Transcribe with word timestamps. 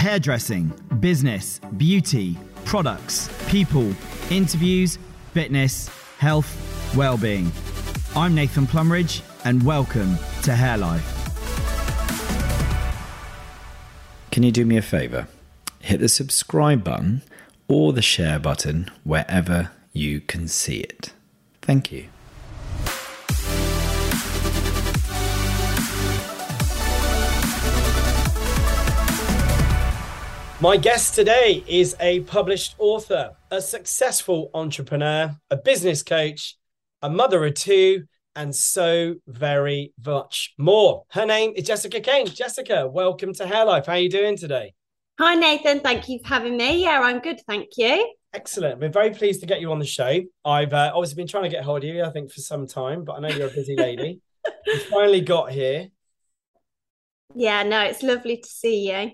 hairdressing, 0.00 0.72
business, 0.98 1.60
beauty, 1.76 2.34
products, 2.64 3.28
people, 3.50 3.92
interviews, 4.30 4.96
fitness, 5.34 5.88
health, 6.16 6.96
well-being. 6.96 7.52
I'm 8.16 8.34
Nathan 8.34 8.66
Plumridge 8.66 9.20
and 9.44 9.62
welcome 9.62 10.16
to 10.44 10.54
Hair 10.54 10.78
Life. 10.78 11.04
Can 14.30 14.42
you 14.42 14.50
do 14.50 14.64
me 14.64 14.78
a 14.78 14.82
favor? 14.82 15.28
Hit 15.80 16.00
the 16.00 16.08
subscribe 16.08 16.82
button 16.82 17.20
or 17.68 17.92
the 17.92 18.00
share 18.00 18.38
button 18.38 18.90
wherever 19.04 19.70
you 19.92 20.22
can 20.22 20.48
see 20.48 20.78
it. 20.78 21.12
Thank 21.60 21.92
you. 21.92 22.06
My 30.62 30.76
guest 30.76 31.14
today 31.14 31.64
is 31.66 31.96
a 32.00 32.20
published 32.20 32.74
author, 32.78 33.34
a 33.50 33.62
successful 33.62 34.50
entrepreneur, 34.52 35.34
a 35.50 35.56
business 35.56 36.02
coach, 36.02 36.58
a 37.00 37.08
mother 37.08 37.46
of 37.46 37.54
two, 37.54 38.04
and 38.36 38.54
so 38.54 39.14
very 39.26 39.94
much 40.04 40.52
more. 40.58 41.04
Her 41.12 41.24
name 41.24 41.54
is 41.56 41.64
Jessica 41.64 42.02
Crane. 42.02 42.26
Jessica, 42.26 42.86
welcome 42.86 43.32
to 43.36 43.46
Hair 43.46 43.64
Life. 43.64 43.86
How 43.86 43.94
are 43.94 44.00
you 44.00 44.10
doing 44.10 44.36
today? 44.36 44.74
Hi, 45.18 45.34
Nathan. 45.34 45.80
Thank 45.80 46.10
you 46.10 46.18
for 46.18 46.28
having 46.28 46.58
me. 46.58 46.82
Yeah, 46.82 47.00
I'm 47.00 47.20
good. 47.20 47.40
Thank 47.46 47.78
you. 47.78 48.12
Excellent. 48.34 48.80
We're 48.80 48.90
very 48.90 49.12
pleased 49.12 49.40
to 49.40 49.46
get 49.46 49.62
you 49.62 49.72
on 49.72 49.78
the 49.78 49.86
show. 49.86 50.20
I've 50.44 50.74
uh, 50.74 50.92
obviously 50.94 51.16
been 51.16 51.26
trying 51.26 51.44
to 51.44 51.48
get 51.48 51.64
hold 51.64 51.84
of 51.84 51.88
you, 51.88 52.04
I 52.04 52.10
think, 52.10 52.30
for 52.30 52.42
some 52.42 52.66
time, 52.66 53.04
but 53.04 53.14
I 53.14 53.20
know 53.20 53.28
you're 53.28 53.48
a 53.48 53.54
busy 53.54 53.76
lady. 53.76 54.20
we 54.66 54.78
finally 54.90 55.22
got 55.22 55.52
here. 55.52 55.88
Yeah, 57.34 57.62
no, 57.62 57.80
it's 57.80 58.02
lovely 58.02 58.36
to 58.36 58.48
see 58.48 58.90
you. 58.90 59.12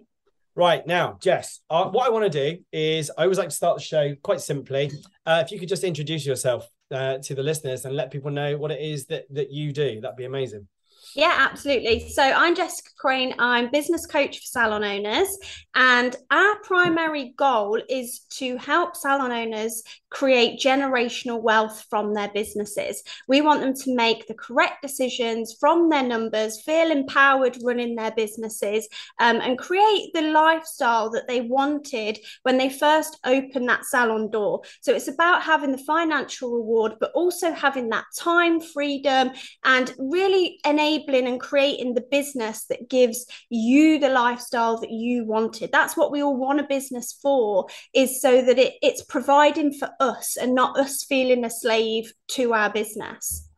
Right 0.56 0.87
now, 0.87 1.19
Jess, 1.20 1.60
uh, 1.69 1.84
what 1.84 2.06
I 2.06 2.10
want 2.10 2.33
to 2.33 2.52
do 2.52 2.62
is 2.73 3.10
I 3.19 3.24
always 3.24 3.37
like 3.37 3.51
to 3.51 3.55
start 3.55 3.77
the 3.77 3.83
show 3.83 4.14
quite 4.23 4.41
simply. 4.41 4.91
Uh, 5.27 5.42
if 5.44 5.53
you 5.53 5.58
could 5.58 5.69
just 5.69 5.84
introduce 5.84 6.25
yourself 6.25 6.67
uh, 6.91 7.19
to 7.19 7.34
the 7.34 7.42
listeners 7.42 7.84
and 7.84 7.94
let 7.94 8.11
people 8.11 8.30
know 8.30 8.56
what 8.56 8.70
it 8.70 8.80
is 8.80 9.05
that 9.06 9.27
that 9.34 9.53
you 9.53 9.70
do, 9.70 10.00
that'd 10.00 10.17
be 10.17 10.25
amazing. 10.25 10.67
Yeah, 11.14 11.34
absolutely. 11.36 12.08
So 12.08 12.22
I'm 12.22 12.55
Jessica 12.55 12.89
Crane. 12.98 13.34
I'm 13.39 13.70
business 13.70 14.06
coach 14.06 14.39
for 14.39 14.47
salon 14.47 14.83
owners, 14.83 15.28
and 15.75 16.17
our 16.30 16.58
primary 16.61 17.34
goal 17.36 17.78
is 17.91 18.20
to 18.39 18.56
help 18.56 18.97
salon 18.97 19.33
owners 19.33 19.83
create 20.17 20.59
generational 20.59 21.42
wealth 21.42 21.84
from 21.91 22.14
their 22.14 22.31
businesses. 22.33 23.03
We 23.28 23.42
want 23.42 23.61
them 23.61 23.75
to 23.75 23.95
make 23.95 24.27
the 24.27 24.41
correct 24.47 24.81
decisions 24.81 25.55
from 25.61 25.91
their 25.91 26.03
numbers, 26.03 26.62
feel 26.62 26.91
empowered 26.91 27.58
running 27.62 27.97
their 27.97 28.12
businesses, 28.12 28.89
um, 29.20 29.42
and 29.42 29.58
create 29.58 30.14
the 30.14 30.23
lifestyle 30.23 31.11
that 31.11 31.28
they 31.28 31.42
wanted 31.42 32.19
when 32.45 32.56
they 32.56 32.70
first 32.70 33.19
opened 33.25 33.69
that 33.69 33.84
salon 33.84 34.31
door. 34.31 34.62
So 34.81 34.95
it's 34.95 35.08
about 35.08 35.42
having 35.42 35.73
the 35.73 35.86
financial 35.95 36.51
reward, 36.51 36.92
but 36.98 37.12
also 37.12 37.53
having 37.53 37.91
that 37.91 38.06
time 38.19 38.58
freedom 38.61 39.33
and 39.67 39.95
really 39.98 40.58
enabling 40.64 41.27
and 41.27 41.39
creating 41.39 41.92
the 41.92 42.08
business 42.11 42.64
that 42.70 42.89
gives 42.89 43.27
you 43.51 43.98
the 43.98 44.08
lifestyle 44.08 44.80
that 44.80 44.91
you 44.91 45.27
wanted. 45.27 45.73
That's 45.73 45.95
what 45.95 46.11
we 46.11 46.23
all 46.23 46.39
want 46.39 46.61
a 46.61 46.64
business 46.64 47.19
for, 47.20 47.67
is 47.95 48.23
so 48.23 48.41
that 48.41 48.58
it, 48.58 48.75
it's 48.80 49.05
providing 49.05 49.75
for 49.75 49.91
us 50.01 50.05
and 50.40 50.54
not 50.54 50.78
us 50.78 51.04
feeling 51.04 51.44
a 51.44 51.50
slave 51.50 52.12
to 52.28 52.52
our 52.52 52.70
business. 52.70 53.48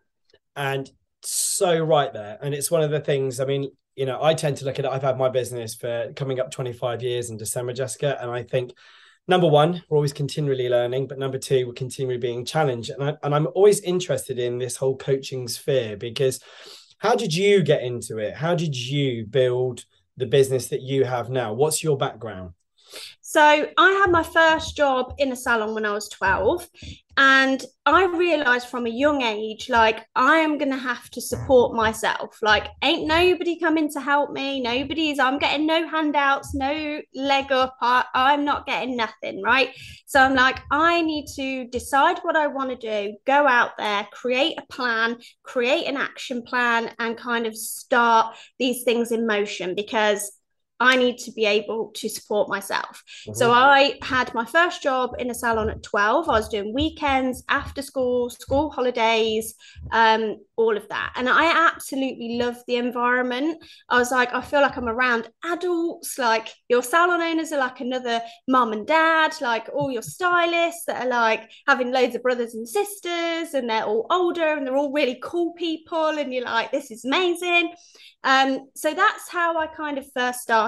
And 0.56 0.90
so 1.22 1.78
right 1.78 2.12
there. 2.12 2.38
And 2.42 2.54
it's 2.54 2.70
one 2.70 2.82
of 2.82 2.90
the 2.90 3.00
things, 3.00 3.40
I 3.40 3.44
mean, 3.44 3.70
you 3.96 4.06
know, 4.06 4.22
I 4.22 4.34
tend 4.34 4.56
to 4.58 4.64
look 4.64 4.78
at 4.78 4.84
it. 4.84 4.90
I've 4.90 5.02
had 5.02 5.18
my 5.18 5.28
business 5.28 5.74
for 5.74 6.12
coming 6.14 6.38
up 6.40 6.50
25 6.50 7.02
years 7.02 7.30
in 7.30 7.36
December, 7.36 7.72
Jessica. 7.72 8.16
And 8.20 8.30
I 8.30 8.42
think 8.42 8.72
number 9.26 9.48
one, 9.48 9.82
we're 9.88 9.96
always 9.96 10.12
continually 10.12 10.68
learning, 10.68 11.06
but 11.08 11.18
number 11.18 11.38
two, 11.38 11.66
we're 11.66 11.72
continually 11.72 12.18
being 12.18 12.44
challenged. 12.44 12.90
And, 12.90 13.02
I, 13.02 13.16
and 13.22 13.34
I'm 13.34 13.48
always 13.54 13.80
interested 13.80 14.38
in 14.38 14.58
this 14.58 14.76
whole 14.76 14.96
coaching 14.96 15.48
sphere 15.48 15.96
because 15.96 16.40
how 16.98 17.14
did 17.14 17.34
you 17.34 17.62
get 17.62 17.82
into 17.82 18.18
it? 18.18 18.34
How 18.34 18.54
did 18.54 18.76
you 18.76 19.26
build 19.26 19.84
the 20.16 20.26
business 20.26 20.68
that 20.68 20.82
you 20.82 21.04
have 21.04 21.30
now? 21.30 21.52
What's 21.52 21.82
your 21.82 21.96
background? 21.96 22.52
So 23.28 23.42
I 23.42 23.90
had 23.92 24.10
my 24.10 24.22
first 24.22 24.74
job 24.74 25.12
in 25.18 25.32
a 25.32 25.36
salon 25.36 25.74
when 25.74 25.84
I 25.84 25.92
was 25.92 26.08
12. 26.08 26.66
And 27.18 27.62
I 27.84 28.06
realized 28.06 28.68
from 28.68 28.86
a 28.86 28.90
young 28.90 29.20
age, 29.20 29.68
like, 29.68 30.06
I 30.14 30.36
am 30.36 30.56
going 30.56 30.70
to 30.70 30.78
have 30.78 31.10
to 31.10 31.20
support 31.20 31.76
myself. 31.76 32.38
Like, 32.40 32.68
ain't 32.82 33.06
nobody 33.06 33.60
coming 33.60 33.92
to 33.92 34.00
help 34.00 34.30
me. 34.30 34.60
Nobody's, 34.62 35.18
I'm 35.18 35.38
getting 35.38 35.66
no 35.66 35.86
handouts, 35.86 36.54
no 36.54 37.02
leg 37.14 37.52
up. 37.52 37.76
I, 37.82 38.06
I'm 38.14 38.46
not 38.46 38.64
getting 38.64 38.96
nothing. 38.96 39.42
Right. 39.42 39.76
So 40.06 40.20
I'm 40.20 40.34
like, 40.34 40.60
I 40.70 41.02
need 41.02 41.26
to 41.36 41.66
decide 41.66 42.20
what 42.20 42.34
I 42.34 42.46
want 42.46 42.70
to 42.70 42.76
do, 42.76 43.14
go 43.26 43.46
out 43.46 43.76
there, 43.76 44.08
create 44.10 44.58
a 44.58 44.72
plan, 44.72 45.18
create 45.42 45.86
an 45.86 45.98
action 45.98 46.44
plan, 46.44 46.94
and 46.98 47.14
kind 47.14 47.46
of 47.46 47.54
start 47.54 48.36
these 48.58 48.84
things 48.84 49.12
in 49.12 49.26
motion 49.26 49.74
because 49.74 50.32
I 50.80 50.96
need 50.96 51.18
to 51.18 51.32
be 51.32 51.44
able 51.44 51.90
to 51.96 52.08
support 52.08 52.48
myself. 52.48 53.02
Mm-hmm. 53.22 53.34
So 53.34 53.50
I 53.50 53.98
had 54.02 54.32
my 54.32 54.44
first 54.44 54.82
job 54.82 55.10
in 55.18 55.30
a 55.30 55.34
salon 55.34 55.70
at 55.70 55.82
12. 55.82 56.28
I 56.28 56.32
was 56.32 56.48
doing 56.48 56.72
weekends, 56.72 57.42
after 57.48 57.82
school, 57.82 58.30
school 58.30 58.70
holidays, 58.70 59.54
um, 59.90 60.36
all 60.56 60.76
of 60.76 60.88
that. 60.88 61.12
And 61.16 61.28
I 61.28 61.66
absolutely 61.66 62.38
love 62.38 62.56
the 62.66 62.76
environment. 62.76 63.62
I 63.88 63.98
was 63.98 64.12
like, 64.12 64.32
I 64.32 64.40
feel 64.40 64.60
like 64.60 64.76
I'm 64.76 64.88
around 64.88 65.28
adults, 65.44 66.18
like 66.18 66.48
your 66.68 66.82
salon 66.82 67.20
owners 67.22 67.52
are 67.52 67.58
like 67.58 67.80
another 67.80 68.20
mum 68.46 68.72
and 68.72 68.86
dad, 68.86 69.34
like 69.40 69.68
all 69.74 69.90
your 69.90 70.02
stylists 70.02 70.84
that 70.86 71.06
are 71.06 71.08
like 71.08 71.50
having 71.66 71.90
loads 71.92 72.14
of 72.14 72.22
brothers 72.22 72.54
and 72.54 72.68
sisters, 72.68 73.54
and 73.54 73.68
they're 73.68 73.84
all 73.84 74.06
older 74.10 74.56
and 74.56 74.66
they're 74.66 74.76
all 74.76 74.92
really 74.92 75.18
cool 75.22 75.54
people. 75.54 76.18
And 76.18 76.32
you're 76.32 76.44
like, 76.44 76.70
this 76.70 76.90
is 76.90 77.04
amazing. 77.04 77.72
Um, 78.24 78.68
so 78.74 78.94
that's 78.94 79.28
how 79.28 79.56
I 79.58 79.68
kind 79.68 79.96
of 79.96 80.06
first 80.12 80.40
started 80.40 80.67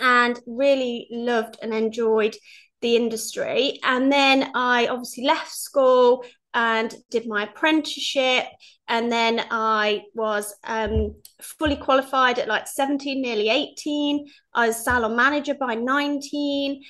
and 0.00 0.40
really 0.46 1.08
loved 1.10 1.58
and 1.62 1.74
enjoyed 1.74 2.36
the 2.80 2.96
industry. 2.96 3.78
And 3.82 4.10
then 4.10 4.50
I 4.54 4.86
obviously 4.86 5.24
left 5.24 5.52
school 5.52 6.24
and 6.54 6.94
did 7.10 7.26
my 7.26 7.44
apprenticeship. 7.44 8.44
And 8.88 9.10
then 9.10 9.44
I 9.50 10.02
was 10.14 10.54
um, 10.64 11.14
fully 11.40 11.76
qualified 11.76 12.38
at 12.38 12.48
like 12.48 12.66
17, 12.66 13.22
nearly 13.22 13.48
18. 13.48 14.26
I 14.54 14.68
was 14.68 14.84
salon 14.84 15.14
manager 15.14 15.54
by 15.54 15.74
19. 15.74 16.82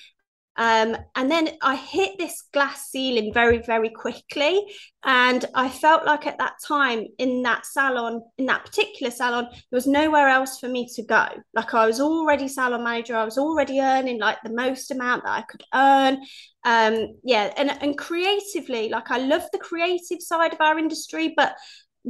Um, 0.56 0.96
and 1.14 1.30
then 1.30 1.50
I 1.62 1.76
hit 1.76 2.18
this 2.18 2.42
glass 2.52 2.90
ceiling 2.90 3.32
very, 3.32 3.58
very 3.58 3.88
quickly. 3.88 4.66
And 5.04 5.44
I 5.54 5.68
felt 5.68 6.04
like 6.04 6.26
at 6.26 6.38
that 6.38 6.54
time 6.66 7.06
in 7.18 7.42
that 7.42 7.64
salon, 7.64 8.22
in 8.36 8.46
that 8.46 8.64
particular 8.64 9.10
salon, 9.10 9.44
there 9.50 9.76
was 9.76 9.86
nowhere 9.86 10.28
else 10.28 10.58
for 10.58 10.68
me 10.68 10.86
to 10.94 11.02
go. 11.02 11.26
Like 11.54 11.72
I 11.72 11.86
was 11.86 12.00
already 12.00 12.48
salon 12.48 12.84
manager, 12.84 13.16
I 13.16 13.24
was 13.24 13.38
already 13.38 13.80
earning 13.80 14.18
like 14.18 14.38
the 14.42 14.52
most 14.52 14.90
amount 14.90 15.24
that 15.24 15.32
I 15.32 15.42
could 15.42 15.62
earn. 15.74 16.18
Um, 16.64 17.18
yeah, 17.24 17.52
and, 17.56 17.70
and 17.80 17.96
creatively, 17.96 18.90
like 18.90 19.10
I 19.10 19.18
love 19.18 19.42
the 19.52 19.58
creative 19.58 20.20
side 20.20 20.52
of 20.52 20.60
our 20.60 20.78
industry, 20.78 21.32
but 21.36 21.54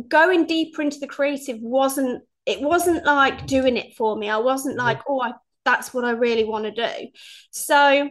going 0.09 0.47
deeper 0.47 0.83
into 0.83 0.99
the 0.99 1.07
creative 1.07 1.59
wasn't 1.61 2.23
it 2.47 2.61
wasn't 2.61 3.05
like 3.05 3.47
doing 3.47 3.77
it 3.77 3.95
for 3.97 4.17
me. 4.17 4.29
I 4.29 4.39
wasn't 4.39 4.77
like, 4.77 5.01
oh, 5.09 5.21
I, 5.21 5.33
that's 5.65 5.93
what 5.95 6.05
I 6.05 6.13
really 6.13 6.45
want 6.45 6.65
to 6.65 6.73
do. 6.73 7.09
So 7.51 8.09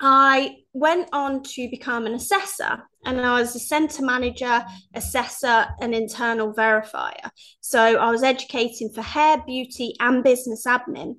I 0.00 0.56
went 0.72 1.10
on 1.12 1.42
to 1.42 1.68
become 1.70 2.06
an 2.06 2.14
assessor 2.14 2.88
and 3.04 3.20
I 3.20 3.40
was 3.40 3.56
a 3.56 3.60
centre 3.60 4.04
manager, 4.04 4.64
assessor, 4.94 5.66
and 5.80 5.94
internal 5.94 6.52
verifier. 6.52 7.30
So 7.60 7.80
I 7.80 8.10
was 8.10 8.22
educating 8.22 8.90
for 8.92 9.00
hair, 9.00 9.42
beauty, 9.46 9.94
and 10.00 10.22
business 10.24 10.66
admin. 10.66 11.14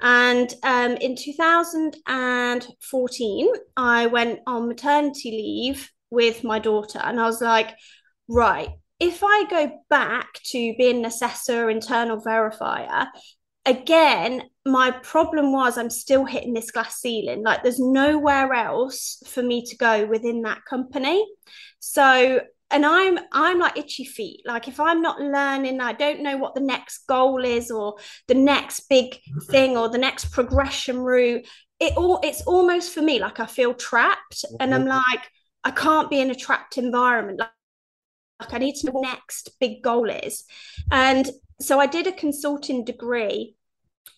And 0.00 0.52
um, 0.62 0.92
in 0.96 1.14
2014, 1.14 3.48
I 3.76 4.06
went 4.06 4.40
on 4.46 4.68
maternity 4.68 5.30
leave 5.30 5.90
with 6.10 6.42
my 6.42 6.58
daughter, 6.58 7.00
and 7.02 7.20
I 7.20 7.24
was 7.24 7.40
like, 7.40 7.76
right, 8.26 8.70
if 8.98 9.22
I 9.22 9.44
go 9.48 9.70
back 9.88 10.40
to 10.46 10.74
being 10.76 10.98
an 11.00 11.04
assessor, 11.04 11.70
internal 11.70 12.20
verifier, 12.20 13.06
again, 13.64 14.42
my 14.66 14.90
problem 14.90 15.52
was 15.52 15.78
I'm 15.78 15.90
still 15.90 16.24
hitting 16.24 16.52
this 16.52 16.70
glass 16.70 17.00
ceiling. 17.00 17.42
Like 17.42 17.62
there's 17.62 17.80
nowhere 17.80 18.52
else 18.52 19.22
for 19.26 19.42
me 19.42 19.64
to 19.64 19.76
go 19.76 20.06
within 20.06 20.42
that 20.42 20.64
company. 20.68 21.24
So 21.78 22.40
and 22.70 22.86
I'm 22.86 23.18
I'm 23.32 23.58
like 23.58 23.76
itchy 23.76 24.04
feet. 24.04 24.42
Like 24.44 24.68
if 24.68 24.78
I'm 24.78 25.02
not 25.02 25.20
learning, 25.20 25.80
I 25.80 25.92
don't 25.92 26.22
know 26.22 26.36
what 26.36 26.54
the 26.54 26.60
next 26.60 27.06
goal 27.06 27.44
is 27.44 27.70
or 27.70 27.96
the 28.28 28.34
next 28.34 28.88
big 28.88 29.14
mm-hmm. 29.14 29.50
thing 29.50 29.76
or 29.76 29.88
the 29.88 29.98
next 29.98 30.30
progression 30.30 30.98
route. 30.98 31.46
It 31.80 31.96
all 31.96 32.20
it's 32.22 32.42
almost 32.42 32.92
for 32.92 33.00
me 33.00 33.18
like 33.18 33.40
I 33.40 33.46
feel 33.46 33.74
trapped 33.74 34.44
and 34.60 34.74
I'm 34.74 34.84
mm-hmm. 34.84 35.12
like 35.14 35.30
I 35.64 35.70
can't 35.70 36.10
be 36.10 36.20
in 36.20 36.30
a 36.30 36.34
trapped 36.34 36.76
environment. 36.76 37.38
Like, 37.38 37.50
like 38.40 38.54
I 38.54 38.58
need 38.58 38.76
to 38.76 38.86
know 38.86 38.92
what 38.92 39.02
the 39.02 39.08
next 39.08 39.58
big 39.58 39.82
goal 39.82 40.08
is. 40.10 40.44
And 40.90 41.28
so 41.60 41.80
I 41.80 41.86
did 41.86 42.06
a 42.06 42.12
consulting 42.12 42.84
degree 42.84 43.54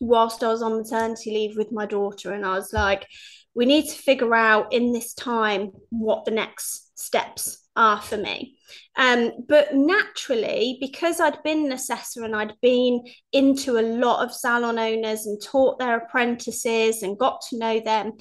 whilst 0.00 0.42
I 0.42 0.48
was 0.48 0.62
on 0.62 0.76
maternity 0.76 1.30
leave 1.30 1.56
with 1.56 1.72
my 1.72 1.86
daughter, 1.86 2.32
and 2.32 2.44
I 2.44 2.54
was 2.54 2.72
like, 2.72 3.06
we 3.54 3.66
need 3.66 3.88
to 3.88 3.94
figure 3.94 4.34
out 4.34 4.72
in 4.72 4.92
this 4.92 5.14
time 5.14 5.72
what 5.90 6.24
the 6.24 6.30
next 6.30 6.98
steps 6.98 7.68
are 7.76 8.00
for 8.00 8.16
me. 8.16 8.56
Um, 8.96 9.32
but 9.48 9.74
naturally, 9.74 10.78
because 10.80 11.20
I'd 11.20 11.42
been 11.42 11.66
an 11.66 11.72
assessor 11.72 12.24
and 12.24 12.36
I'd 12.36 12.54
been 12.60 13.02
into 13.32 13.78
a 13.78 13.82
lot 13.82 14.24
of 14.24 14.34
salon 14.34 14.78
owners 14.78 15.26
and 15.26 15.40
taught 15.42 15.78
their 15.78 15.98
apprentices 15.98 17.02
and 17.02 17.18
got 17.18 17.42
to 17.48 17.58
know 17.58 17.80
them, 17.80 18.12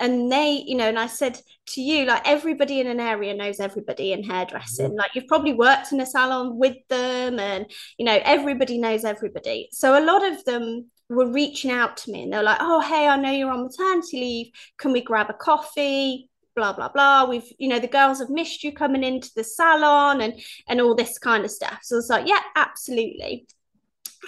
and 0.00 0.30
they, 0.30 0.62
you 0.64 0.76
know, 0.76 0.88
and 0.88 0.98
I 0.98 1.06
said 1.06 1.40
to 1.68 1.80
you, 1.80 2.04
like 2.04 2.22
everybody 2.24 2.80
in 2.80 2.86
an 2.86 3.00
area 3.00 3.34
knows 3.34 3.58
everybody 3.58 4.12
in 4.12 4.22
hairdressing. 4.22 4.94
Like 4.94 5.10
you've 5.14 5.26
probably 5.26 5.54
worked 5.54 5.90
in 5.90 6.00
a 6.00 6.06
salon 6.06 6.56
with 6.56 6.76
them, 6.88 7.38
and 7.40 7.66
you 7.98 8.04
know, 8.04 8.18
everybody 8.22 8.78
knows 8.78 9.04
everybody. 9.04 9.68
So 9.72 9.98
a 9.98 10.04
lot 10.04 10.24
of 10.24 10.44
them 10.44 10.90
were 11.08 11.30
reaching 11.30 11.70
out 11.70 11.96
to 11.98 12.10
me 12.10 12.24
and 12.24 12.32
they're 12.32 12.42
like, 12.42 12.58
oh, 12.60 12.80
hey, 12.80 13.08
I 13.08 13.16
know 13.16 13.30
you're 13.30 13.50
on 13.50 13.64
maternity 13.64 14.20
leave. 14.20 14.46
Can 14.78 14.92
we 14.92 15.02
grab 15.02 15.30
a 15.30 15.34
coffee? 15.34 16.28
Blah 16.54 16.72
blah 16.72 16.88
blah. 16.88 17.24
We've, 17.28 17.50
you 17.58 17.68
know, 17.68 17.78
the 17.78 17.86
girls 17.86 18.18
have 18.18 18.30
missed 18.30 18.64
you 18.64 18.72
coming 18.72 19.04
into 19.04 19.30
the 19.36 19.44
salon 19.44 20.20
and 20.20 20.34
and 20.68 20.80
all 20.80 20.94
this 20.94 21.18
kind 21.18 21.44
of 21.44 21.50
stuff. 21.50 21.78
So 21.82 21.98
it's 21.98 22.08
like, 22.08 22.26
yeah, 22.26 22.40
absolutely. 22.56 23.46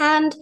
And 0.01 0.35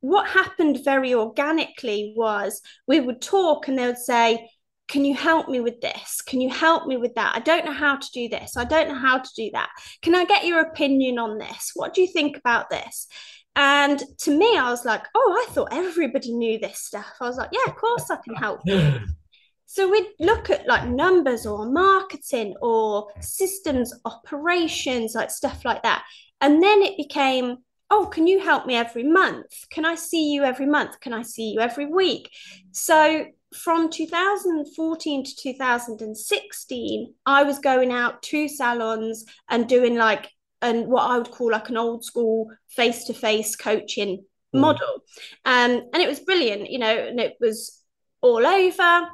what 0.00 0.28
happened 0.28 0.80
very 0.84 1.14
organically 1.14 2.14
was 2.16 2.60
we 2.86 3.00
would 3.00 3.20
talk 3.20 3.68
and 3.68 3.78
they 3.78 3.86
would 3.86 3.98
say, 3.98 4.50
can 4.88 5.04
you 5.04 5.14
help 5.14 5.48
me 5.48 5.60
with 5.60 5.80
this? 5.80 6.20
Can 6.20 6.40
you 6.40 6.50
help 6.50 6.86
me 6.86 6.96
with 6.96 7.14
that? 7.14 7.36
I 7.36 7.38
don't 7.38 7.64
know 7.64 7.72
how 7.72 7.96
to 7.96 8.10
do 8.12 8.28
this. 8.28 8.56
I 8.56 8.64
don't 8.64 8.88
know 8.88 8.98
how 8.98 9.18
to 9.18 9.30
do 9.36 9.50
that. 9.52 9.68
Can 10.02 10.14
I 10.14 10.24
get 10.24 10.46
your 10.46 10.60
opinion 10.60 11.18
on 11.18 11.38
this? 11.38 11.70
What 11.74 11.94
do 11.94 12.00
you 12.00 12.08
think 12.08 12.36
about 12.36 12.70
this? 12.70 13.06
And 13.56 14.02
to 14.18 14.36
me, 14.36 14.56
I 14.56 14.70
was 14.70 14.84
like, 14.84 15.04
oh, 15.14 15.46
I 15.46 15.52
thought 15.52 15.72
everybody 15.72 16.32
knew 16.32 16.58
this 16.58 16.78
stuff. 16.78 17.12
I 17.20 17.26
was 17.26 17.36
like, 17.36 17.50
yeah, 17.52 17.70
of 17.70 17.76
course 17.76 18.10
I 18.10 18.16
can 18.16 18.34
help. 18.34 18.60
so 19.66 19.90
we'd 19.90 20.06
look 20.18 20.50
at 20.50 20.66
like 20.66 20.88
numbers 20.88 21.46
or 21.46 21.70
marketing 21.70 22.54
or 22.62 23.08
systems 23.20 23.92
operations, 24.04 25.14
like 25.14 25.30
stuff 25.30 25.64
like 25.64 25.82
that. 25.82 26.04
And 26.40 26.62
then 26.62 26.82
it 26.82 26.96
became, 26.96 27.58
oh, 27.90 28.06
can 28.06 28.26
you 28.26 28.40
help 28.40 28.66
me 28.66 28.76
every 28.76 29.02
month? 29.02 29.46
Can 29.70 29.84
I 29.84 29.96
see 29.96 30.32
you 30.32 30.44
every 30.44 30.66
month? 30.66 31.00
Can 31.00 31.12
I 31.12 31.22
see 31.22 31.50
you 31.50 31.60
every 31.60 31.86
week? 31.86 32.30
So 32.70 33.26
from 33.54 33.90
2014 33.90 35.24
to 35.24 35.36
2016, 35.36 37.14
I 37.26 37.42
was 37.42 37.58
going 37.58 37.92
out 37.92 38.22
to 38.22 38.48
salons 38.48 39.24
and 39.48 39.68
doing 39.68 39.96
like 39.96 40.30
and 40.62 40.86
what 40.86 41.02
I 41.02 41.18
would 41.18 41.30
call 41.30 41.50
like 41.50 41.68
an 41.68 41.76
old 41.76 42.04
school 42.04 42.50
face 42.68 43.04
to 43.04 43.14
face 43.14 43.56
coaching 43.56 44.24
mm. 44.54 44.60
model. 44.60 45.04
Um, 45.44 45.82
and 45.92 46.02
it 46.02 46.08
was 46.08 46.20
brilliant, 46.20 46.70
you 46.70 46.78
know, 46.78 46.94
and 46.94 47.20
it 47.20 47.36
was 47.40 47.82
all 48.20 48.46
over. 48.46 49.08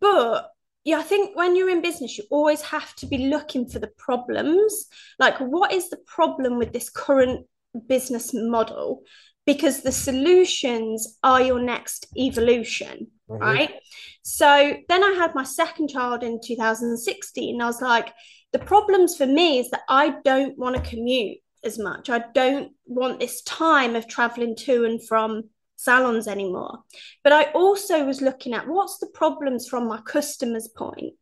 But 0.00 0.50
yeah, 0.84 0.98
I 0.98 1.02
think 1.02 1.36
when 1.36 1.56
you're 1.56 1.68
in 1.68 1.82
business, 1.82 2.16
you 2.16 2.24
always 2.30 2.62
have 2.62 2.94
to 2.96 3.06
be 3.06 3.18
looking 3.18 3.68
for 3.68 3.80
the 3.80 3.90
problems. 3.98 4.86
Like, 5.18 5.38
what 5.38 5.72
is 5.72 5.90
the 5.90 5.98
problem 6.06 6.58
with 6.58 6.72
this 6.72 6.90
current 6.90 7.46
business 7.88 8.30
model? 8.32 9.02
Because 9.46 9.82
the 9.82 9.92
solutions 9.92 11.18
are 11.24 11.42
your 11.42 11.60
next 11.60 12.06
evolution, 12.16 13.08
mm-hmm. 13.28 13.42
right? 13.42 13.74
So 14.22 14.76
then 14.88 15.04
I 15.04 15.16
had 15.18 15.34
my 15.34 15.44
second 15.44 15.88
child 15.88 16.22
in 16.22 16.40
2016. 16.40 17.54
And 17.54 17.62
I 17.62 17.66
was 17.66 17.82
like, 17.82 18.12
the 18.52 18.58
problems 18.58 19.16
for 19.16 19.26
me 19.26 19.58
is 19.58 19.70
that 19.70 19.82
I 19.88 20.14
don't 20.24 20.56
want 20.58 20.76
to 20.76 20.90
commute 20.90 21.38
as 21.64 21.78
much. 21.78 22.08
I 22.08 22.24
don't 22.34 22.72
want 22.86 23.20
this 23.20 23.42
time 23.42 23.96
of 23.96 24.08
traveling 24.08 24.56
to 24.56 24.84
and 24.84 25.06
from 25.06 25.44
salons 25.76 26.26
anymore. 26.26 26.78
But 27.22 27.32
I 27.32 27.44
also 27.52 28.04
was 28.04 28.22
looking 28.22 28.54
at 28.54 28.68
what's 28.68 28.98
the 28.98 29.08
problems 29.08 29.68
from 29.68 29.88
my 29.88 30.00
customers' 30.00 30.68
point. 30.68 31.14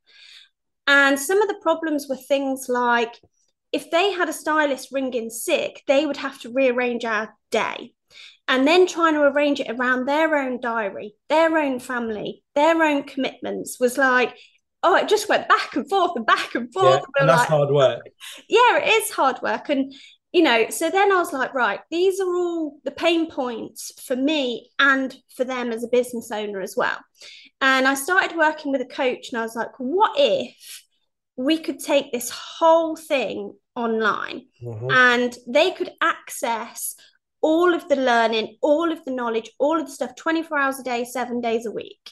And 0.86 1.18
some 1.18 1.40
of 1.40 1.48
the 1.48 1.58
problems 1.62 2.06
were 2.08 2.16
things 2.16 2.68
like 2.68 3.18
if 3.72 3.90
they 3.90 4.12
had 4.12 4.28
a 4.28 4.32
stylist 4.32 4.92
ringing 4.92 5.30
sick, 5.30 5.82
they 5.88 6.06
would 6.06 6.18
have 6.18 6.38
to 6.42 6.52
rearrange 6.52 7.04
our 7.04 7.34
day. 7.50 7.92
And 8.46 8.66
then 8.66 8.86
trying 8.86 9.14
to 9.14 9.22
arrange 9.22 9.58
it 9.58 9.70
around 9.70 10.04
their 10.04 10.36
own 10.36 10.60
diary, 10.60 11.16
their 11.28 11.58
own 11.58 11.80
family, 11.80 12.44
their 12.54 12.82
own 12.82 13.02
commitments 13.04 13.80
was 13.80 13.96
like 13.96 14.36
oh, 14.84 14.96
it 14.96 15.08
just 15.08 15.28
went 15.28 15.48
back 15.48 15.74
and 15.74 15.88
forth 15.88 16.12
and 16.14 16.26
back 16.26 16.54
and 16.54 16.72
forth. 16.72 17.00
Yeah, 17.00 17.20
and 17.20 17.28
that's 17.28 17.40
like, 17.40 17.48
hard 17.48 17.70
work. 17.70 18.08
Yeah, 18.48 18.78
it 18.78 18.88
is 18.88 19.10
hard 19.10 19.40
work. 19.42 19.70
And, 19.70 19.92
you 20.30 20.42
know, 20.42 20.68
so 20.68 20.90
then 20.90 21.10
I 21.10 21.16
was 21.16 21.32
like, 21.32 21.54
right, 21.54 21.80
these 21.90 22.20
are 22.20 22.28
all 22.28 22.78
the 22.84 22.90
pain 22.90 23.30
points 23.30 23.92
for 24.02 24.14
me 24.14 24.70
and 24.78 25.16
for 25.34 25.44
them 25.44 25.72
as 25.72 25.82
a 25.82 25.88
business 25.88 26.30
owner 26.30 26.60
as 26.60 26.74
well. 26.76 26.98
And 27.62 27.88
I 27.88 27.94
started 27.94 28.36
working 28.36 28.72
with 28.72 28.82
a 28.82 28.86
coach 28.86 29.30
and 29.32 29.40
I 29.40 29.42
was 29.42 29.56
like, 29.56 29.70
what 29.78 30.12
if 30.16 30.82
we 31.36 31.58
could 31.58 31.78
take 31.78 32.12
this 32.12 32.30
whole 32.30 32.94
thing 32.94 33.54
online 33.74 34.46
mm-hmm. 34.62 34.90
and 34.90 35.34
they 35.48 35.70
could 35.70 35.90
access 36.00 36.94
all 37.40 37.74
of 37.74 37.88
the 37.88 37.96
learning, 37.96 38.56
all 38.60 38.92
of 38.92 39.04
the 39.04 39.10
knowledge, 39.10 39.50
all 39.58 39.80
of 39.80 39.86
the 39.86 39.92
stuff 39.92 40.14
24 40.14 40.58
hours 40.58 40.78
a 40.78 40.82
day, 40.82 41.04
seven 41.04 41.40
days 41.40 41.64
a 41.64 41.72
week 41.72 42.10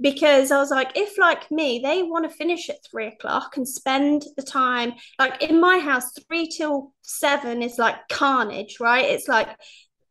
because 0.00 0.50
I 0.50 0.58
was 0.58 0.70
like, 0.70 0.96
if 0.96 1.18
like 1.18 1.50
me, 1.50 1.80
they 1.82 2.02
want 2.02 2.28
to 2.28 2.34
finish 2.34 2.68
at 2.70 2.84
three 2.90 3.08
o'clock 3.08 3.56
and 3.56 3.68
spend 3.68 4.24
the 4.36 4.42
time, 4.42 4.94
like 5.18 5.42
in 5.42 5.60
my 5.60 5.78
house, 5.78 6.12
three 6.26 6.48
till 6.48 6.92
seven 7.02 7.62
is 7.62 7.78
like 7.78 7.96
carnage, 8.08 8.78
right? 8.80 9.04
It's 9.04 9.28
like 9.28 9.48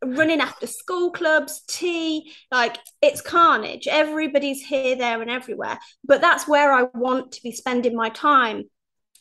running 0.04 0.40
after 0.40 0.68
school 0.68 1.12
clubs, 1.12 1.62
tea, 1.68 2.32
like 2.52 2.78
it's 3.02 3.22
carnage. 3.22 3.88
Everybody's 3.88 4.62
here, 4.62 4.96
there, 4.96 5.22
and 5.22 5.32
everywhere. 5.32 5.80
But 6.04 6.22
that's 6.22 6.48
where 6.48 6.72
I 6.72 6.84
want 6.94 7.34
to 7.34 7.44
be 7.44 7.52
spending 7.52 7.96
my 7.96 8.10
time 8.10 8.66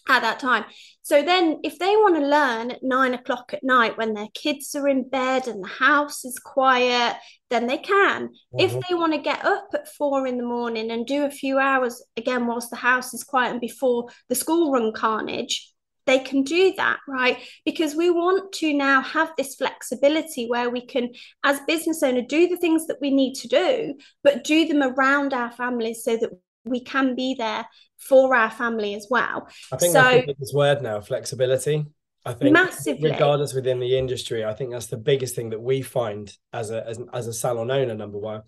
at 0.08 0.22
that 0.22 0.40
time. 0.40 0.64
So 1.02 1.22
then, 1.22 1.60
if 1.62 1.78
they 1.78 1.96
want 1.96 2.16
to 2.16 2.26
learn 2.26 2.70
at 2.70 2.82
nine 2.82 3.14
o'clock 3.14 3.52
at 3.54 3.64
night 3.64 3.96
when 3.96 4.14
their 4.14 4.28
kids 4.34 4.74
are 4.74 4.88
in 4.88 5.08
bed 5.08 5.46
and 5.48 5.62
the 5.62 5.68
house 5.68 6.24
is 6.24 6.38
quiet, 6.38 7.16
then 7.50 7.66
they 7.66 7.78
can. 7.78 8.28
Mm-hmm. 8.28 8.58
If 8.60 8.72
they 8.72 8.94
want 8.94 9.12
to 9.14 9.18
get 9.18 9.44
up 9.44 9.68
at 9.74 9.88
four 9.94 10.26
in 10.26 10.36
the 10.36 10.44
morning 10.44 10.90
and 10.90 11.06
do 11.06 11.24
a 11.24 11.30
few 11.30 11.58
hours 11.58 12.02
again 12.16 12.46
whilst 12.46 12.70
the 12.70 12.76
house 12.76 13.14
is 13.14 13.24
quiet 13.24 13.52
and 13.52 13.60
before 13.60 14.08
the 14.28 14.34
school 14.34 14.72
run 14.72 14.92
carnage, 14.92 15.72
they 16.08 16.18
can 16.18 16.42
do 16.42 16.72
that, 16.78 16.98
right? 17.06 17.36
Because 17.66 17.94
we 17.94 18.08
want 18.08 18.52
to 18.54 18.72
now 18.72 19.02
have 19.02 19.30
this 19.36 19.54
flexibility 19.56 20.46
where 20.46 20.70
we 20.70 20.84
can, 20.86 21.10
as 21.44 21.60
business 21.68 22.02
owner, 22.02 22.22
do 22.22 22.48
the 22.48 22.56
things 22.56 22.86
that 22.86 22.96
we 23.00 23.10
need 23.10 23.34
to 23.34 23.48
do, 23.48 23.94
but 24.24 24.42
do 24.42 24.66
them 24.66 24.82
around 24.82 25.34
our 25.34 25.52
families 25.52 26.02
so 26.02 26.16
that 26.16 26.30
we 26.68 26.82
can 26.82 27.14
be 27.14 27.34
there 27.34 27.66
for 27.96 28.34
our 28.34 28.50
family 28.50 28.94
as 28.94 29.06
well. 29.10 29.48
I 29.72 29.76
think 29.76 29.92
so, 29.92 30.02
that's 30.02 30.26
the 30.26 30.32
biggest 30.34 30.54
word 30.54 30.82
now, 30.82 31.00
flexibility. 31.00 31.86
I 32.24 32.34
think 32.34 32.52
massively, 32.52 33.10
regardless 33.10 33.54
within 33.54 33.80
the 33.80 33.96
industry, 33.96 34.44
I 34.44 34.52
think 34.52 34.70
that's 34.70 34.86
the 34.86 34.96
biggest 34.98 35.34
thing 35.34 35.50
that 35.50 35.60
we 35.60 35.82
find 35.82 36.30
as 36.52 36.70
a 36.70 36.86
as, 36.86 37.00
as 37.12 37.26
a 37.26 37.32
salon 37.32 37.70
owner. 37.70 37.94
Number 37.94 38.18
one 38.18 38.42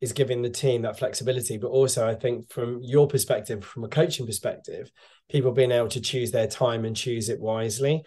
is 0.00 0.12
giving 0.12 0.42
the 0.42 0.50
team 0.50 0.82
that 0.82 0.98
flexibility, 0.98 1.56
but 1.56 1.68
also 1.68 2.06
I 2.06 2.14
think 2.14 2.50
from 2.50 2.80
your 2.82 3.08
perspective, 3.08 3.64
from 3.64 3.84
a 3.84 3.88
coaching 3.88 4.26
perspective, 4.26 4.90
people 5.30 5.52
being 5.52 5.72
able 5.72 5.88
to 5.88 6.00
choose 6.00 6.30
their 6.30 6.46
time 6.46 6.84
and 6.84 6.94
choose 6.94 7.28
it 7.28 7.40
wisely. 7.40 8.04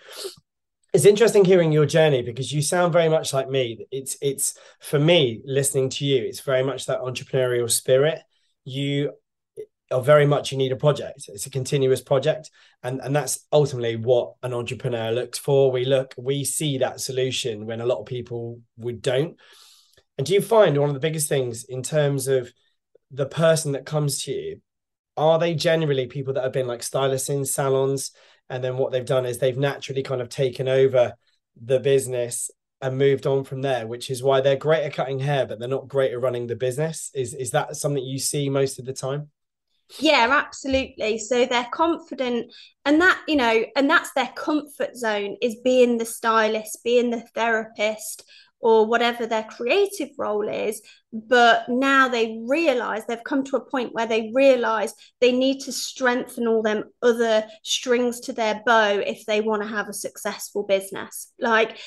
It's 0.93 1.05
interesting 1.05 1.45
hearing 1.45 1.71
your 1.71 1.85
journey 1.85 2.21
because 2.21 2.51
you 2.51 2.61
sound 2.61 2.93
very 2.93 3.09
much 3.09 3.33
like 3.33 3.49
me. 3.49 3.85
It's 3.91 4.15
it's 4.21 4.55
for 4.79 4.99
me 4.99 5.41
listening 5.43 5.89
to 5.89 6.05
you. 6.05 6.23
It's 6.23 6.41
very 6.41 6.63
much 6.63 6.85
that 6.85 7.01
entrepreneurial 7.01 7.69
spirit. 7.69 8.21
You 8.63 9.11
are 9.91 10.01
very 10.01 10.25
much 10.25 10.51
you 10.51 10.57
need 10.57 10.71
a 10.71 10.75
project. 10.75 11.25
It's 11.27 11.45
a 11.45 11.49
continuous 11.49 12.01
project, 12.01 12.51
and 12.83 13.01
and 13.01 13.15
that's 13.15 13.45
ultimately 13.51 13.95
what 13.95 14.33
an 14.43 14.53
entrepreneur 14.53 15.11
looks 15.11 15.39
for. 15.39 15.71
We 15.71 15.85
look, 15.85 16.13
we 16.17 16.43
see 16.43 16.77
that 16.79 17.01
solution 17.01 17.65
when 17.65 17.81
a 17.81 17.85
lot 17.85 17.99
of 17.99 18.05
people 18.05 18.61
would 18.77 19.01
don't. 19.01 19.37
And 20.17 20.27
do 20.27 20.33
you 20.33 20.41
find 20.41 20.77
one 20.77 20.89
of 20.89 20.93
the 20.93 20.99
biggest 20.99 21.29
things 21.29 21.63
in 21.63 21.81
terms 21.81 22.27
of 22.27 22.51
the 23.11 23.25
person 23.25 23.71
that 23.71 23.85
comes 23.85 24.23
to 24.23 24.31
you? 24.31 24.61
Are 25.17 25.39
they 25.39 25.55
generally 25.55 26.07
people 26.07 26.33
that 26.33 26.43
have 26.43 26.53
been 26.53 26.67
like 26.67 26.83
stylists 26.83 27.29
in 27.29 27.45
salons, 27.45 28.11
and 28.49 28.63
then 28.63 28.77
what 28.77 28.91
they've 28.91 29.05
done 29.05 29.25
is 29.25 29.37
they've 29.37 29.57
naturally 29.57 30.03
kind 30.03 30.21
of 30.21 30.29
taken 30.29 30.67
over 30.67 31.13
the 31.61 31.79
business 31.79 32.51
and 32.81 32.97
moved 32.97 33.27
on 33.27 33.43
from 33.43 33.61
there, 33.61 33.85
which 33.87 34.09
is 34.09 34.23
why 34.23 34.39
they're 34.39 34.55
great 34.55 34.83
at 34.83 34.93
cutting 34.93 35.19
hair, 35.19 35.45
but 35.45 35.59
they're 35.59 35.67
not 35.67 35.87
great 35.87 36.13
at 36.13 36.21
running 36.21 36.47
the 36.47 36.55
business. 36.55 37.11
Is 37.13 37.33
is 37.33 37.51
that 37.51 37.75
something 37.75 38.03
you 38.03 38.19
see 38.19 38.49
most 38.49 38.79
of 38.79 38.85
the 38.85 38.93
time? 38.93 39.29
Yeah, 39.97 40.27
absolutely. 40.29 41.17
So 41.17 41.45
they're 41.45 41.67
confident, 41.71 42.53
and 42.85 43.01
that, 43.01 43.21
you 43.27 43.35
know, 43.35 43.65
and 43.75 43.89
that's 43.89 44.11
their 44.13 44.31
comfort 44.35 44.95
zone 44.95 45.37
is 45.41 45.55
being 45.63 45.97
the 45.97 46.05
stylist, 46.05 46.83
being 46.83 47.09
the 47.09 47.21
therapist, 47.33 48.23
or 48.59 48.85
whatever 48.85 49.25
their 49.25 49.43
creative 49.45 50.09
role 50.17 50.47
is. 50.47 50.81
But 51.11 51.69
now 51.69 52.07
they 52.07 52.39
realize 52.47 53.05
they've 53.07 53.23
come 53.23 53.43
to 53.45 53.55
a 53.55 53.65
point 53.65 53.93
where 53.93 54.05
they 54.05 54.31
realize 54.35 54.93
they 55.21 55.31
need 55.31 55.61
to 55.61 55.71
strengthen 55.71 56.47
all 56.47 56.61
them 56.61 56.83
other 57.01 57.47
strings 57.63 58.19
to 58.21 58.33
their 58.33 58.61
bow 58.65 58.99
if 58.99 59.25
they 59.25 59.41
want 59.41 59.63
to 59.63 59.67
have 59.67 59.87
a 59.87 59.93
successful 59.93 60.63
business. 60.63 61.31
Like 61.39 61.79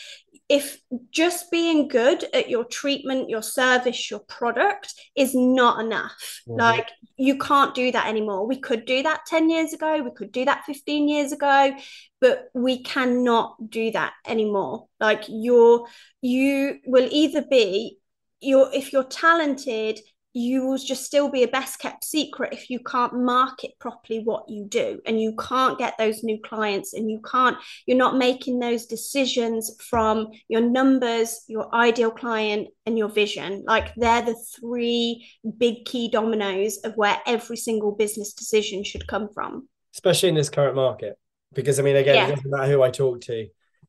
if 0.53 0.79
just 1.11 1.51
being 1.51 1.89
good 1.89 2.27
at 2.35 2.51
your 2.51 2.65
treatment, 2.65 3.31
your 3.31 3.41
service, 3.41 4.11
your 4.11 4.21
product 4.21 4.93
is 5.17 5.35
not 5.35 5.83
enough. 5.83 6.43
Mm-hmm. 6.47 6.61
Like 6.61 6.91
you 7.17 7.39
can't 7.39 7.75
do 7.75 7.91
that 7.91 8.07
anymore. 8.07 8.47
We 8.47 8.61
could 8.61 8.85
do 8.85 9.03
that 9.03 9.25
10 9.27 9.49
years 9.49 9.73
ago, 9.73 10.03
we 10.03 10.11
could 10.11 10.31
do 10.31 10.45
that 10.45 10.67
15 10.67 11.09
years 11.09 11.33
ago, 11.33 11.75
but 12.21 12.51
we 12.53 12.83
cannot 12.83 13.71
do 13.71 13.93
that 13.93 14.13
anymore. 14.27 14.89
Like 15.01 15.25
you're 15.27 15.87
you 16.21 16.81
will 16.85 17.09
either 17.11 17.43
be 17.51 17.97
you're 18.41 18.69
if 18.75 18.93
you're 18.93 19.05
talented 19.05 20.01
you 20.35 20.67
will 20.67 20.79
just 20.79 21.05
still 21.05 21.31
be 21.31 21.43
a 21.43 21.49
best 21.49 21.79
kept 21.79 22.05
secret 22.05 22.53
if 22.53 22.71
you 22.71 22.79
can't 22.81 23.15
market 23.15 23.73
properly 23.79 24.21
what 24.21 24.49
you 24.49 24.65
do 24.67 25.01
and 25.07 25.21
you 25.21 25.35
can't 25.37 25.79
get 25.79 25.95
those 25.99 26.23
new 26.23 26.39
clients 26.43 26.95
and 26.95 27.11
you 27.11 27.21
can't 27.31 27.57
you're 27.87 27.99
not 27.99 28.17
making 28.17 28.59
those 28.59 28.87
decisions 28.87 29.77
from 29.81 30.29
your 30.49 30.61
numbers 30.61 31.45
your 31.49 31.73
ideal 31.75 32.11
client 32.11 32.69
and 32.87 32.97
your 32.97 33.09
vision 33.09 33.63
like 33.67 33.95
they're 33.97 34.23
the 34.23 34.37
three 34.59 35.27
big 35.59 35.85
key 35.85 36.09
dominoes 36.11 36.79
of 36.79 36.95
where 36.97 37.19
every 37.27 37.57
single 37.57 37.93
business 37.93 38.33
decision 38.33 38.83
should 38.83 39.07
come 39.07 39.29
from 39.35 39.69
especially 39.95 40.29
in 40.29 40.35
this 40.35 40.51
current 40.51 40.77
market 40.77 41.19
because 41.53 41.79
i 41.79 41.83
mean 41.83 41.97
again 41.97 42.15
yeah. 42.15 42.27
it 42.27 42.37
doesn't 42.37 42.51
matter 42.51 42.73
who 42.73 42.83
i 42.83 42.91
talk 42.91 43.21
to 43.21 43.47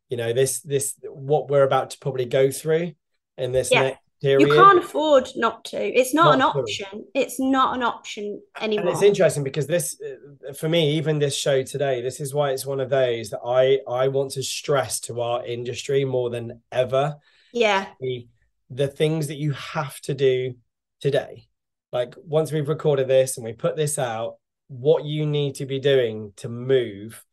you 0.10 0.18
know 0.18 0.34
this 0.34 0.60
this 0.60 0.96
what 1.04 1.50
we're 1.50 1.64
about 1.64 1.92
to 1.92 2.00
probably 2.00 2.26
go 2.26 2.52
through 2.52 2.92
in 3.38 3.52
this 3.52 3.72
yeah. 3.72 3.84
next 3.84 4.02
Period. 4.24 4.48
You 4.48 4.53
can't 4.53 4.80
afford 4.80 5.27
not 5.36 5.65
to. 5.65 5.77
It's 5.77 6.13
not, 6.13 6.39
not 6.39 6.56
an 6.56 6.62
option. 6.62 7.06
It's 7.13 7.42
not 7.42 7.75
an 7.75 7.84
option 7.84 8.42
anymore. 8.62 8.86
And 8.88 8.94
it's 8.94 9.03
interesting 9.03 9.44
because 9.44 9.68
this, 9.68 10.01
uh, 10.01 10.53
for 10.53 10.70
me, 10.70 10.96
even 10.96 11.20
this 11.20 11.36
show 11.36 11.62
today, 11.62 12.01
this 12.01 12.22
is 12.22 12.34
why 12.34 12.51
it's 12.51 12.65
one 12.65 12.80
of 12.80 12.89
those 12.89 13.32
that 13.32 13.42
I 13.46 13.80
I 13.86 14.08
want 14.08 14.32
to 14.32 14.42
stress 14.42 15.01
to 15.01 15.20
our 15.20 15.46
industry 15.46 16.06
more 16.06 16.30
than 16.30 16.62
ever. 16.72 17.18
Yeah. 17.51 17.88
The, 18.00 18.30
the 18.70 18.88
things 18.88 19.27
that 19.27 19.36
you 19.36 19.51
have 19.51 20.00
to 20.03 20.13
do 20.13 20.53
today, 21.01 21.50
like 21.92 22.15
once 22.24 22.53
we've 22.53 22.70
recorded 22.70 23.10
this 23.10 23.36
and 23.36 23.44
we 23.44 23.51
put 23.51 23.75
this 23.75 24.00
out, 24.00 24.38
what 24.70 25.03
you 25.03 25.25
need 25.25 25.56
to 25.56 25.65
be 25.65 25.80
doing 25.80 26.32
to 26.38 26.48
move 26.48 27.25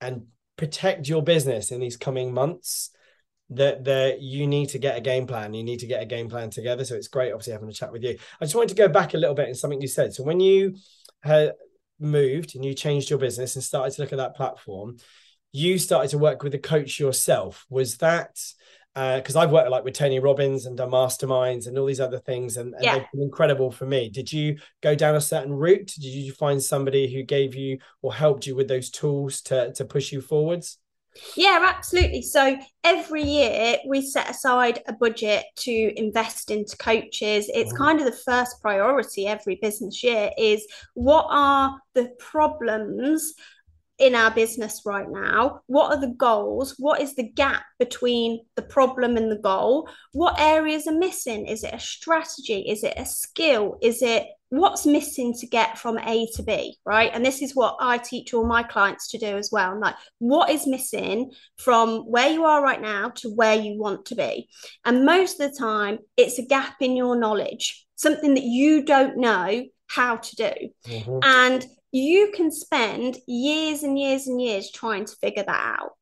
and 0.00 0.26
protect 0.56 1.08
your 1.08 1.22
business 1.22 1.70
in 1.70 1.78
these 1.78 1.96
coming 1.96 2.34
months 2.34 2.90
that 3.56 3.84
that 3.84 4.20
you 4.20 4.46
need 4.46 4.68
to 4.68 4.78
get 4.78 4.96
a 4.96 5.00
game 5.00 5.26
plan 5.26 5.54
you 5.54 5.62
need 5.62 5.78
to 5.80 5.86
get 5.86 6.02
a 6.02 6.06
game 6.06 6.28
plan 6.28 6.50
together 6.50 6.84
so 6.84 6.94
it's 6.94 7.08
great 7.08 7.32
obviously 7.32 7.52
having 7.52 7.68
a 7.68 7.72
chat 7.72 7.92
with 7.92 8.02
you 8.02 8.16
i 8.40 8.44
just 8.44 8.54
wanted 8.54 8.68
to 8.68 8.74
go 8.74 8.88
back 8.88 9.14
a 9.14 9.18
little 9.18 9.34
bit 9.34 9.48
in 9.48 9.54
something 9.54 9.80
you 9.80 9.88
said 9.88 10.12
so 10.12 10.22
when 10.22 10.40
you 10.40 10.74
had 11.22 11.52
moved 12.00 12.54
and 12.54 12.64
you 12.64 12.74
changed 12.74 13.10
your 13.10 13.18
business 13.18 13.54
and 13.54 13.64
started 13.64 13.92
to 13.94 14.02
look 14.02 14.12
at 14.12 14.18
that 14.18 14.36
platform 14.36 14.96
you 15.52 15.78
started 15.78 16.10
to 16.10 16.18
work 16.18 16.42
with 16.42 16.54
a 16.54 16.58
coach 16.58 16.98
yourself 16.98 17.64
was 17.70 17.98
that 17.98 18.36
because 18.94 19.34
uh, 19.34 19.40
I've 19.40 19.50
worked 19.50 19.70
like 19.70 19.82
with 19.82 19.94
Tony 19.94 20.20
Robbins 20.20 20.66
and 20.66 20.76
done 20.76 20.90
masterminds 20.90 21.66
and 21.66 21.76
all 21.76 21.86
these 21.86 22.00
other 22.00 22.20
things, 22.20 22.56
and, 22.56 22.74
and 22.74 22.84
yeah. 22.84 22.94
they've 22.94 23.06
been 23.12 23.22
incredible 23.22 23.72
for 23.72 23.86
me. 23.86 24.08
Did 24.08 24.32
you 24.32 24.58
go 24.82 24.94
down 24.94 25.16
a 25.16 25.20
certain 25.20 25.52
route? 25.52 25.92
Did 25.96 26.04
you 26.04 26.32
find 26.32 26.62
somebody 26.62 27.12
who 27.12 27.24
gave 27.24 27.56
you 27.56 27.78
or 28.02 28.14
helped 28.14 28.46
you 28.46 28.54
with 28.54 28.68
those 28.68 28.90
tools 28.90 29.40
to 29.42 29.72
to 29.72 29.84
push 29.84 30.12
you 30.12 30.20
forwards? 30.20 30.78
Yeah, 31.36 31.72
absolutely. 31.74 32.22
So 32.22 32.58
every 32.82 33.22
year 33.22 33.78
we 33.86 34.02
set 34.02 34.30
aside 34.30 34.82
a 34.88 34.92
budget 34.92 35.44
to 35.58 35.92
invest 35.96 36.50
into 36.50 36.76
coaches. 36.76 37.50
It's 37.54 37.72
mm. 37.72 37.78
kind 37.78 38.00
of 38.00 38.06
the 38.06 38.20
first 38.24 38.60
priority 38.60 39.26
every 39.26 39.56
business 39.62 40.02
year 40.02 40.30
is 40.36 40.66
what 40.94 41.26
are 41.30 41.78
the 41.94 42.10
problems 42.18 43.34
in 43.98 44.14
our 44.14 44.30
business 44.30 44.82
right 44.84 45.08
now? 45.08 45.60
What 45.66 45.92
are 45.92 46.00
the 46.00 46.14
goals? 46.14 46.74
What 46.78 47.00
is 47.00 47.14
the 47.14 47.28
gap 47.30 47.62
between 47.78 48.40
the 48.56 48.62
problem 48.62 49.16
and 49.16 49.30
the 49.30 49.38
goal? 49.38 49.88
What 50.12 50.40
areas 50.40 50.88
are 50.88 50.98
missing? 50.98 51.46
Is 51.46 51.62
it 51.62 51.74
a 51.74 51.78
strategy? 51.78 52.64
Is 52.68 52.82
it 52.82 52.94
a 52.96 53.06
skill? 53.06 53.78
Is 53.80 54.02
it 54.02 54.26
what's 54.58 54.86
missing 54.86 55.34
to 55.34 55.46
get 55.46 55.78
from 55.78 55.98
A 55.98 56.26
to 56.34 56.42
B, 56.42 56.76
right? 56.84 57.10
And 57.12 57.24
this 57.24 57.42
is 57.42 57.54
what 57.54 57.76
I 57.80 57.98
teach 57.98 58.32
all 58.32 58.46
my 58.46 58.62
clients 58.62 59.08
to 59.08 59.18
do 59.18 59.36
as 59.36 59.50
well. 59.50 59.70
I'm 59.70 59.80
like, 59.80 59.96
what 60.18 60.50
is 60.50 60.66
missing 60.66 61.32
from 61.56 62.00
where 62.10 62.30
you 62.30 62.44
are 62.44 62.62
right 62.62 62.80
now 62.80 63.10
to 63.16 63.30
where 63.30 63.54
you 63.54 63.78
want 63.78 64.06
to 64.06 64.14
be? 64.14 64.48
And 64.84 65.04
most 65.04 65.40
of 65.40 65.50
the 65.50 65.58
time, 65.58 65.98
it's 66.16 66.38
a 66.38 66.46
gap 66.46 66.76
in 66.80 66.96
your 66.96 67.16
knowledge, 67.16 67.86
something 67.96 68.34
that 68.34 68.44
you 68.44 68.84
don't 68.84 69.16
know 69.16 69.64
how 69.88 70.16
to 70.16 70.36
do. 70.36 70.52
Mm-hmm. 70.86 71.18
And 71.22 71.66
you 71.92 72.32
can 72.34 72.50
spend 72.50 73.18
years 73.26 73.82
and 73.82 73.98
years 73.98 74.26
and 74.26 74.40
years 74.40 74.70
trying 74.70 75.04
to 75.04 75.16
figure 75.16 75.44
that 75.46 75.78
out 75.80 75.92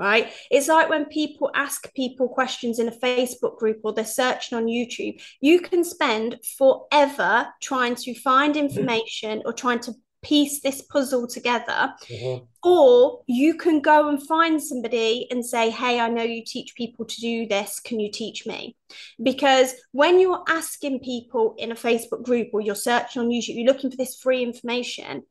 right? 0.00 0.32
It's 0.50 0.68
like 0.68 0.88
when 0.88 1.04
people 1.04 1.50
ask 1.54 1.92
people 1.94 2.28
questions 2.28 2.78
in 2.78 2.88
a 2.88 2.92
Facebook 2.92 3.58
group 3.58 3.80
or 3.84 3.92
they're 3.92 4.04
searching 4.04 4.56
on 4.56 4.64
YouTube, 4.64 5.20
you 5.40 5.60
can 5.60 5.84
spend 5.84 6.38
forever 6.56 7.46
trying 7.60 7.94
to 7.96 8.14
find 8.14 8.56
information 8.56 9.42
or 9.44 9.52
trying 9.52 9.80
to 9.80 9.92
piece 10.22 10.60
this 10.60 10.82
puzzle 10.82 11.26
together. 11.26 11.94
Mm-hmm. 12.08 12.44
Or 12.62 13.22
you 13.26 13.54
can 13.54 13.80
go 13.80 14.08
and 14.08 14.26
find 14.26 14.62
somebody 14.62 15.26
and 15.30 15.44
say, 15.44 15.70
Hey, 15.70 16.00
I 16.00 16.08
know 16.08 16.22
you 16.22 16.44
teach 16.44 16.74
people 16.74 17.04
to 17.04 17.20
do 17.20 17.46
this. 17.46 17.80
Can 17.80 18.00
you 18.00 18.10
teach 18.10 18.46
me? 18.46 18.76
Because 19.22 19.74
when 19.92 20.18
you're 20.18 20.44
asking 20.48 21.00
people 21.00 21.54
in 21.58 21.72
a 21.72 21.76
Facebook 21.76 22.22
group 22.22 22.48
or 22.52 22.60
you're 22.60 22.74
searching 22.74 23.22
on 23.22 23.28
YouTube, 23.28 23.54
you're 23.56 23.72
looking 23.72 23.90
for 23.90 23.96
this 23.96 24.16
free 24.16 24.42
information 24.42 25.24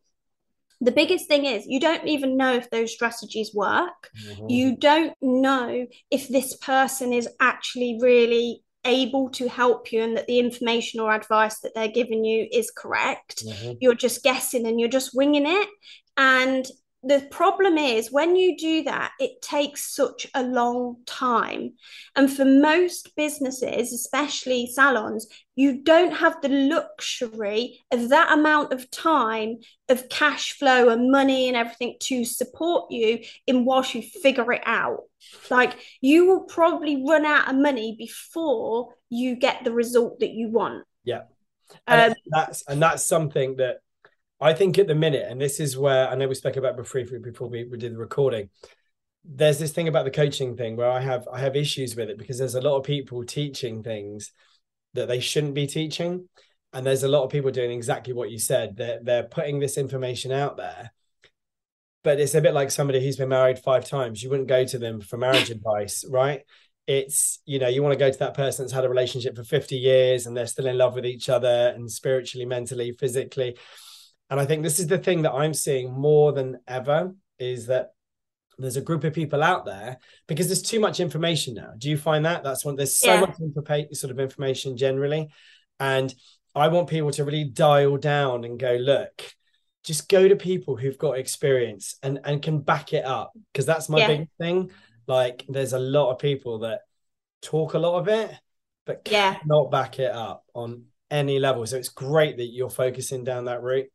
the 0.82 0.92
biggest 0.92 1.28
thing 1.28 1.46
is 1.46 1.66
you 1.68 1.80
don't 1.80 2.08
even 2.08 2.38
know 2.38 2.54
if 2.54 2.70
those 2.70 2.94
strategies 2.94 3.54
work. 3.54 4.10
Mm-hmm. 4.26 4.50
You 4.50 4.78
don't 4.78 5.14
know 5.22 5.88
if 6.10 6.28
this 6.28 6.56
person 6.58 7.14
is 7.14 7.28
actually 7.40 8.00
really 8.02 8.64
able 8.86 9.30
to 9.30 9.50
help 9.50 9.92
you 9.92 10.02
and 10.02 10.16
that 10.16 10.28
the 10.28 10.40
information 10.40 11.00
or 11.00 11.14
advice 11.14 11.60
that 11.60 11.74
they're 11.76 11.90
giving 11.90 12.24
you 12.24 12.48
is 12.52 12.72
correct. 12.72 13.46
Mm-hmm. 13.46 13.74
You're 13.82 13.96
just 13.96 14.24
guessing 14.24 14.66
and 14.66 14.80
you're 14.80 14.90
just 14.90 15.12
winging 15.14 15.46
it. 15.46 15.68
And 16.16 16.66
the 17.02 17.26
problem 17.32 17.78
is 17.78 18.12
when 18.12 18.36
you 18.36 18.58
do 18.58 18.84
that, 18.84 19.14
it 19.20 19.42
takes 19.42 19.96
such 19.96 20.28
a 20.34 20.44
long 20.44 20.98
time. 21.06 21.74
And 22.16 22.32
for 22.32 22.44
most 22.44 23.16
businesses, 23.16 23.94
especially 23.94 24.68
salons, 24.68 25.28
you 25.56 25.82
don't 25.82 26.12
have 26.12 26.42
the 26.42 26.50
luxury 26.50 27.80
of 27.92 28.10
that 28.10 28.34
amount 28.34 28.74
of 28.74 28.92
time 28.92 29.60
of 29.88 30.10
cash 30.10 30.54
flow 30.54 30.90
and 30.90 31.10
money 31.10 31.48
and 31.48 31.56
everything 31.56 31.96
to 32.02 32.26
support 32.26 32.92
you 32.92 33.20
in 33.48 33.64
whilst 33.64 33.96
you 33.96 34.02
figure 34.02 34.52
it 34.52 34.64
out. 34.66 35.04
Like 35.50 35.78
you 36.02 36.28
will 36.28 36.44
probably 36.44 37.04
run 37.06 37.26
out 37.26 37.50
of 37.50 37.56
money 37.56 37.96
before 37.98 38.96
you 39.10 39.36
get 39.38 39.64
the 39.64 39.72
result 39.72 40.20
that 40.20 40.32
you 40.32 40.50
want. 40.50 40.86
Yeah. 41.06 41.24
And 41.88 42.12
um, 42.12 42.18
that's 42.28 42.64
and 42.68 42.82
that's 42.82 43.06
something 43.06 43.58
that 43.58 43.78
I 44.42 44.54
think 44.54 44.78
at 44.78 44.88
the 44.88 44.96
minute, 44.96 45.26
and 45.30 45.40
this 45.40 45.60
is 45.60 45.78
where 45.78 46.08
I 46.08 46.16
know 46.16 46.28
we 46.28 46.36
spoke 46.36 46.56
about 46.56 46.78
briefly 46.78 47.20
before 47.20 47.50
we, 47.50 47.66
we 47.66 47.78
did 47.78 47.94
the 47.94 47.98
recording. 47.98 48.50
There's 49.26 49.60
this 49.60 49.74
thing 49.74 49.90
about 49.90 50.06
the 50.06 50.12
coaching 50.12 50.56
thing 50.56 50.78
where 50.78 50.90
I 50.90 51.02
have 51.02 51.28
I 51.32 51.40
have 51.40 51.58
issues 51.58 51.96
with 51.96 52.10
it 52.10 52.18
because 52.18 52.38
there's 52.38 52.56
a 52.56 52.62
lot 52.62 52.78
of 52.78 52.86
people 52.86 53.26
teaching 53.26 53.84
things 53.84 54.32
that 54.94 55.10
they 55.10 55.20
shouldn't 55.20 55.56
be 55.56 55.68
teaching, 55.68 56.30
and 56.72 56.86
there's 56.86 57.04
a 57.04 57.10
lot 57.10 57.24
of 57.24 57.32
people 57.32 57.52
doing 57.52 57.72
exactly 57.72 58.14
what 58.14 58.32
you 58.32 58.40
said. 58.40 58.78
They're 58.78 59.00
they're 59.04 59.24
putting 59.24 59.60
this 59.60 59.78
information 59.78 60.32
out 60.32 60.56
there, 60.56 60.94
but 62.04 62.22
it's 62.22 62.34
a 62.34 62.42
bit 62.42 62.54
like 62.54 62.72
somebody 62.72 63.04
who's 63.04 63.18
been 63.18 63.30
married 63.30 63.60
five 63.60 63.84
times. 63.84 64.24
You 64.24 64.30
wouldn't 64.30 64.48
go 64.48 64.64
to 64.64 64.80
them 64.80 65.02
for 65.02 65.18
marriage 65.18 65.50
advice, 65.50 66.06
right? 66.10 66.44
It's 66.88 67.40
you 67.46 67.60
know 67.60 67.68
you 67.68 67.84
want 67.84 67.92
to 67.92 68.00
go 68.00 68.10
to 68.10 68.20
that 68.20 68.36
person 68.36 68.64
that's 68.64 68.74
had 68.74 68.86
a 68.86 68.90
relationship 68.90 69.36
for 69.36 69.44
50 69.44 69.76
years 69.76 70.26
and 70.28 70.36
they're 70.36 70.48
still 70.48 70.68
in 70.68 70.78
love 70.78 70.96
with 70.96 71.06
each 71.06 71.28
other 71.28 71.74
and 71.76 71.92
spiritually, 71.92 72.46
mentally, 72.46 72.94
physically 72.94 73.58
and 74.30 74.40
I 74.40 74.46
think 74.46 74.64
this 74.64 74.80
is 74.80 74.88
the 74.88 74.98
thing 74.98 75.24
that 75.24 75.34
I'm 75.34 75.54
seeing 75.54 75.92
more 75.92 76.32
than 76.32 76.60
ever 76.68 77.14
is 77.40 77.68
that 77.68 77.92
there's 78.58 78.78
a 78.78 78.82
group 78.82 79.04
of 79.04 79.14
people 79.14 79.42
out 79.42 79.66
there 79.66 79.98
because 80.28 80.48
there's 80.48 80.62
too 80.62 80.80
much 80.80 81.00
information 81.00 81.54
now. 81.56 81.72
Do 81.78 81.90
you 81.90 81.98
find 81.98 82.26
that? 82.26 82.44
That's 82.44 82.66
one. 82.66 82.76
There's 82.76 82.98
so 82.98 83.14
yeah. 83.14 83.20
much 83.22 83.36
sort 83.94 84.12
of 84.12 84.20
information 84.20 84.78
generally, 84.78 85.30
and 85.80 86.14
I 86.54 86.68
want 86.68 86.90
people 86.90 87.12
to 87.12 87.24
really 87.24 87.46
dial 87.46 87.98
down 87.98 88.44
and 88.44 88.60
go 88.60 88.74
look. 88.74 89.24
Just 89.84 90.10
go 90.10 90.28
to 90.28 90.36
people 90.36 90.76
who've 90.76 90.98
got 90.98 91.18
experience 91.18 91.96
and 92.04 92.20
and 92.26 92.42
can 92.42 92.60
back 92.60 92.94
it 92.94 93.06
up 93.06 93.32
because 93.52 93.66
that's 93.66 93.88
my 93.90 94.00
yeah. 94.00 94.08
big 94.08 94.30
thing. 94.40 94.72
Like, 95.08 95.46
there's 95.50 95.74
a 95.74 95.80
lot 95.80 96.12
of 96.12 96.20
people 96.20 96.60
that 96.60 96.82
talk 97.42 97.74
a 97.74 97.80
lot 97.80 97.98
of 97.98 98.08
it, 98.08 98.32
but 98.86 99.08
yeah. 99.10 99.36
cannot 99.36 99.72
back 99.72 99.98
it 99.98 100.12
up 100.12 100.44
on 100.54 100.84
any 101.10 101.40
level. 101.40 101.66
So 101.66 101.78
it's 101.78 101.90
great 101.90 102.38
that 102.38 102.46
you're 102.46 102.70
focusing 102.70 103.24
down 103.24 103.46
that 103.46 103.64
route. 103.64 103.90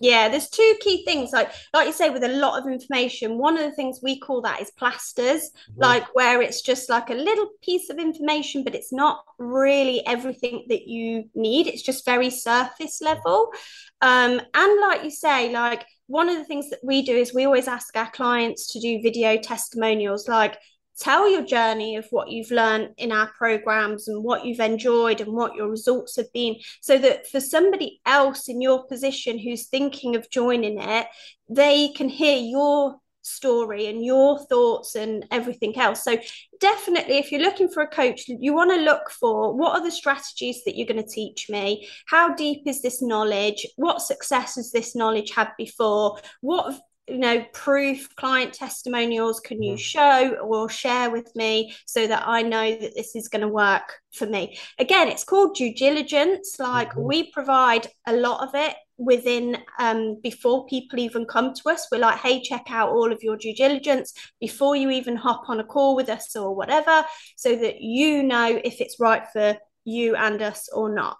Yeah, 0.00 0.28
there's 0.28 0.48
two 0.48 0.74
key 0.80 1.04
things. 1.04 1.32
Like, 1.32 1.52
like 1.72 1.86
you 1.86 1.92
say, 1.92 2.10
with 2.10 2.24
a 2.24 2.28
lot 2.28 2.58
of 2.58 2.70
information, 2.70 3.38
one 3.38 3.56
of 3.56 3.62
the 3.62 3.76
things 3.76 4.00
we 4.02 4.18
call 4.18 4.42
that 4.42 4.60
is 4.60 4.70
plasters, 4.72 5.50
mm-hmm. 5.70 5.80
like 5.80 6.14
where 6.14 6.42
it's 6.42 6.60
just 6.62 6.88
like 6.90 7.10
a 7.10 7.14
little 7.14 7.48
piece 7.62 7.88
of 7.90 7.98
information, 7.98 8.64
but 8.64 8.74
it's 8.74 8.92
not 8.92 9.24
really 9.38 10.04
everything 10.06 10.66
that 10.68 10.88
you 10.88 11.30
need. 11.34 11.66
It's 11.66 11.82
just 11.82 12.04
very 12.04 12.30
surface 12.30 13.00
level. 13.00 13.52
Um, 14.00 14.40
and 14.54 14.80
like 14.80 15.04
you 15.04 15.10
say, 15.10 15.52
like 15.52 15.86
one 16.06 16.28
of 16.28 16.36
the 16.36 16.44
things 16.44 16.68
that 16.70 16.80
we 16.82 17.02
do 17.02 17.16
is 17.16 17.32
we 17.32 17.44
always 17.44 17.68
ask 17.68 17.96
our 17.96 18.10
clients 18.10 18.72
to 18.72 18.80
do 18.80 19.00
video 19.02 19.36
testimonials, 19.38 20.28
like 20.28 20.58
tell 20.98 21.30
your 21.30 21.44
journey 21.44 21.96
of 21.96 22.06
what 22.10 22.30
you've 22.30 22.50
learned 22.50 22.90
in 22.96 23.12
our 23.12 23.28
programs 23.38 24.08
and 24.08 24.22
what 24.22 24.44
you've 24.44 24.60
enjoyed 24.60 25.20
and 25.20 25.32
what 25.32 25.54
your 25.54 25.68
results 25.68 26.16
have 26.16 26.32
been 26.32 26.56
so 26.80 26.98
that 26.98 27.28
for 27.28 27.40
somebody 27.40 28.00
else 28.06 28.48
in 28.48 28.60
your 28.60 28.86
position 28.86 29.38
who's 29.38 29.66
thinking 29.66 30.16
of 30.16 30.30
joining 30.30 30.80
it 30.80 31.06
they 31.48 31.88
can 31.88 32.08
hear 32.08 32.36
your 32.36 32.96
story 33.22 33.86
and 33.86 34.04
your 34.04 34.38
thoughts 34.46 34.94
and 34.96 35.26
everything 35.30 35.76
else. 35.78 36.04
So 36.04 36.18
definitely 36.60 37.18
if 37.18 37.32
you're 37.32 37.40
looking 37.40 37.68
for 37.68 37.82
a 37.82 37.88
coach 37.88 38.24
you 38.26 38.52
want 38.54 38.70
to 38.70 38.84
look 38.84 39.10
for 39.10 39.56
what 39.56 39.72
are 39.72 39.82
the 39.82 39.90
strategies 39.90 40.62
that 40.64 40.76
you're 40.76 40.86
going 40.86 41.02
to 41.02 41.08
teach 41.08 41.48
me? 41.48 41.88
How 42.06 42.34
deep 42.34 42.62
is 42.66 42.82
this 42.82 43.00
knowledge? 43.00 43.66
What 43.76 44.02
success 44.02 44.56
has 44.56 44.72
this 44.72 44.94
knowledge 44.94 45.32
had 45.32 45.50
before? 45.56 46.18
What 46.40 46.80
you 47.08 47.18
know 47.18 47.44
proof 47.52 48.14
client 48.16 48.52
testimonials 48.52 49.40
can 49.40 49.62
you 49.62 49.72
mm-hmm. 49.72 49.78
show 49.78 50.36
or 50.36 50.68
share 50.68 51.10
with 51.10 51.34
me 51.34 51.74
so 51.84 52.06
that 52.06 52.22
i 52.26 52.42
know 52.42 52.70
that 52.76 52.94
this 52.94 53.16
is 53.16 53.28
going 53.28 53.42
to 53.42 53.48
work 53.48 54.00
for 54.12 54.26
me 54.26 54.56
again 54.78 55.08
it's 55.08 55.24
called 55.24 55.54
due 55.54 55.74
diligence 55.74 56.56
like 56.58 56.90
mm-hmm. 56.90 57.02
we 57.02 57.30
provide 57.32 57.88
a 58.06 58.12
lot 58.12 58.46
of 58.46 58.54
it 58.54 58.76
within 58.98 59.56
um, 59.80 60.16
before 60.22 60.64
people 60.66 60.98
even 61.00 61.24
come 61.24 61.52
to 61.52 61.70
us 61.70 61.88
we're 61.90 61.98
like 61.98 62.18
hey 62.18 62.40
check 62.40 62.66
out 62.68 62.90
all 62.90 63.10
of 63.10 63.22
your 63.22 63.36
due 63.36 63.54
diligence 63.54 64.12
before 64.40 64.76
you 64.76 64.90
even 64.90 65.16
hop 65.16 65.48
on 65.48 65.58
a 65.58 65.64
call 65.64 65.96
with 65.96 66.08
us 66.08 66.36
or 66.36 66.54
whatever 66.54 67.04
so 67.36 67.56
that 67.56 67.80
you 67.80 68.22
know 68.22 68.60
if 68.64 68.80
it's 68.80 69.00
right 69.00 69.24
for 69.32 69.56
you 69.84 70.14
and 70.14 70.40
us 70.40 70.68
or 70.72 70.94
not 70.94 71.16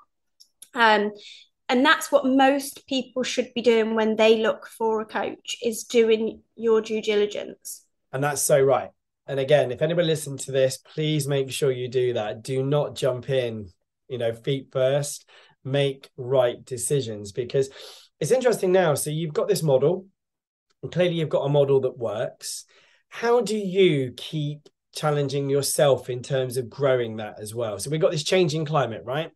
um, 0.74 1.12
and 1.72 1.86
that's 1.86 2.12
what 2.12 2.26
most 2.26 2.86
people 2.86 3.22
should 3.22 3.48
be 3.54 3.62
doing 3.62 3.94
when 3.94 4.14
they 4.16 4.42
look 4.42 4.66
for 4.66 5.00
a 5.00 5.06
coach 5.06 5.56
is 5.62 5.84
doing 5.84 6.42
your 6.54 6.82
due 6.82 7.00
diligence. 7.00 7.86
And 8.12 8.22
that's 8.22 8.42
so 8.42 8.60
right. 8.60 8.90
And 9.26 9.40
again 9.40 9.72
if 9.72 9.80
anybody 9.80 10.06
listen 10.06 10.36
to 10.36 10.52
this 10.52 10.76
please 10.76 11.26
make 11.26 11.50
sure 11.50 11.72
you 11.72 11.88
do 11.88 12.12
that. 12.12 12.42
Do 12.42 12.62
not 12.62 12.94
jump 12.94 13.30
in 13.30 13.70
you 14.06 14.18
know 14.18 14.34
feet 14.34 14.68
first. 14.70 15.26
Make 15.64 16.10
right 16.18 16.62
decisions 16.62 17.32
because 17.32 17.70
it's 18.20 18.32
interesting 18.32 18.70
now. 18.70 18.94
So 18.94 19.08
you've 19.08 19.32
got 19.32 19.48
this 19.48 19.62
model. 19.62 20.06
And 20.82 20.92
clearly 20.92 21.14
you've 21.14 21.30
got 21.30 21.46
a 21.46 21.48
model 21.48 21.80
that 21.80 21.96
works. 21.96 22.66
How 23.08 23.40
do 23.40 23.56
you 23.56 24.12
keep 24.14 24.68
challenging 24.94 25.48
yourself 25.48 26.10
in 26.10 26.22
terms 26.22 26.58
of 26.58 26.68
growing 26.68 27.16
that 27.16 27.40
as 27.40 27.54
well? 27.54 27.78
So 27.78 27.88
we've 27.88 28.00
got 28.00 28.10
this 28.10 28.24
changing 28.24 28.66
climate 28.66 29.04
right? 29.06 29.30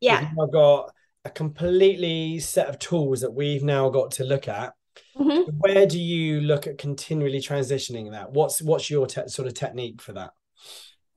Yeah. 0.00 0.30
I've 0.40 0.52
got 0.52 0.90
a 1.24 1.30
completely 1.30 2.38
set 2.38 2.68
of 2.68 2.78
tools 2.78 3.20
that 3.20 3.32
we've 3.32 3.62
now 3.62 3.88
got 3.88 4.10
to 4.12 4.24
look 4.24 4.48
at. 4.48 4.74
Mm-hmm. 5.16 5.50
Where 5.58 5.86
do 5.86 5.98
you 5.98 6.40
look 6.40 6.66
at 6.66 6.78
continually 6.78 7.40
transitioning 7.40 8.10
that? 8.12 8.32
What's 8.32 8.60
what's 8.60 8.90
your 8.90 9.06
te- 9.06 9.28
sort 9.28 9.48
of 9.48 9.54
technique 9.54 10.02
for 10.02 10.12
that? 10.14 10.32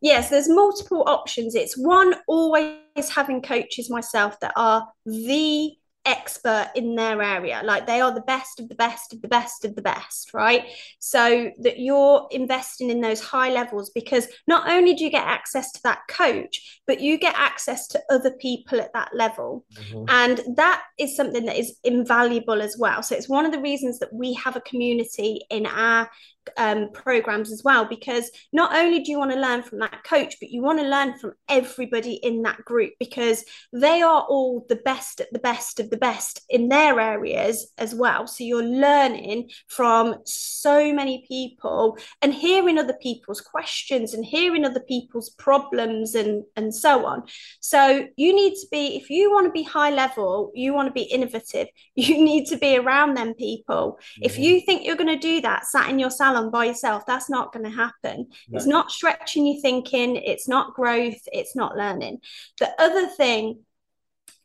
Yes, 0.02 0.30
there's 0.30 0.50
multiple 0.50 1.04
options. 1.08 1.56
It's 1.56 1.78
one 1.78 2.16
always 2.28 3.10
having 3.14 3.42
coaches 3.42 3.90
myself 3.90 4.40
that 4.42 4.54
are 4.56 4.88
the 5.06 5.72
expert 6.06 6.72
in 6.76 6.96
their 6.96 7.22
area. 7.22 7.62
Like 7.64 7.88
they 7.88 8.02
are 8.02 8.14
the 8.14 8.22
best 8.22 8.60
of 8.60 8.70
the 8.70 8.76
best 8.76 9.14
of 9.14 9.22
the 9.22 9.28
best 9.28 9.66
of 9.66 9.76
the 9.76 9.82
best 9.82 10.34
right? 10.34 10.64
So 11.00 11.52
that 11.60 11.80
you're 11.80 12.28
investing 12.32 12.90
in 12.90 13.02
those 13.02 13.22
high 13.22 13.52
levels 13.52 13.90
because 13.90 14.28
not 14.48 14.70
only 14.70 14.94
do 14.94 15.04
you 15.04 15.10
get 15.10 15.26
access 15.26 15.72
to 15.74 15.84
that 15.84 16.02
coach 16.08 16.82
but 16.88 17.00
you 17.00 17.18
get 17.18 17.36
access 17.38 17.88
to 17.88 18.02
other 18.10 18.32
people 18.32 18.80
at 18.80 18.94
that 18.94 19.10
level. 19.14 19.66
Mm-hmm. 19.76 20.06
and 20.10 20.58
that 20.58 20.84
is 21.00 21.16
something 21.16 21.46
that 21.46 21.58
is 21.58 21.78
invaluable 21.84 22.62
as 22.62 22.78
well. 22.78 23.04
So 23.04 23.16
it's 23.16 23.30
one 23.30 23.46
of 23.46 23.52
the 23.52 23.62
reasons 23.62 24.00
that 24.00 24.14
we 24.14 24.34
have 24.34 24.56
a 24.56 24.62
community 24.62 25.42
in 25.50 25.66
our 25.66 26.10
um, 26.58 26.90
programs 26.94 27.52
as 27.52 27.64
well 27.64 27.86
because 27.86 28.30
not 28.52 28.76
only 28.76 29.02
do 29.04 29.12
you 29.12 29.20
want 29.20 29.32
to 29.32 29.40
learn 29.40 29.64
from 29.64 29.80
that 29.80 30.04
coach 30.04 30.36
but 30.40 30.50
you 30.50 30.62
want 30.62 30.80
to 30.80 30.88
learn 30.88 31.18
from 31.18 31.34
everybody 31.50 32.14
in 32.16 32.42
that 32.44 32.64
group 32.66 32.94
because 33.00 33.44
they 33.74 34.02
are 34.02 34.22
all 34.24 34.66
the 34.70 34.76
best 34.78 35.22
at 35.22 35.32
the 35.32 35.40
best 35.40 35.80
of 35.80 35.90
the 35.90 35.98
best 35.98 36.42
in 36.50 36.70
their 36.70 37.00
areas 37.00 37.72
as 37.78 37.94
well. 37.94 38.28
So 38.28 38.44
you're 38.44 38.64
learning 38.64 39.50
from 39.68 40.16
so 40.26 40.94
many 40.94 41.26
people 41.28 41.98
and 42.22 42.34
hearing 42.34 42.78
other 42.78 42.98
people's 43.02 43.42
questions 43.42 44.14
and 44.14 44.26
hearing 44.26 44.66
other 44.66 44.82
people's 44.82 45.30
problems 45.32 46.16
and 46.16 46.44
and 46.56 46.74
so 46.74 47.06
on. 47.06 47.24
So 47.60 48.08
you 48.16 48.36
need 48.36 48.56
to 48.56 48.68
be 48.72 48.98
if 48.98 49.10
you 49.10 49.32
want 49.32 49.48
to 49.48 49.52
be 49.52 49.64
high 49.64 49.92
level 49.92 50.52
you 50.54 50.74
want 50.74 50.88
to 50.88 50.94
be 50.94 51.04
innovative 51.04 51.68
you 51.96 52.24
need 52.24 52.46
to 52.48 52.58
be 52.58 52.78
around 52.78 53.16
them 53.16 53.34
people. 53.34 53.76
Mm-hmm. 53.76 54.24
if 54.24 54.38
you 54.38 54.62
think 54.62 54.86
you're 54.86 54.96
going 54.96 55.20
to 55.20 55.28
do 55.32 55.42
that 55.42 55.66
sat 55.66 55.90
in 55.90 56.00
your 56.00 56.10
salon 56.10 56.35
salon 56.36 56.52
by 56.52 56.66
yourself, 56.66 57.06
that's 57.06 57.30
not 57.30 57.54
going 57.54 57.66
to 57.66 57.72
happen. 57.72 58.28
No. 58.50 58.58
It's 58.58 58.68
not 58.68 58.92
stretching 58.92 59.46
your 59.46 59.62
thinking, 59.62 60.16
it's 60.16 60.48
not 60.48 60.74
growth, 60.74 61.22
it's 61.32 61.56
not 61.56 61.78
learning. 61.78 62.20
The 62.60 62.70
other 62.80 63.08
thing 63.08 63.60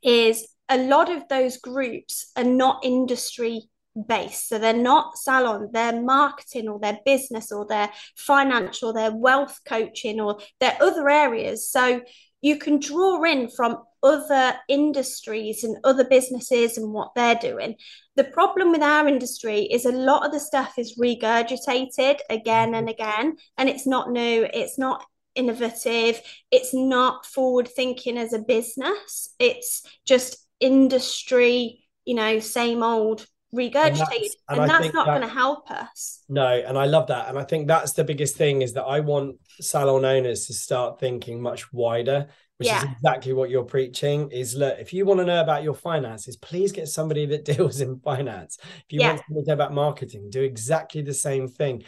is 0.02 0.46
a 0.68 0.78
lot 0.78 1.10
of 1.10 1.28
those 1.28 1.58
groups 1.58 2.30
are 2.36 2.44
not 2.44 2.84
industry 2.84 3.62
based. 4.06 4.48
So 4.48 4.58
they're 4.58 4.72
not 4.72 5.18
salon, 5.18 5.70
they're 5.72 6.00
marketing 6.00 6.68
or 6.68 6.78
their 6.78 6.98
business 7.04 7.50
or 7.52 7.66
their 7.66 7.90
financial, 8.16 8.92
their 8.92 9.12
wealth 9.12 9.60
coaching 9.66 10.20
or 10.20 10.38
their 10.60 10.76
other 10.80 11.08
areas. 11.08 11.68
So 11.68 12.02
you 12.40 12.56
can 12.56 12.78
draw 12.78 13.22
in 13.24 13.48
from 13.48 13.82
other 14.02 14.54
industries 14.68 15.62
and 15.62 15.76
other 15.84 16.04
businesses 16.04 16.78
and 16.78 16.92
what 16.92 17.10
they're 17.14 17.34
doing. 17.34 17.76
The 18.16 18.24
problem 18.24 18.72
with 18.72 18.82
our 18.82 19.06
industry 19.06 19.62
is 19.62 19.84
a 19.84 19.92
lot 19.92 20.24
of 20.24 20.32
the 20.32 20.40
stuff 20.40 20.74
is 20.78 20.98
regurgitated 20.98 22.18
again 22.30 22.74
and 22.74 22.88
again, 22.88 23.36
and 23.58 23.68
it's 23.68 23.86
not 23.86 24.10
new, 24.10 24.46
it's 24.52 24.78
not 24.78 25.04
innovative, 25.34 26.20
it's 26.50 26.74
not 26.74 27.26
forward 27.26 27.68
thinking 27.68 28.18
as 28.18 28.32
a 28.32 28.38
business, 28.38 29.34
it's 29.38 29.82
just 30.06 30.36
industry, 30.60 31.84
you 32.04 32.14
know, 32.14 32.38
same 32.40 32.82
old 32.82 33.26
regurgitated 33.54 33.90
and 33.90 34.00
that's, 34.00 34.36
and 34.48 34.60
and 34.60 34.70
that's 34.70 34.94
not 34.94 35.06
that, 35.06 35.18
going 35.18 35.28
to 35.28 35.34
help 35.34 35.70
us 35.70 36.22
no 36.28 36.46
and 36.46 36.78
i 36.78 36.84
love 36.84 37.08
that 37.08 37.28
and 37.28 37.36
i 37.36 37.42
think 37.42 37.66
that's 37.66 37.92
the 37.92 38.04
biggest 38.04 38.36
thing 38.36 38.62
is 38.62 38.72
that 38.74 38.84
i 38.84 39.00
want 39.00 39.36
salon 39.60 40.04
owners 40.04 40.46
to 40.46 40.54
start 40.54 41.00
thinking 41.00 41.42
much 41.42 41.72
wider 41.72 42.28
which 42.58 42.68
yeah. 42.68 42.78
is 42.78 42.84
exactly 42.92 43.32
what 43.32 43.50
you're 43.50 43.64
preaching 43.64 44.30
is 44.30 44.54
look 44.54 44.78
if 44.78 44.92
you 44.92 45.04
want 45.04 45.18
to 45.18 45.26
know 45.26 45.40
about 45.40 45.64
your 45.64 45.74
finances 45.74 46.36
please 46.36 46.70
get 46.70 46.86
somebody 46.86 47.26
that 47.26 47.44
deals 47.56 47.80
in 47.80 47.98
finance 47.98 48.58
if 48.60 48.84
you 48.90 49.00
yeah. 49.00 49.12
want 49.12 49.22
to 49.26 49.44
know 49.48 49.54
about 49.54 49.74
marketing 49.74 50.30
do 50.30 50.42
exactly 50.42 51.02
the 51.02 51.14
same 51.14 51.48
thing 51.48 51.82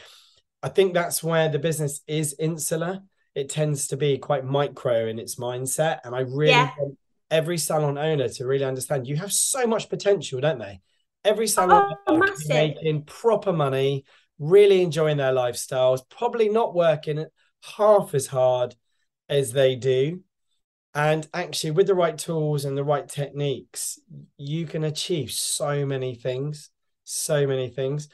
i 0.65 0.69
think 0.69 0.93
that's 0.93 1.23
where 1.23 1.49
the 1.49 1.61
business 1.61 2.01
is 2.09 2.35
insular 2.41 3.01
it 3.37 3.49
tends 3.49 3.87
to 3.87 3.97
be 3.97 4.19
quite 4.19 4.45
micro 4.45 5.07
in 5.07 5.21
its 5.21 5.37
mindset 5.37 6.01
and 6.03 6.13
i 6.13 6.21
really 6.21 6.51
yeah. 6.51 6.71
want 6.77 6.99
every 7.31 7.57
salon 7.57 7.97
owner 7.97 8.29
to 8.29 8.45
really 8.45 8.65
understand 8.65 9.07
you 9.07 9.15
have 9.17 9.33
so 9.33 9.65
much 9.65 9.89
potential 9.89 10.41
don't 10.41 10.59
they 10.59 10.81
every 11.25 11.47
salon 11.47 11.95
oh, 12.07 12.23
oh 12.23 12.35
making 12.49 13.03
proper 13.05 13.53
money 13.53 14.05
really 14.39 14.83
enjoying 14.83 15.17
their 15.17 15.33
lifestyles 15.33 16.01
probably 16.09 16.49
not 16.49 16.75
working 16.75 17.25
half 17.77 18.15
as 18.15 18.27
hard 18.27 18.75
as 19.29 19.53
they 19.53 19.77
do 19.77 20.23
and 20.95 21.27
actually, 21.33 21.71
with 21.71 21.87
the 21.87 21.95
right 21.95 22.17
tools 22.17 22.65
and 22.65 22.77
the 22.77 22.85
right 22.85 23.09
techniques, 23.09 23.99
you 24.37 24.67
can 24.67 24.85
achieve 24.85 25.31
so 25.31 25.87
many 25.87 26.15
things, 26.15 26.71
so 27.05 27.47
many 27.47 27.71
things. 27.71 28.09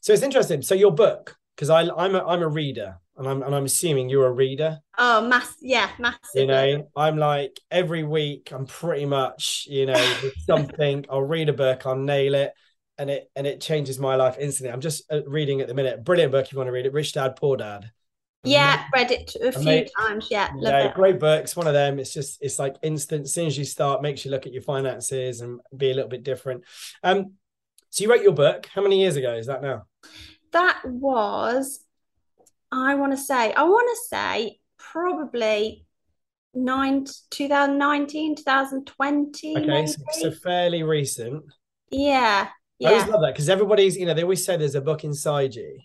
So 0.00 0.14
it's 0.14 0.22
interesting. 0.22 0.62
So 0.62 0.74
your 0.74 0.92
book, 0.92 1.36
because 1.54 1.68
I 1.68 1.82
I'm 1.90 2.14
a, 2.14 2.24
I'm 2.24 2.42
a 2.42 2.48
reader, 2.48 2.98
and 3.16 3.28
I'm 3.28 3.42
and 3.42 3.54
I'm 3.54 3.64
assuming 3.64 4.08
you're 4.08 4.26
a 4.26 4.32
reader. 4.32 4.80
Oh, 4.98 5.26
mass, 5.26 5.56
yeah, 5.60 5.90
massive. 5.98 6.20
You 6.34 6.46
know, 6.46 6.88
I'm 6.96 7.16
like 7.18 7.58
every 7.70 8.02
week, 8.02 8.50
I'm 8.52 8.66
pretty 8.66 9.06
much, 9.06 9.66
you 9.68 9.86
know, 9.86 10.16
something. 10.46 11.04
I'll 11.10 11.22
read 11.22 11.48
a 11.48 11.52
book, 11.52 11.86
I'll 11.86 11.96
nail 11.96 12.34
it, 12.34 12.52
and 12.98 13.10
it 13.10 13.30
and 13.36 13.46
it 13.46 13.60
changes 13.60 13.98
my 13.98 14.16
life 14.16 14.36
instantly. 14.38 14.72
I'm 14.72 14.80
just 14.80 15.10
uh, 15.10 15.22
reading 15.26 15.60
at 15.60 15.68
the 15.68 15.74
minute. 15.74 16.04
Brilliant 16.04 16.32
book 16.32 16.46
if 16.46 16.52
you 16.52 16.58
want 16.58 16.68
to 16.68 16.72
read 16.72 16.86
it. 16.86 16.92
Rich 16.92 17.14
Dad 17.14 17.36
Poor 17.36 17.56
Dad. 17.56 17.90
Yeah, 18.44 18.84
read 18.92 19.12
it 19.12 19.36
a 19.40 19.52
few 19.52 19.86
times. 20.00 20.26
Yeah, 20.28 20.50
yeah, 20.58 20.86
it. 20.86 20.94
great 20.94 21.20
books. 21.20 21.54
One 21.54 21.68
of 21.68 21.74
them. 21.74 22.00
It's 22.00 22.12
just 22.12 22.42
it's 22.42 22.58
like 22.58 22.74
instant. 22.82 23.24
As 23.24 23.34
soon 23.34 23.46
as 23.46 23.56
you 23.56 23.64
start, 23.64 24.02
makes 24.02 24.24
you 24.24 24.30
look 24.30 24.46
at 24.46 24.52
your 24.52 24.62
finances 24.62 25.42
and 25.42 25.60
be 25.76 25.90
a 25.90 25.94
little 25.94 26.10
bit 26.10 26.24
different. 26.24 26.64
Um, 27.04 27.34
so 27.90 28.02
you 28.02 28.10
wrote 28.10 28.22
your 28.22 28.32
book. 28.32 28.66
How 28.74 28.82
many 28.82 29.00
years 29.00 29.16
ago 29.16 29.34
is 29.34 29.46
that 29.46 29.62
now? 29.62 29.84
That 30.52 30.80
was, 30.84 31.80
I 32.72 32.94
want 32.94 33.12
to 33.12 33.18
say, 33.18 33.52
I 33.52 33.62
want 33.64 33.88
to 33.88 34.08
say 34.08 34.58
probably 34.78 35.86
nine 36.54 37.06
2019 37.30 38.36
2020 38.36 39.56
okay 39.56 39.86
so, 39.86 40.02
so, 40.12 40.30
fairly 40.30 40.82
recent 40.82 41.42
yeah 41.90 42.48
yeah 42.78 42.90
i 42.90 42.92
always 42.92 43.08
love 43.08 43.22
that 43.22 43.32
because 43.32 43.48
everybody's 43.48 43.96
you 43.96 44.04
know 44.04 44.12
they 44.12 44.22
always 44.22 44.44
say 44.44 44.54
there's 44.58 44.74
a 44.74 44.80
book 44.80 45.02
inside 45.02 45.54
you 45.54 45.80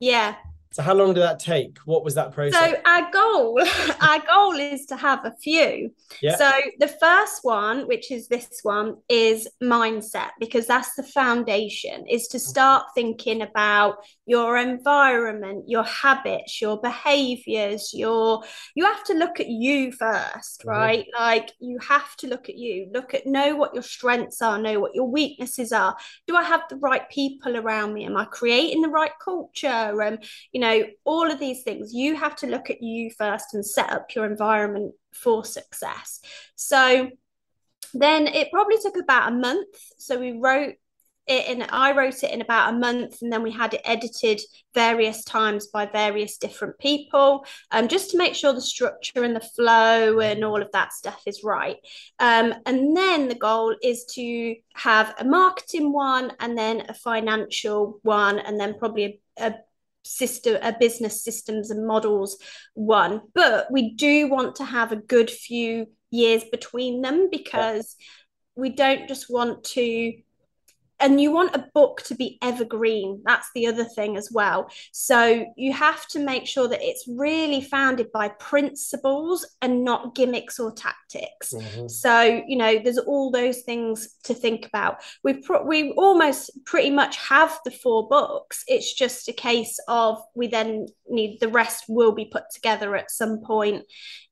yeah 0.00 0.34
so 0.74 0.82
how 0.82 0.92
long 0.92 1.14
did 1.14 1.20
that 1.20 1.38
take? 1.38 1.78
What 1.84 2.02
was 2.02 2.16
that 2.16 2.32
process? 2.32 2.58
So 2.58 2.80
our 2.84 3.08
goal, 3.12 3.60
our 4.00 4.18
goal 4.26 4.54
is 4.54 4.86
to 4.86 4.96
have 4.96 5.24
a 5.24 5.32
few. 5.40 5.92
Yeah. 6.20 6.34
So 6.34 6.50
the 6.80 6.88
first 6.88 7.44
one, 7.44 7.86
which 7.86 8.10
is 8.10 8.26
this 8.26 8.58
one, 8.64 8.96
is 9.08 9.46
mindset 9.62 10.30
because 10.40 10.66
that's 10.66 10.96
the 10.96 11.04
foundation. 11.04 12.08
Is 12.08 12.26
to 12.26 12.38
mm-hmm. 12.38 12.48
start 12.48 12.86
thinking 12.92 13.40
about 13.42 13.98
your 14.26 14.56
environment, 14.56 15.64
your 15.68 15.84
habits, 15.84 16.60
your 16.60 16.80
behaviors, 16.80 17.92
your 17.92 18.42
you 18.74 18.84
have 18.84 19.04
to 19.04 19.14
look 19.14 19.40
at 19.40 19.48
you 19.48 19.92
1st 19.92 20.00
mm-hmm. 20.00 20.68
right? 20.68 21.06
Like 21.18 21.50
you 21.60 21.78
have 21.80 22.16
to 22.16 22.26
look 22.26 22.48
at 22.48 22.56
you, 22.56 22.88
look 22.92 23.14
at 23.14 23.26
know 23.26 23.56
what 23.56 23.74
your 23.74 23.82
strengths 23.82 24.40
are, 24.40 24.58
know 24.58 24.80
what 24.80 24.94
your 24.94 25.08
weaknesses 25.10 25.72
are. 25.72 25.96
Do 26.26 26.36
I 26.36 26.42
have 26.42 26.62
the 26.68 26.76
right 26.76 27.08
people 27.10 27.56
around 27.56 27.92
me? 27.92 28.04
Am 28.04 28.16
I 28.16 28.24
creating 28.24 28.82
the 28.82 28.88
right 28.88 29.12
culture? 29.22 30.02
And 30.02 30.18
um, 30.18 30.24
you 30.52 30.60
know, 30.60 30.84
all 31.04 31.30
of 31.30 31.38
these 31.38 31.62
things. 31.62 31.92
You 31.92 32.16
have 32.16 32.36
to 32.36 32.46
look 32.46 32.70
at 32.70 32.82
you 32.82 33.10
first 33.16 33.54
and 33.54 33.64
set 33.64 33.90
up 33.90 34.14
your 34.14 34.26
environment 34.26 34.94
for 35.12 35.44
success. 35.44 36.20
So 36.56 37.10
then 37.92 38.26
it 38.26 38.50
probably 38.50 38.76
took 38.82 38.96
about 38.96 39.32
a 39.32 39.36
month. 39.36 39.76
So 39.98 40.18
we 40.18 40.32
wrote 40.32 40.74
it 41.26 41.48
in 41.48 41.62
I 41.62 41.92
wrote 41.92 42.22
it 42.22 42.30
in 42.30 42.40
about 42.40 42.72
a 42.72 42.76
month 42.76 43.22
and 43.22 43.32
then 43.32 43.42
we 43.42 43.50
had 43.50 43.74
it 43.74 43.80
edited 43.84 44.40
various 44.74 45.24
times 45.24 45.68
by 45.68 45.86
various 45.86 46.36
different 46.36 46.78
people 46.78 47.46
um, 47.70 47.88
just 47.88 48.10
to 48.10 48.18
make 48.18 48.34
sure 48.34 48.52
the 48.52 48.60
structure 48.60 49.24
and 49.24 49.34
the 49.34 49.40
flow 49.40 50.20
and 50.20 50.44
all 50.44 50.60
of 50.60 50.70
that 50.72 50.92
stuff 50.92 51.22
is 51.26 51.42
right. 51.42 51.76
Um, 52.18 52.54
and 52.66 52.96
then 52.96 53.28
the 53.28 53.34
goal 53.34 53.74
is 53.82 54.04
to 54.14 54.56
have 54.74 55.14
a 55.18 55.24
marketing 55.24 55.92
one 55.92 56.32
and 56.40 56.56
then 56.58 56.84
a 56.88 56.94
financial 56.94 58.00
one 58.02 58.38
and 58.38 58.60
then 58.60 58.78
probably 58.78 59.20
a, 59.38 59.46
a 59.46 59.54
system 60.06 60.58
a 60.60 60.76
business 60.78 61.24
systems 61.24 61.70
and 61.70 61.86
models 61.86 62.38
one. 62.74 63.22
But 63.34 63.70
we 63.70 63.94
do 63.94 64.28
want 64.28 64.56
to 64.56 64.64
have 64.64 64.92
a 64.92 64.96
good 64.96 65.30
few 65.30 65.86
years 66.10 66.44
between 66.44 67.00
them 67.00 67.28
because 67.30 67.96
we 68.54 68.70
don't 68.70 69.08
just 69.08 69.30
want 69.30 69.64
to 69.64 70.12
and 71.04 71.20
you 71.20 71.30
want 71.30 71.54
a 71.54 71.66
book 71.74 72.00
to 72.06 72.14
be 72.14 72.38
evergreen 72.40 73.20
that's 73.24 73.50
the 73.54 73.66
other 73.66 73.84
thing 73.84 74.16
as 74.16 74.30
well. 74.32 74.70
So 74.90 75.44
you 75.54 75.72
have 75.74 76.06
to 76.08 76.18
make 76.18 76.46
sure 76.46 76.66
that 76.66 76.82
it's 76.82 77.04
really 77.06 77.60
founded 77.60 78.10
by 78.10 78.28
principles 78.28 79.46
and 79.60 79.84
not 79.84 80.14
gimmicks 80.14 80.58
or 80.58 80.72
tactics. 80.72 81.52
Mm-hmm. 81.52 81.88
so 81.88 82.42
you 82.48 82.56
know 82.56 82.78
there's 82.82 82.98
all 82.98 83.30
those 83.30 83.60
things 83.62 84.16
to 84.24 84.34
think 84.34 84.66
about. 84.66 85.02
We 85.22 85.34
pro- 85.34 85.64
we 85.64 85.92
almost 85.92 86.50
pretty 86.64 86.90
much 86.90 87.16
have 87.18 87.58
the 87.64 87.70
four 87.70 88.08
books. 88.08 88.64
It's 88.66 88.94
just 88.94 89.28
a 89.28 89.32
case 89.32 89.78
of 89.86 90.22
we 90.34 90.46
then 90.46 90.86
need 91.08 91.38
the 91.40 91.48
rest 91.48 91.84
will 91.86 92.12
be 92.12 92.24
put 92.24 92.44
together 92.52 92.96
at 92.96 93.10
some 93.10 93.40
point 93.40 93.84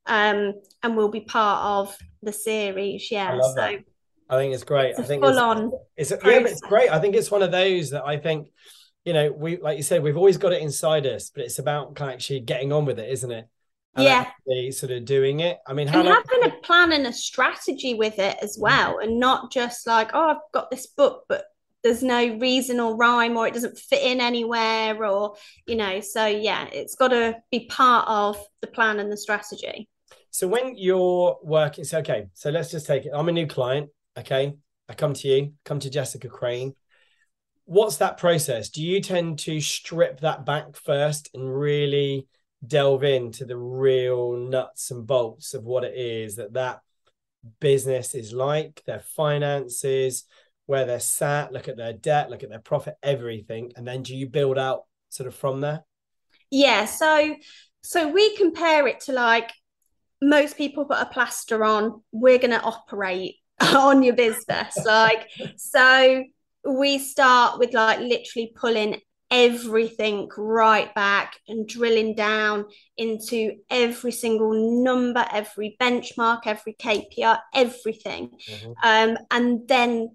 um 0.06 0.54
and 0.82 0.96
will 0.96 1.10
be 1.10 1.20
part 1.20 1.64
of 1.64 1.96
the 2.22 2.32
series. 2.32 3.10
Yeah 3.10 3.38
so 3.40 3.54
that. 3.56 3.84
I 4.28 4.36
think 4.36 4.54
it's 4.54 4.64
great. 4.64 4.90
It's 4.90 5.00
I 5.00 5.02
think 5.02 5.22
full 5.22 5.30
it's, 5.30 5.38
on. 5.38 5.72
It's 5.96 6.10
yeah, 6.10 6.18
it's 6.24 6.60
great. 6.60 6.90
I 6.90 6.98
think 6.98 7.14
it's 7.14 7.30
one 7.30 7.42
of 7.42 7.50
those 7.50 7.90
that 7.90 8.04
I 8.04 8.16
think, 8.16 8.48
you 9.04 9.12
know, 9.12 9.30
we 9.32 9.58
like 9.58 9.76
you 9.76 9.82
said, 9.82 10.02
we've 10.02 10.16
always 10.16 10.38
got 10.38 10.52
it 10.52 10.62
inside 10.62 11.06
us, 11.06 11.30
but 11.30 11.44
it's 11.44 11.58
about 11.58 11.94
kind 11.94 12.10
of 12.10 12.14
actually 12.14 12.40
getting 12.40 12.72
on 12.72 12.84
with 12.84 12.98
it, 12.98 13.10
isn't 13.10 13.30
it? 13.30 13.48
And 13.94 14.04
yeah, 14.04 14.70
sort 14.70 14.90
of 14.92 15.04
doing 15.04 15.40
it. 15.40 15.58
I 15.66 15.74
mean, 15.74 15.86
how 15.86 16.00
and 16.00 16.08
long- 16.08 16.22
having 16.30 16.50
a 16.50 16.60
plan 16.62 16.92
and 16.92 17.06
a 17.06 17.12
strategy 17.12 17.94
with 17.94 18.18
it 18.18 18.38
as 18.40 18.56
mm. 18.56 18.62
well, 18.62 18.98
and 18.98 19.20
not 19.20 19.52
just 19.52 19.86
like, 19.86 20.10
oh, 20.14 20.30
I've 20.30 20.52
got 20.52 20.70
this 20.70 20.86
book, 20.86 21.24
but 21.28 21.44
there's 21.82 22.02
no 22.02 22.38
reason 22.38 22.80
or 22.80 22.96
rhyme, 22.96 23.36
or 23.36 23.46
it 23.46 23.54
doesn't 23.54 23.78
fit 23.78 24.02
in 24.02 24.20
anywhere, 24.20 25.04
or 25.04 25.36
you 25.66 25.76
know. 25.76 26.00
So 26.00 26.24
yeah, 26.26 26.68
it's 26.72 26.94
got 26.94 27.08
to 27.08 27.36
be 27.50 27.66
part 27.66 28.08
of 28.08 28.42
the 28.62 28.66
plan 28.66 28.98
and 28.98 29.12
the 29.12 29.16
strategy. 29.16 29.88
So 30.30 30.48
when 30.48 30.78
you're 30.78 31.38
working, 31.42 31.84
so 31.84 31.98
okay, 31.98 32.28
so 32.32 32.48
let's 32.48 32.70
just 32.70 32.86
take 32.86 33.04
it. 33.04 33.12
I'm 33.14 33.28
a 33.28 33.32
new 33.32 33.46
client. 33.46 33.90
Okay. 34.18 34.54
I 34.88 34.94
come 34.94 35.14
to 35.14 35.28
you, 35.28 35.54
come 35.64 35.78
to 35.80 35.90
Jessica 35.90 36.28
Crane. 36.28 36.74
What's 37.64 37.98
that 37.98 38.18
process? 38.18 38.68
Do 38.68 38.82
you 38.82 39.00
tend 39.00 39.38
to 39.40 39.60
strip 39.60 40.20
that 40.20 40.44
back 40.44 40.76
first 40.76 41.30
and 41.32 41.58
really 41.58 42.26
delve 42.66 43.04
into 43.04 43.44
the 43.44 43.56
real 43.56 44.36
nuts 44.36 44.90
and 44.90 45.06
bolts 45.06 45.54
of 45.54 45.64
what 45.64 45.84
it 45.84 45.94
is 45.96 46.36
that 46.36 46.52
that 46.54 46.80
business 47.60 48.14
is 48.14 48.32
like, 48.32 48.82
their 48.86 49.00
finances, 49.00 50.24
where 50.66 50.84
they're 50.84 51.00
sat, 51.00 51.52
look 51.52 51.68
at 51.68 51.76
their 51.76 51.92
debt, 51.92 52.30
look 52.30 52.42
at 52.42 52.50
their 52.50 52.58
profit, 52.58 52.96
everything, 53.02 53.72
and 53.76 53.86
then 53.86 54.02
do 54.02 54.14
you 54.14 54.28
build 54.28 54.58
out 54.58 54.82
sort 55.08 55.26
of 55.26 55.34
from 55.34 55.60
there? 55.60 55.84
Yeah, 56.50 56.84
so 56.84 57.34
so 57.82 58.08
we 58.08 58.36
compare 58.36 58.86
it 58.86 59.00
to 59.00 59.12
like 59.12 59.50
most 60.20 60.56
people 60.56 60.84
put 60.84 61.00
a 61.00 61.06
plaster 61.06 61.64
on, 61.64 62.02
we're 62.12 62.38
going 62.38 62.52
to 62.52 62.62
operate 62.62 63.36
on 63.76 64.02
your 64.02 64.14
business. 64.14 64.76
like, 64.84 65.28
so 65.56 66.24
we 66.64 66.98
start 66.98 67.58
with 67.58 67.74
like 67.74 68.00
literally 68.00 68.52
pulling 68.54 69.00
everything 69.30 70.28
right 70.36 70.94
back 70.94 71.38
and 71.48 71.66
drilling 71.66 72.14
down 72.14 72.66
into 72.98 73.56
every 73.70 74.12
single 74.12 74.84
number, 74.84 75.24
every 75.32 75.74
benchmark, 75.80 76.40
every 76.44 76.74
KPI, 76.74 77.38
everything. 77.54 78.30
Mm-hmm. 78.48 78.72
Um, 78.84 79.18
and 79.30 79.66
then 79.66 80.14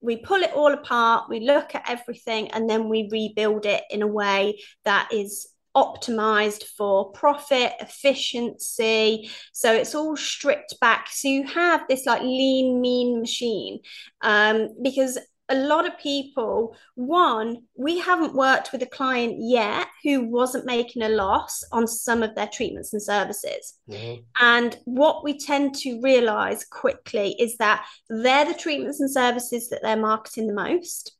we 0.00 0.16
pull 0.16 0.42
it 0.42 0.52
all 0.52 0.74
apart, 0.74 1.28
we 1.28 1.40
look 1.40 1.74
at 1.74 1.88
everything, 1.88 2.48
and 2.48 2.68
then 2.68 2.88
we 2.88 3.08
rebuild 3.10 3.66
it 3.66 3.84
in 3.88 4.02
a 4.02 4.06
way 4.06 4.60
that 4.84 5.08
is 5.12 5.48
optimized 5.76 6.64
for 6.64 7.12
profit, 7.12 7.74
efficiency. 7.80 9.30
So 9.52 9.72
it's 9.72 9.94
all 9.94 10.16
stripped 10.16 10.80
back. 10.80 11.08
So 11.10 11.28
you 11.28 11.46
have 11.46 11.82
this 11.88 12.06
like 12.06 12.22
lean, 12.22 12.80
mean 12.80 13.20
machine 13.20 13.80
um, 14.22 14.70
because 14.82 15.18
a 15.48 15.54
lot 15.54 15.86
of 15.86 15.98
people, 15.98 16.76
one, 16.96 17.58
we 17.76 17.98
haven't 17.98 18.34
worked 18.34 18.72
with 18.72 18.82
a 18.82 18.86
client 18.86 19.36
yet 19.38 19.86
who 20.02 20.24
wasn't 20.24 20.66
making 20.66 21.02
a 21.02 21.08
loss 21.08 21.62
on 21.70 21.86
some 21.86 22.22
of 22.22 22.34
their 22.34 22.48
treatments 22.48 22.92
and 22.92 23.02
services. 23.02 23.78
Mm-hmm. 23.88 24.22
And 24.40 24.76
what 24.86 25.22
we 25.22 25.38
tend 25.38 25.76
to 25.76 26.00
realize 26.02 26.64
quickly 26.64 27.36
is 27.38 27.58
that 27.58 27.86
they're 28.08 28.46
the 28.46 28.58
treatments 28.58 29.00
and 29.00 29.10
services 29.10 29.68
that 29.68 29.82
they're 29.82 29.96
marketing 29.96 30.48
the 30.48 30.54
most. 30.54 31.12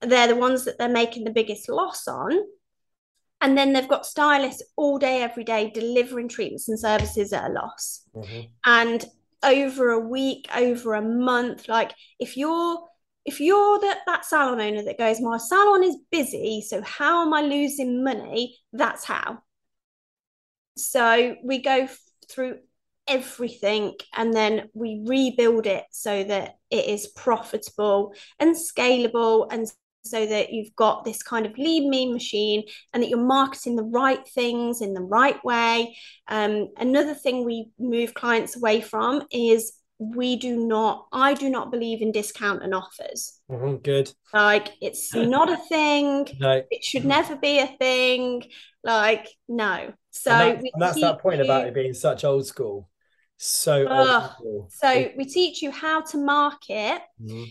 They're 0.00 0.28
the 0.28 0.36
ones 0.36 0.64
that 0.66 0.78
they're 0.78 0.88
making 0.88 1.24
the 1.24 1.30
biggest 1.30 1.68
loss 1.68 2.06
on 2.06 2.38
and 3.44 3.56
then 3.58 3.72
they've 3.72 3.88
got 3.88 4.06
stylists 4.06 4.62
all 4.76 4.98
day 4.98 5.22
every 5.22 5.44
day 5.44 5.70
delivering 5.70 6.28
treatments 6.28 6.68
and 6.68 6.80
services 6.80 7.32
at 7.32 7.50
a 7.50 7.52
loss. 7.52 8.02
Mm-hmm. 8.16 8.40
and 8.64 9.04
over 9.42 9.90
a 9.90 10.00
week 10.00 10.48
over 10.56 10.94
a 10.94 11.02
month 11.02 11.68
like 11.68 11.92
if 12.18 12.34
you're 12.34 12.78
if 13.26 13.40
you're 13.40 13.78
that 13.80 13.98
that 14.06 14.24
salon 14.24 14.58
owner 14.58 14.82
that 14.82 14.96
goes 14.96 15.20
my 15.20 15.36
salon 15.36 15.84
is 15.84 15.96
busy 16.10 16.64
so 16.66 16.80
how 16.80 17.26
am 17.26 17.34
i 17.34 17.42
losing 17.42 18.02
money? 18.02 18.56
That's 18.72 19.04
how. 19.04 19.38
So 20.76 21.36
we 21.44 21.62
go 21.62 21.84
f- 21.84 21.98
through 22.28 22.58
everything 23.06 23.94
and 24.16 24.32
then 24.32 24.70
we 24.74 25.04
rebuild 25.06 25.66
it 25.66 25.84
so 25.90 26.24
that 26.24 26.56
it 26.70 26.86
is 26.86 27.06
profitable 27.06 28.14
and 28.40 28.56
scalable 28.56 29.46
and 29.50 29.70
so 30.04 30.26
that 30.26 30.52
you've 30.52 30.74
got 30.76 31.04
this 31.04 31.22
kind 31.22 31.46
of 31.46 31.56
lead 31.56 31.88
mean 31.88 32.12
machine 32.12 32.64
and 32.92 33.02
that 33.02 33.08
you're 33.08 33.18
marketing 33.18 33.76
the 33.76 33.82
right 33.82 34.26
things 34.28 34.80
in 34.80 34.92
the 34.92 35.00
right 35.00 35.42
way. 35.44 35.96
Um, 36.28 36.68
another 36.76 37.14
thing 37.14 37.44
we 37.44 37.70
move 37.78 38.14
clients 38.14 38.56
away 38.56 38.80
from 38.80 39.22
is 39.30 39.72
we 39.98 40.36
do 40.36 40.66
not, 40.66 41.06
I 41.12 41.34
do 41.34 41.48
not 41.48 41.70
believe 41.70 42.02
in 42.02 42.12
discount 42.12 42.62
and 42.62 42.74
offers. 42.74 43.40
Mm-hmm, 43.50 43.76
good. 43.76 44.12
Like 44.32 44.72
it's 44.82 45.14
not 45.14 45.50
a 45.50 45.56
thing. 45.56 46.28
No. 46.38 46.62
It 46.70 46.84
should 46.84 47.04
never 47.04 47.36
be 47.36 47.60
a 47.60 47.66
thing. 47.66 48.42
Like, 48.82 49.28
no. 49.48 49.94
So 50.10 50.30
and, 50.30 50.58
that, 50.58 50.70
and 50.74 50.82
that's 50.82 51.00
that 51.00 51.20
point 51.20 51.38
you, 51.38 51.44
about 51.44 51.66
it 51.66 51.74
being 51.74 51.94
such 51.94 52.24
old 52.24 52.46
school. 52.46 52.90
So, 53.36 53.86
uh, 53.86 54.30
so 54.68 55.10
we 55.16 55.24
teach 55.24 55.62
you 55.62 55.70
how 55.70 56.02
to 56.02 56.18
market 56.18 57.00
mm-hmm 57.20 57.44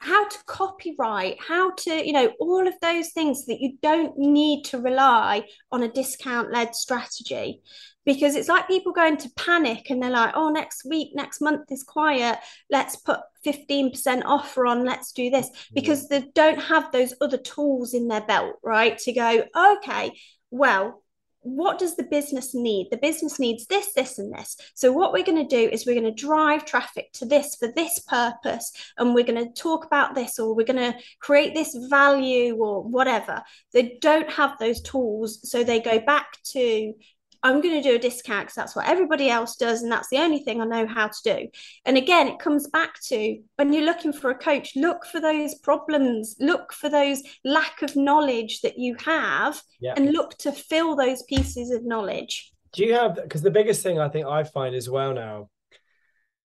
how 0.00 0.26
to 0.26 0.38
copywrite, 0.46 1.36
how 1.46 1.72
to, 1.72 2.04
you 2.04 2.12
know, 2.12 2.32
all 2.40 2.66
of 2.66 2.74
those 2.80 3.10
things 3.10 3.44
that 3.46 3.60
you 3.60 3.76
don't 3.82 4.16
need 4.18 4.64
to 4.64 4.78
rely 4.78 5.44
on 5.70 5.82
a 5.82 5.92
discount 5.92 6.50
led 6.50 6.74
strategy. 6.74 7.60
Because 8.06 8.34
it's 8.34 8.48
like 8.48 8.66
people 8.66 8.92
going 8.92 9.18
to 9.18 9.30
panic 9.36 9.90
and 9.90 10.02
they're 10.02 10.10
like, 10.10 10.32
oh, 10.34 10.48
next 10.48 10.86
week, 10.86 11.10
next 11.14 11.42
month 11.42 11.70
is 11.70 11.82
quiet. 11.82 12.38
Let's 12.70 12.96
put 12.96 13.20
15% 13.44 14.22
offer 14.24 14.64
on. 14.64 14.86
Let's 14.86 15.12
do 15.12 15.28
this. 15.28 15.50
Mm-hmm. 15.50 15.74
Because 15.74 16.08
they 16.08 16.24
don't 16.34 16.60
have 16.62 16.90
those 16.92 17.12
other 17.20 17.36
tools 17.36 17.92
in 17.92 18.08
their 18.08 18.22
belt, 18.22 18.56
right? 18.62 18.96
To 18.98 19.12
go, 19.12 19.44
okay, 19.54 20.12
well, 20.50 21.02
what 21.42 21.78
does 21.78 21.96
the 21.96 22.02
business 22.04 22.54
need? 22.54 22.88
The 22.90 22.98
business 22.98 23.38
needs 23.38 23.66
this, 23.66 23.92
this, 23.94 24.18
and 24.18 24.32
this. 24.32 24.56
So, 24.74 24.92
what 24.92 25.12
we're 25.12 25.24
going 25.24 25.46
to 25.46 25.56
do 25.56 25.70
is 25.70 25.86
we're 25.86 26.00
going 26.00 26.14
to 26.14 26.22
drive 26.22 26.64
traffic 26.64 27.12
to 27.14 27.24
this 27.24 27.56
for 27.56 27.68
this 27.68 27.98
purpose, 28.00 28.72
and 28.98 29.14
we're 29.14 29.24
going 29.24 29.44
to 29.44 29.60
talk 29.60 29.86
about 29.86 30.14
this, 30.14 30.38
or 30.38 30.54
we're 30.54 30.66
going 30.66 30.92
to 30.92 30.98
create 31.20 31.54
this 31.54 31.74
value, 31.88 32.56
or 32.56 32.82
whatever. 32.82 33.42
They 33.72 33.98
don't 34.00 34.30
have 34.30 34.58
those 34.58 34.82
tools. 34.82 35.48
So, 35.48 35.64
they 35.64 35.80
go 35.80 35.98
back 36.00 36.38
to 36.52 36.94
I'm 37.42 37.60
going 37.60 37.82
to 37.82 37.88
do 37.88 37.96
a 37.96 37.98
discount 37.98 38.46
because 38.46 38.54
that's 38.54 38.76
what 38.76 38.88
everybody 38.88 39.30
else 39.30 39.56
does. 39.56 39.82
And 39.82 39.90
that's 39.90 40.08
the 40.10 40.18
only 40.18 40.40
thing 40.40 40.60
I 40.60 40.64
know 40.66 40.86
how 40.86 41.08
to 41.08 41.18
do. 41.24 41.48
And 41.86 41.96
again, 41.96 42.28
it 42.28 42.38
comes 42.38 42.68
back 42.68 43.00
to 43.08 43.38
when 43.56 43.72
you're 43.72 43.84
looking 43.84 44.12
for 44.12 44.30
a 44.30 44.38
coach, 44.38 44.72
look 44.76 45.06
for 45.06 45.20
those 45.20 45.54
problems, 45.56 46.36
look 46.38 46.72
for 46.72 46.88
those 46.88 47.22
lack 47.44 47.82
of 47.82 47.96
knowledge 47.96 48.60
that 48.60 48.78
you 48.78 48.96
have, 49.04 49.60
Yeah. 49.80 49.94
and 49.96 50.12
look 50.12 50.36
to 50.38 50.52
fill 50.52 50.96
those 50.96 51.22
pieces 51.22 51.70
of 51.70 51.84
knowledge. 51.84 52.52
Do 52.72 52.84
you 52.84 52.94
have 52.94 53.16
because 53.16 53.42
the 53.42 53.50
biggest 53.50 53.82
thing 53.82 53.98
I 53.98 54.08
think 54.08 54.26
I 54.26 54.44
find 54.44 54.74
as 54.74 54.88
well 54.88 55.12
now 55.14 55.48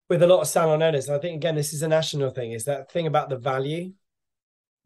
with 0.10 0.22
a 0.22 0.28
lot 0.28 0.42
of 0.42 0.48
salon 0.48 0.84
owners, 0.84 1.08
and 1.08 1.18
I 1.18 1.20
think 1.20 1.36
again 1.36 1.56
this 1.56 1.74
is 1.74 1.82
a 1.82 1.88
national 1.88 2.30
thing, 2.30 2.52
is 2.52 2.66
that 2.66 2.92
thing 2.92 3.08
about 3.08 3.30
the 3.30 3.38
value 3.38 3.92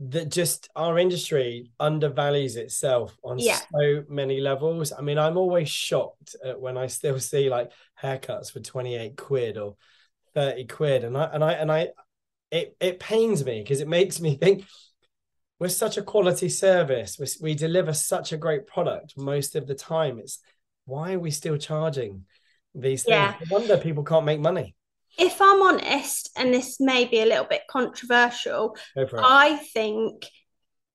that 0.01 0.31
just 0.31 0.69
our 0.75 0.97
industry 0.97 1.71
undervalues 1.79 2.55
itself 2.55 3.17
on 3.23 3.37
Yeah. 3.37 3.59
so 3.73 4.03
many 4.07 4.39
levels. 4.39 4.93
I 4.97 5.01
mean, 5.01 5.17
I'm 5.17 5.37
always 5.37 5.69
shocked 5.69 6.35
at 6.43 6.59
when 6.59 6.77
I 6.77 6.87
still 6.87 7.19
see 7.19 7.49
like 7.49 7.71
haircuts 8.01 8.51
for 8.51 8.59
28 8.59 9.17
quid 9.17 9.57
or 9.57 9.75
30 10.33 10.65
quid. 10.65 11.03
And 11.03 11.17
I 11.17 11.25
and 11.25 11.43
I 11.43 11.53
and 11.53 11.71
I 11.71 11.89
it 12.51 12.75
it 12.79 12.99
pains 12.99 13.43
me 13.45 13.61
because 13.61 13.81
it 13.81 13.87
makes 13.87 14.19
me 14.19 14.35
think 14.41 14.65
we're 15.59 15.67
such 15.67 15.97
a 15.97 16.01
quality 16.01 16.47
service. 16.47 17.17
We, 17.19 17.27
we 17.41 17.53
deliver 17.53 17.91
such 17.93 18.31
a 18.31 18.37
great 18.37 18.65
product 18.65 19.15
most 19.17 19.55
of 19.57 19.67
the 19.67 19.75
time. 19.75 20.19
It's 20.19 20.39
why 20.85 21.13
are 21.13 21.19
we 21.19 21.31
still 21.31 21.57
charging 21.57 22.25
these 22.73 23.03
things? 23.03 23.15
Yeah. 23.15 23.35
No 23.49 23.57
wonder 23.57 23.77
people 23.77 24.03
can't 24.05 24.25
make 24.25 24.39
money. 24.39 24.75
If 25.19 25.41
I'm 25.41 25.61
honest, 25.61 26.31
and 26.37 26.53
this 26.53 26.79
may 26.79 27.05
be 27.05 27.19
a 27.21 27.25
little 27.25 27.45
bit 27.45 27.63
controversial, 27.69 28.77
Go 28.95 29.07
for 29.07 29.17
it. 29.17 29.23
I 29.25 29.57
think 29.57 30.25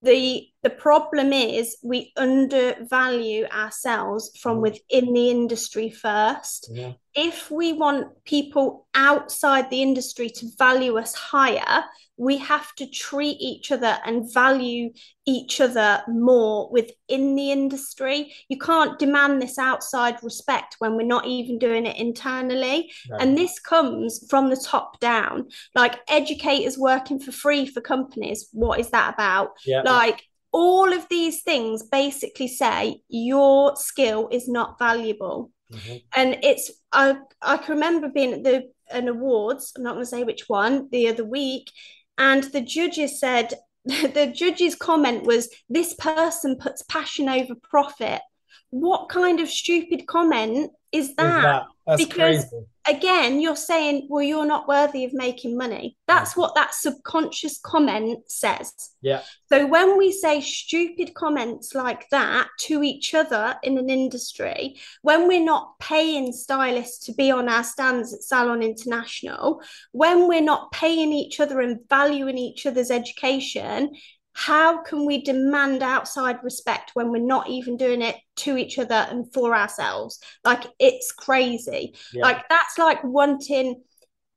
the 0.01 0.47
the 0.65 0.69
problem 0.71 1.31
is 1.31 1.77
we 1.83 2.11
undervalue 2.17 3.45
ourselves 3.61 4.23
from 4.41 4.57
Mhm. 4.57 4.61
within 4.61 5.13
the 5.13 5.29
industry 5.29 5.89
first. 5.91 6.69
Yeah. 6.71 6.93
If 7.13 7.51
we 7.51 7.67
want 7.73 8.23
people 8.25 8.87
outside 8.95 9.69
the 9.69 9.81
industry 9.81 10.29
to 10.37 10.45
value 10.57 10.97
us 10.97 11.13
higher, 11.13 11.85
we 12.17 12.37
have 12.37 12.73
to 12.79 12.85
treat 12.87 13.37
each 13.51 13.71
other 13.71 13.93
and 14.05 14.33
value 14.33 14.85
each 15.25 15.59
other 15.61 16.01
more 16.07 16.69
within 16.71 17.35
the 17.35 17.51
industry. 17.51 18.33
You 18.47 18.57
can't 18.57 18.97
demand 18.97 19.41
this 19.41 19.57
outside 19.59 20.17
respect 20.23 20.77
when 20.79 20.95
we're 20.95 21.13
not 21.15 21.25
even 21.27 21.59
doing 21.59 21.85
it 21.85 21.97
internally. 21.97 22.91
No. 23.09 23.17
And 23.17 23.37
this 23.37 23.59
comes 23.59 24.25
from 24.31 24.49
the 24.49 24.55
top 24.73 24.99
down. 24.99 25.49
Like 25.75 25.95
educators 26.07 26.77
working 26.77 27.19
for 27.19 27.31
free 27.31 27.65
for 27.67 27.81
companies. 27.81 28.47
What 28.51 28.79
is 28.79 28.89
that 28.91 29.13
about? 29.13 29.49
yeah. 29.65 29.81
Like 29.81 30.19
all 30.55 30.93
of 30.93 31.05
these 31.09 31.43
things 31.43 31.83
basically 31.83 32.47
say 32.47 33.01
your 33.09 33.75
skill 33.75 34.29
is 34.31 34.47
not 34.47 34.79
valuable. 34.79 35.51
Mhm. 35.69 36.03
And 36.15 36.37
it's 36.43 36.71
I 36.93 37.17
I 37.41 37.57
can 37.57 37.73
remember 37.75 38.07
being 38.07 38.33
at 38.33 38.43
the 38.43 38.71
an 38.89 39.09
awards, 39.09 39.73
I'm 39.75 39.83
not 39.83 39.95
going 39.95 40.05
to 40.05 40.09
say 40.09 40.23
which 40.23 40.47
one, 40.47 40.87
the 40.91 41.09
other 41.09 41.25
week, 41.25 41.71
and 42.17 42.43
the 42.43 42.61
judges 42.61 43.19
said 43.19 43.53
the 43.85 44.31
judge's 44.33 44.75
comment 44.75 45.25
was 45.25 45.49
this 45.69 45.93
person 45.95 46.55
puts 46.55 46.83
passion 46.83 47.27
over 47.27 47.55
profit. 47.55 48.21
What 48.69 49.09
kind 49.09 49.41
of 49.41 49.49
stupid 49.49 50.07
comment 50.07 50.71
is 50.95 51.15
that? 51.15 51.65
Because- 51.97 52.13
crazy. 52.13 52.65
again, 52.87 53.39
you're 53.39 53.55
saying, 53.55 54.07
well, 54.09 54.23
you're 54.23 54.45
not 54.45 54.67
worthy 54.67 55.05
of 55.05 55.13
making 55.13 55.55
money. 55.55 55.97
That's 56.07 56.35
what 56.35 56.55
that 56.55 56.73
subconscious 56.73 57.59
comment 57.59 58.19
says. 58.27 58.73
Yeah. 59.01 59.21
So 59.49 59.67
when 59.67 59.95
we 59.97 60.11
say 60.11 60.41
stupid 60.41 61.13
comments 61.13 61.75
like 61.75 62.09
that 62.09 62.47
to 62.61 62.81
each 62.81 63.13
other 63.13 63.55
in 63.61 63.77
an 63.77 63.89
industry, 63.91 64.77
when 65.03 65.27
we're 65.27 65.43
not 65.43 65.77
paying 65.79 66.31
stylists 66.31 67.05
to 67.05 67.13
be 67.13 67.29
on 67.29 67.49
our 67.49 67.63
stands 67.63 68.13
at 68.13 68.23
Salon 68.23 68.63
International, 68.63 69.61
when 69.91 70.27
we're 70.27 70.41
not 70.41 70.71
paying 70.71 71.13
each 71.13 71.39
other 71.39 71.61
and 71.61 71.79
valuing 71.87 72.37
each 72.37 72.65
other's 72.65 72.89
education, 72.89 73.91
how 74.35 74.83
can 74.83 75.05
we 75.05 75.21
demand 75.23 75.81
outside 75.81 76.43
respect 76.43 76.91
when 76.93 77.09
we're 77.09 77.21
not 77.21 77.49
even 77.49 77.77
doing 77.77 78.01
it 78.01 78.17
to 78.35 78.57
each 78.57 78.77
other 78.77 79.07
and 79.09 79.31
for 79.33 79.55
ourselves? 79.55 80.19
Like 80.43 80.65
it's 80.77 81.13
crazy. 81.13 81.95
Yeah. 82.13 82.23
Like 82.23 82.49
that's 82.49 82.77
like 82.77 83.01
wanting, 83.01 83.81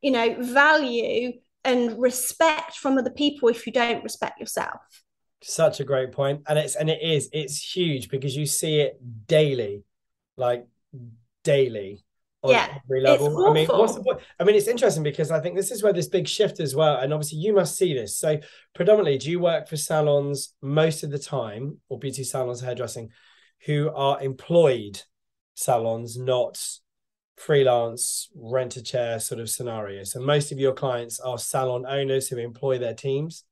you 0.00 0.12
know, 0.12 0.36
value 0.38 1.32
and 1.64 2.00
respect 2.00 2.76
from 2.76 2.96
other 2.96 3.10
people 3.10 3.48
if 3.48 3.66
you 3.66 3.72
don't 3.72 4.04
respect 4.04 4.38
yourself. 4.38 4.80
Such 5.42 5.80
a 5.80 5.84
great. 5.84 6.10
And 6.16 6.58
it's 6.58 6.76
and 6.76 6.88
it 6.88 7.02
is, 7.02 7.28
it's 7.32 7.60
huge 7.60 8.08
because 8.08 8.36
you 8.36 8.46
see 8.46 8.80
it 8.80 9.00
daily, 9.26 9.82
like 10.36 10.64
daily 11.42 12.04
Yeah, 12.44 12.78
every 12.84 13.00
it's 13.00 13.20
level. 13.22 13.46
I 13.48 13.52
mean, 13.52 13.66
what's 13.66 13.94
the 13.94 14.02
point? 14.02 14.20
I 14.38 14.44
mean, 14.44 14.54
it's 14.54 14.68
interesting 14.68 15.02
because 15.02 15.30
I 15.30 15.40
think 15.40 15.56
this 15.56 15.70
is 15.70 15.82
where 15.82 15.92
this 15.92 16.06
big 16.06 16.28
shift 16.28 16.60
as 16.60 16.74
well. 16.74 16.96
And 16.96 17.12
obviously 17.12 17.38
you 17.38 17.52
must 17.52 17.76
see 17.76 17.94
this. 17.94 18.16
So 18.16 18.38
predominantly, 18.74 19.18
do 19.18 19.30
you 19.30 19.40
work 19.40 19.68
for 19.68 19.76
salons 19.76 20.54
most 20.62 21.02
of 21.02 21.10
the 21.10 21.18
time 21.18 21.78
or 21.88 21.98
beauty 21.98 22.22
salons, 22.22 22.60
hairdressing, 22.60 23.10
who 23.66 23.90
are 23.90 24.22
employed 24.22 25.02
salons, 25.54 26.16
not 26.16 26.64
freelance 27.36 28.28
rent 28.36 28.76
a 28.76 28.82
chair 28.82 29.18
sort 29.18 29.40
of 29.40 29.50
scenario? 29.50 30.04
So 30.04 30.20
most 30.20 30.52
of 30.52 30.60
your 30.60 30.74
clients 30.74 31.18
are 31.18 31.38
salon 31.38 31.86
owners 31.86 32.28
who 32.28 32.36
employ 32.36 32.78
their 32.78 32.94
teams. 32.94 33.42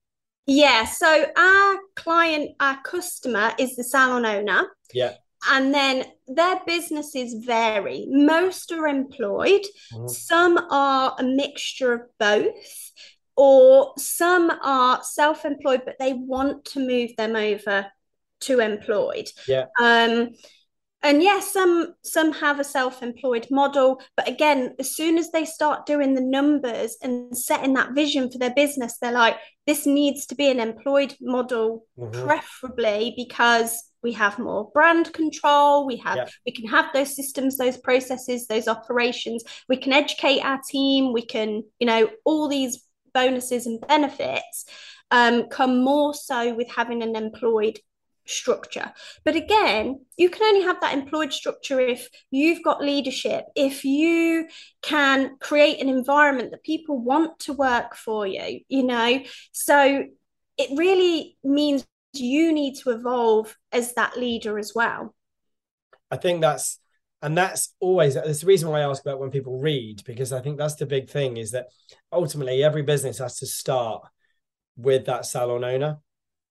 Yeah. 0.46 0.84
So 0.84 1.26
our 1.36 1.76
client, 1.96 2.52
our 2.60 2.80
customer 2.82 3.52
is 3.58 3.74
the 3.74 3.82
salon 3.82 4.24
owner. 4.24 4.68
Yeah. 4.94 5.14
And 5.50 5.72
then 5.72 6.04
their 6.26 6.60
businesses 6.66 7.34
vary. 7.44 8.06
Most 8.08 8.72
are 8.72 8.88
employed, 8.88 9.64
Mhm. 9.92 10.10
some 10.10 10.58
are 10.70 11.14
a 11.18 11.22
mixture 11.22 11.92
of 11.92 12.02
both, 12.18 12.92
or 13.36 13.92
some 13.98 14.50
are 14.62 15.02
self 15.04 15.44
employed, 15.44 15.82
but 15.84 15.96
they 15.98 16.14
want 16.14 16.64
to 16.66 16.80
move 16.80 17.10
them 17.16 17.36
over 17.36 17.92
to 18.40 18.60
employed. 18.60 19.28
Yeah. 19.46 19.66
Um, 19.80 20.34
and 21.02 21.22
yes, 21.22 21.52
some 21.52 21.94
some 22.02 22.32
have 22.32 22.58
a 22.58 22.64
self-employed 22.64 23.46
model, 23.50 24.00
but 24.16 24.28
again, 24.28 24.74
as 24.80 24.96
soon 24.96 25.18
as 25.18 25.30
they 25.30 25.44
start 25.44 25.86
doing 25.86 26.14
the 26.14 26.20
numbers 26.20 26.96
and 27.00 27.36
setting 27.36 27.74
that 27.74 27.92
vision 27.92 28.30
for 28.30 28.38
their 28.38 28.54
business, 28.54 28.98
they're 28.98 29.12
like, 29.12 29.36
this 29.66 29.86
needs 29.86 30.26
to 30.26 30.34
be 30.34 30.50
an 30.50 30.58
employed 30.58 31.14
model 31.20 31.86
Mhm. 31.98 32.12
preferably 32.12 33.14
because 33.16 33.84
we 34.06 34.12
have 34.12 34.38
more 34.38 34.70
brand 34.72 35.12
control 35.12 35.84
we 35.84 35.96
have 35.96 36.30
we 36.46 36.52
can 36.52 36.66
have 36.66 36.86
those 36.94 37.16
systems 37.16 37.58
those 37.58 37.76
processes 37.76 38.46
those 38.46 38.68
operations. 38.68 39.42
We 39.68 39.76
can 39.76 39.92
educate 39.92 40.40
our 40.40 40.60
team. 40.68 41.12
We 41.12 41.26
can 41.26 41.64
you 41.78 41.86
know 41.86 42.08
all 42.24 42.48
these 42.48 42.84
bonuses 43.12 43.66
and 43.66 43.80
benefits 43.86 44.66
um, 45.10 45.48
come 45.48 45.82
more 45.82 46.12
so 46.14 46.54
with 46.54 46.68
having 46.70 47.02
an 47.02 47.16
employed 47.16 47.78
structure. 48.26 48.92
But 49.24 49.36
again 49.36 50.04
you 50.16 50.30
can 50.30 50.42
only 50.42 50.62
have 50.62 50.80
that 50.80 50.94
employed 50.94 51.32
structure 51.32 51.80
if 51.80 52.08
you've 52.30 52.62
got 52.62 52.82
leadership 52.82 53.44
if 53.54 53.84
you 53.84 54.48
can 54.82 55.36
create 55.40 55.80
an 55.80 55.88
environment 55.88 56.50
that 56.50 56.62
people 56.62 56.98
want 56.98 57.38
to 57.40 57.52
work 57.52 57.96
for 57.96 58.26
you 58.26 58.60
you 58.68 58.82
know? 58.82 59.20
So 59.52 60.04
it 60.58 60.70
really 60.76 61.36
means 61.44 61.84
you 62.18 62.52
need 62.52 62.76
to 62.76 62.90
evolve 62.90 63.56
as 63.72 63.94
that 63.94 64.16
leader 64.16 64.58
as 64.58 64.72
well. 64.74 65.14
I 66.10 66.16
think 66.16 66.40
that's 66.40 66.78
and 67.22 67.36
that's 67.36 67.74
always 67.80 68.14
that's 68.14 68.40
the 68.40 68.46
reason 68.46 68.68
why 68.68 68.80
I 68.80 68.88
ask 68.88 69.02
about 69.02 69.18
when 69.18 69.30
people 69.30 69.58
read 69.58 70.02
because 70.04 70.32
I 70.32 70.40
think 70.40 70.58
that's 70.58 70.74
the 70.74 70.86
big 70.86 71.08
thing 71.08 71.36
is 71.36 71.52
that 71.52 71.66
ultimately 72.12 72.62
every 72.62 72.82
business 72.82 73.18
has 73.18 73.38
to 73.38 73.46
start 73.46 74.06
with 74.76 75.06
that 75.06 75.26
salon 75.26 75.64
owner. 75.64 75.98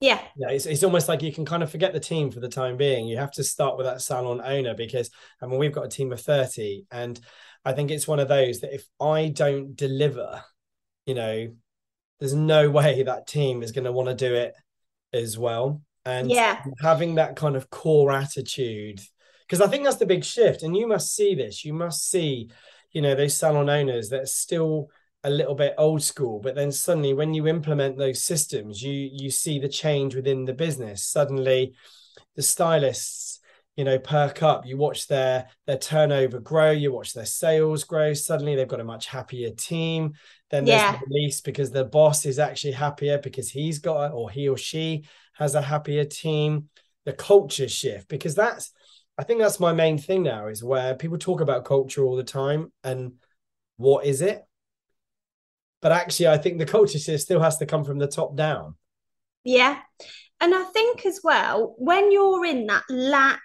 Yeah, 0.01 0.19
Yeah, 0.35 0.49
it's, 0.49 0.65
it's 0.65 0.83
almost 0.83 1.07
like 1.07 1.21
you 1.21 1.31
can 1.31 1.45
kind 1.45 1.63
of 1.63 1.71
forget 1.71 1.93
the 1.93 1.99
team 1.99 2.31
for 2.31 2.39
the 2.41 2.49
time 2.49 2.75
being. 2.75 3.07
You 3.07 3.17
have 3.17 3.31
to 3.33 3.43
start 3.43 3.77
with 3.77 3.85
that 3.85 4.01
salon 4.01 4.41
owner 4.43 4.73
because 4.73 5.09
I 5.41 5.45
mean 5.45 5.59
we've 5.59 5.71
got 5.71 5.85
a 5.85 5.89
team 5.89 6.11
of 6.11 6.19
30 6.19 6.85
and 6.91 7.19
I 7.63 7.71
think 7.71 7.89
it's 7.91 8.07
one 8.07 8.19
of 8.19 8.27
those 8.27 8.59
that 8.59 8.73
if 8.73 8.85
I 8.99 9.29
don't 9.29 9.75
deliver, 9.75 10.43
you 11.05 11.15
know, 11.15 11.47
there's 12.19 12.33
no 12.33 12.69
way 12.69 13.03
that 13.03 13.27
team 13.27 13.63
is 13.63 13.71
going 13.71 13.85
to 13.85 13.91
want 13.91 14.09
to 14.09 14.15
do 14.15 14.33
it 14.33 14.53
as 15.15 15.37
well. 15.37 15.81
And 16.05 16.29
Yeah. 16.29 16.61
having 16.81 17.15
that 17.15 17.35
kind 17.35 17.55
of 17.55 17.69
core 17.69 18.11
attitude, 18.11 19.01
because 19.47 19.61
I 19.61 19.67
think 19.67 19.83
that's 19.83 19.97
the 19.97 20.05
big 20.05 20.23
shift. 20.23 20.63
And 20.63 20.75
you 20.75 20.87
must 20.87 21.15
see 21.15 21.35
this. 21.35 21.65
You 21.65 21.73
must 21.73 22.09
see, 22.09 22.49
you 22.91 23.01
know, 23.01 23.15
those 23.15 23.37
salon 23.37 23.69
owners 23.69 24.09
that 24.09 24.21
are 24.21 24.27
still 24.27 24.89
a 25.23 25.29
little 25.29 25.55
bit 25.55 25.73
old 25.79 26.03
school, 26.03 26.39
but 26.39 26.53
then 26.53 26.71
suddenly 26.71 27.13
when 27.13 27.33
you 27.33 27.47
implement 27.47 27.97
those 27.97 28.21
systems, 28.21 28.83
you 28.83 29.09
you 29.11 29.31
see 29.31 29.57
the 29.57 29.67
change 29.67 30.13
within 30.13 30.45
the 30.45 30.53
business. 30.53 31.03
Suddenly, 31.03 31.73
the 32.35 32.43
stylists, 32.43 33.39
you 33.75 33.83
know, 33.83 33.99
perk 33.99 34.41
up. 34.43 34.65
You 34.65 34.77
watch 34.77 35.07
their 35.07 35.47
their 35.67 35.77
turnover 35.77 36.39
grow. 36.39 36.71
You 36.71 36.91
watch 36.93 37.13
their 37.13 37.25
sales 37.25 37.83
grow. 37.83 38.13
Suddenly, 38.13 38.55
they've 38.55 38.67
got 38.67 38.79
a 38.79 38.85
much 38.85 39.07
happier 39.07 39.51
team. 39.51 40.13
Then 40.49 40.65
there's 40.65 40.81
Yeah. 40.81 40.91
the 40.93 41.05
release 41.07 41.41
because 41.41 41.71
the 41.71 41.85
boss 41.85 42.25
is 42.25 42.39
actually 42.39 42.73
happier 42.73 43.17
because 43.17 43.49
he's 43.49 43.79
got 43.79 44.11
or 44.13 44.29
he 44.29 44.47
or 44.47 44.57
she 44.57 45.05
has 45.33 45.55
a 45.55 45.61
happier 45.61 46.05
team. 46.05 46.69
The 47.05 47.13
culture 47.13 47.67
shift 47.69 48.07
because 48.07 48.33
that's 48.35 48.71
I 49.17 49.23
think 49.23 49.39
that's 49.39 49.59
my 49.59 49.71
main 49.73 49.97
thing 49.97 50.23
now 50.23 50.47
is 50.47 50.63
where 50.63 50.95
people 50.95 51.17
talk 51.17 51.39
about 51.39 51.65
culture 51.65 52.03
all 52.03 52.15
the 52.15 52.23
time 52.23 52.71
and 52.83 53.13
what 53.77 54.05
is 54.05 54.21
it? 54.21 54.43
But 55.81 55.91
actually, 55.91 56.29
I 56.29 56.37
think 56.37 56.57
the 56.57 56.65
culture 56.65 56.97
shift 56.99 57.23
still 57.23 57.41
has 57.41 57.57
to 57.57 57.65
come 57.65 57.83
from 57.83 57.99
the 57.99 58.07
top 58.07 58.35
down. 58.35 58.75
Yeah. 59.43 59.79
And 60.41 60.53
I 60.53 60.63
think 60.63 61.05
as 61.05 61.21
well, 61.23 61.75
when 61.77 62.11
you're 62.11 62.45
in 62.45 62.67
that 62.67 62.83
lack, 62.89 63.41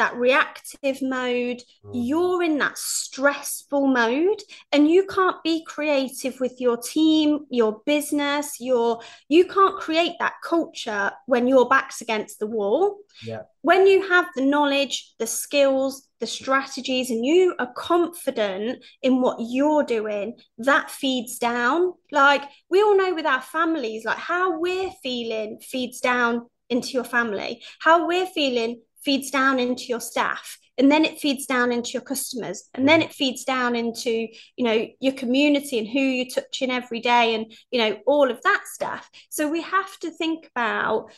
that 0.00 0.16
reactive 0.16 1.02
mode, 1.02 1.62
mm. 1.84 1.90
you're 1.92 2.42
in 2.42 2.56
that 2.56 2.78
stressful 2.78 3.86
mode 3.86 4.42
and 4.72 4.90
you 4.90 5.06
can't 5.06 5.36
be 5.44 5.62
creative 5.64 6.40
with 6.40 6.58
your 6.58 6.78
team, 6.78 7.40
your 7.50 7.82
business, 7.84 8.56
your 8.60 9.02
you 9.28 9.44
can't 9.44 9.78
create 9.78 10.14
that 10.18 10.32
culture 10.42 11.10
when 11.26 11.46
your 11.46 11.68
back's 11.68 12.00
against 12.00 12.38
the 12.38 12.46
wall. 12.46 12.96
Yeah. 13.22 13.42
When 13.60 13.86
you 13.86 14.08
have 14.08 14.24
the 14.34 14.46
knowledge, 14.46 15.14
the 15.18 15.26
skills, 15.26 16.08
the 16.18 16.26
strategies 16.26 17.10
and 17.10 17.24
you 17.24 17.54
are 17.58 17.72
confident 17.74 18.82
in 19.02 19.20
what 19.20 19.36
you're 19.38 19.82
doing, 19.82 20.38
that 20.56 20.90
feeds 20.90 21.38
down. 21.38 21.92
Like 22.10 22.42
we 22.70 22.80
all 22.80 22.96
know 22.96 23.14
with 23.14 23.26
our 23.26 23.42
families, 23.42 24.06
like 24.06 24.16
how 24.16 24.58
we're 24.58 24.92
feeling 25.02 25.60
feeds 25.60 26.00
down 26.00 26.46
into 26.70 26.92
your 26.92 27.04
family. 27.04 27.62
How 27.80 28.06
we're 28.06 28.26
feeling 28.26 28.80
feeds 29.04 29.30
down 29.30 29.58
into 29.58 29.84
your 29.84 30.00
staff 30.00 30.58
and 30.78 30.90
then 30.90 31.04
it 31.04 31.18
feeds 31.18 31.46
down 31.46 31.72
into 31.72 31.90
your 31.90 32.02
customers 32.02 32.68
and 32.74 32.88
then 32.88 33.02
it 33.02 33.12
feeds 33.12 33.44
down 33.44 33.76
into 33.76 34.26
you 34.56 34.64
know 34.64 34.86
your 35.00 35.12
community 35.12 35.78
and 35.78 35.88
who 35.88 36.00
you're 36.00 36.26
touching 36.26 36.70
every 36.70 37.00
day 37.00 37.34
and 37.34 37.52
you 37.70 37.80
know 37.80 37.98
all 38.06 38.30
of 38.30 38.40
that 38.42 38.62
stuff 38.64 39.10
so 39.28 39.48
we 39.48 39.60
have 39.60 39.98
to 39.98 40.10
think 40.10 40.48
about 40.54 41.10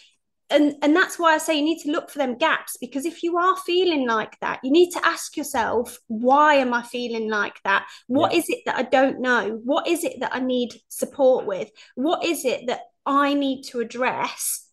and 0.50 0.74
and 0.82 0.94
that's 0.94 1.18
why 1.18 1.34
I 1.34 1.38
say 1.38 1.56
you 1.56 1.64
need 1.64 1.82
to 1.82 1.90
look 1.90 2.10
for 2.10 2.18
them 2.18 2.36
gaps 2.36 2.76
because 2.80 3.06
if 3.06 3.22
you 3.22 3.38
are 3.38 3.56
feeling 3.64 4.06
like 4.06 4.38
that, 4.40 4.60
you 4.62 4.70
need 4.70 4.90
to 4.90 5.06
ask 5.06 5.36
yourself, 5.36 5.98
why 6.08 6.56
am 6.56 6.74
I 6.74 6.82
feeling 6.82 7.30
like 7.30 7.58
that? 7.64 7.86
What 8.06 8.32
yeah. 8.32 8.38
is 8.38 8.50
it 8.50 8.58
that 8.66 8.76
I 8.76 8.82
don't 8.82 9.20
know? 9.20 9.60
What 9.64 9.88
is 9.88 10.04
it 10.04 10.20
that 10.20 10.34
I 10.34 10.40
need 10.40 10.74
support 10.88 11.46
with? 11.46 11.70
What 11.94 12.24
is 12.24 12.44
it 12.44 12.66
that 12.66 12.82
I 13.06 13.32
need 13.32 13.62
to 13.68 13.80
address 13.80 14.68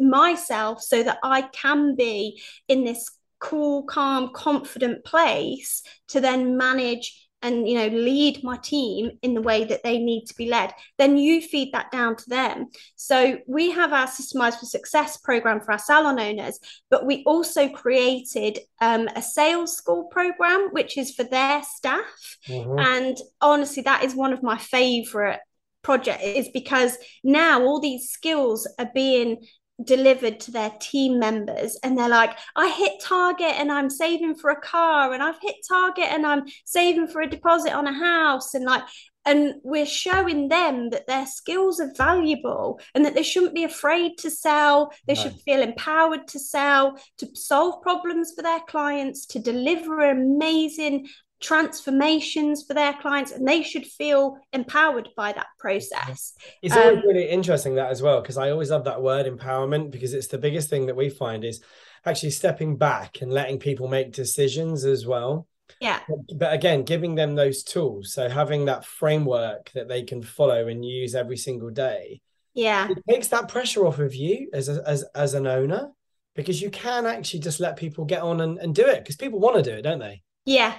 myself 0.00 0.82
so 0.82 1.02
that 1.02 1.18
I 1.22 1.42
can 1.42 1.94
be 1.94 2.40
in 2.68 2.84
this 2.84 3.10
cool, 3.40 3.84
calm, 3.84 4.30
confident 4.34 5.04
place 5.04 5.82
to 6.08 6.20
then 6.20 6.56
manage 6.56 7.28
and 7.40 7.68
you 7.68 7.76
know 7.76 7.86
lead 7.86 8.42
my 8.42 8.56
team 8.56 9.12
in 9.22 9.32
the 9.32 9.40
way 9.40 9.64
that 9.64 9.82
they 9.84 9.98
need 9.98 10.24
to 10.26 10.34
be 10.34 10.48
led. 10.48 10.74
Then 10.98 11.16
you 11.16 11.40
feed 11.40 11.72
that 11.72 11.90
down 11.92 12.16
to 12.16 12.28
them. 12.28 12.66
So 12.96 13.38
we 13.46 13.70
have 13.70 13.92
our 13.92 14.06
systemized 14.06 14.58
for 14.58 14.66
success 14.66 15.16
program 15.18 15.60
for 15.60 15.72
our 15.72 15.78
salon 15.78 16.18
owners 16.18 16.58
but 16.90 17.06
we 17.06 17.22
also 17.24 17.68
created 17.68 18.58
um, 18.80 19.08
a 19.14 19.22
sales 19.22 19.76
school 19.76 20.04
program 20.04 20.70
which 20.72 20.98
is 20.98 21.14
for 21.14 21.24
their 21.24 21.62
staff. 21.62 22.04
Mm-hmm. 22.48 22.78
and 22.78 23.16
honestly 23.40 23.82
that 23.84 24.04
is 24.04 24.14
one 24.14 24.32
of 24.32 24.42
my 24.42 24.56
favorite 24.58 25.40
project 25.82 26.22
is 26.22 26.48
because 26.52 26.96
now 27.22 27.62
all 27.62 27.80
these 27.80 28.10
skills 28.10 28.68
are 28.78 28.90
being 28.94 29.38
delivered 29.84 30.40
to 30.40 30.50
their 30.50 30.70
team 30.80 31.20
members 31.20 31.78
and 31.84 31.96
they're 31.96 32.08
like 32.08 32.36
i 32.56 32.68
hit 32.70 32.92
target 33.00 33.52
and 33.58 33.70
i'm 33.70 33.88
saving 33.88 34.34
for 34.34 34.50
a 34.50 34.60
car 34.60 35.12
and 35.12 35.22
i've 35.22 35.38
hit 35.40 35.54
target 35.68 36.06
and 36.06 36.26
i'm 36.26 36.42
saving 36.64 37.06
for 37.06 37.20
a 37.20 37.30
deposit 37.30 37.72
on 37.72 37.86
a 37.86 37.92
house 37.92 38.54
and 38.54 38.64
like 38.64 38.82
and 39.24 39.56
we're 39.62 39.86
showing 39.86 40.48
them 40.48 40.90
that 40.90 41.06
their 41.06 41.26
skills 41.26 41.78
are 41.80 41.92
valuable 41.96 42.80
and 42.94 43.04
that 43.04 43.14
they 43.14 43.22
shouldn't 43.22 43.54
be 43.54 43.64
afraid 43.64 44.16
to 44.18 44.30
sell 44.30 44.90
they 45.06 45.14
should 45.14 45.34
feel 45.44 45.62
empowered 45.62 46.26
to 46.26 46.38
sell 46.38 46.98
to 47.18 47.28
solve 47.34 47.80
problems 47.82 48.32
for 48.34 48.42
their 48.42 48.60
clients 48.68 49.26
to 49.26 49.38
deliver 49.38 50.00
amazing 50.00 51.06
transformations 51.40 52.64
for 52.64 52.74
their 52.74 52.92
clients 52.94 53.30
and 53.30 53.46
they 53.46 53.62
should 53.62 53.86
feel 53.86 54.38
empowered 54.52 55.08
by 55.16 55.32
that 55.32 55.46
process. 55.58 56.34
It's 56.62 56.76
always 56.76 56.98
um, 56.98 57.04
really 57.06 57.28
interesting 57.28 57.76
that 57.76 57.90
as 57.90 58.02
well 58.02 58.20
because 58.20 58.36
i 58.36 58.50
always 58.50 58.70
love 58.70 58.84
that 58.84 59.02
word 59.02 59.26
empowerment 59.26 59.90
because 59.90 60.14
it's 60.14 60.26
the 60.26 60.38
biggest 60.38 60.68
thing 60.68 60.86
that 60.86 60.96
we 60.96 61.08
find 61.08 61.44
is 61.44 61.60
actually 62.04 62.30
stepping 62.30 62.76
back 62.76 63.20
and 63.20 63.32
letting 63.32 63.58
people 63.58 63.88
make 63.88 64.12
decisions 64.12 64.84
as 64.84 65.06
well. 65.06 65.46
Yeah. 65.80 66.00
But, 66.08 66.38
but 66.38 66.52
again 66.52 66.82
giving 66.82 67.14
them 67.14 67.34
those 67.34 67.62
tools 67.62 68.12
so 68.14 68.28
having 68.28 68.64
that 68.64 68.84
framework 68.84 69.70
that 69.72 69.86
they 69.86 70.02
can 70.02 70.22
follow 70.22 70.66
and 70.66 70.84
use 70.84 71.14
every 71.14 71.36
single 71.36 71.70
day. 71.70 72.20
Yeah. 72.54 72.88
It 72.90 72.98
takes 73.08 73.28
that 73.28 73.48
pressure 73.48 73.86
off 73.86 74.00
of 74.00 74.14
you 74.14 74.50
as 74.52 74.68
a, 74.68 74.82
as 74.86 75.04
as 75.14 75.34
an 75.34 75.46
owner 75.46 75.90
because 76.34 76.60
you 76.60 76.70
can 76.70 77.06
actually 77.06 77.40
just 77.40 77.60
let 77.60 77.76
people 77.76 78.04
get 78.04 78.22
on 78.22 78.40
and, 78.40 78.58
and 78.58 78.74
do 78.74 78.86
it 78.86 79.00
because 79.00 79.16
people 79.16 79.38
want 79.38 79.56
to 79.56 79.62
do 79.62 79.76
it 79.76 79.82
don't 79.82 80.00
they? 80.00 80.22
Yeah 80.44 80.74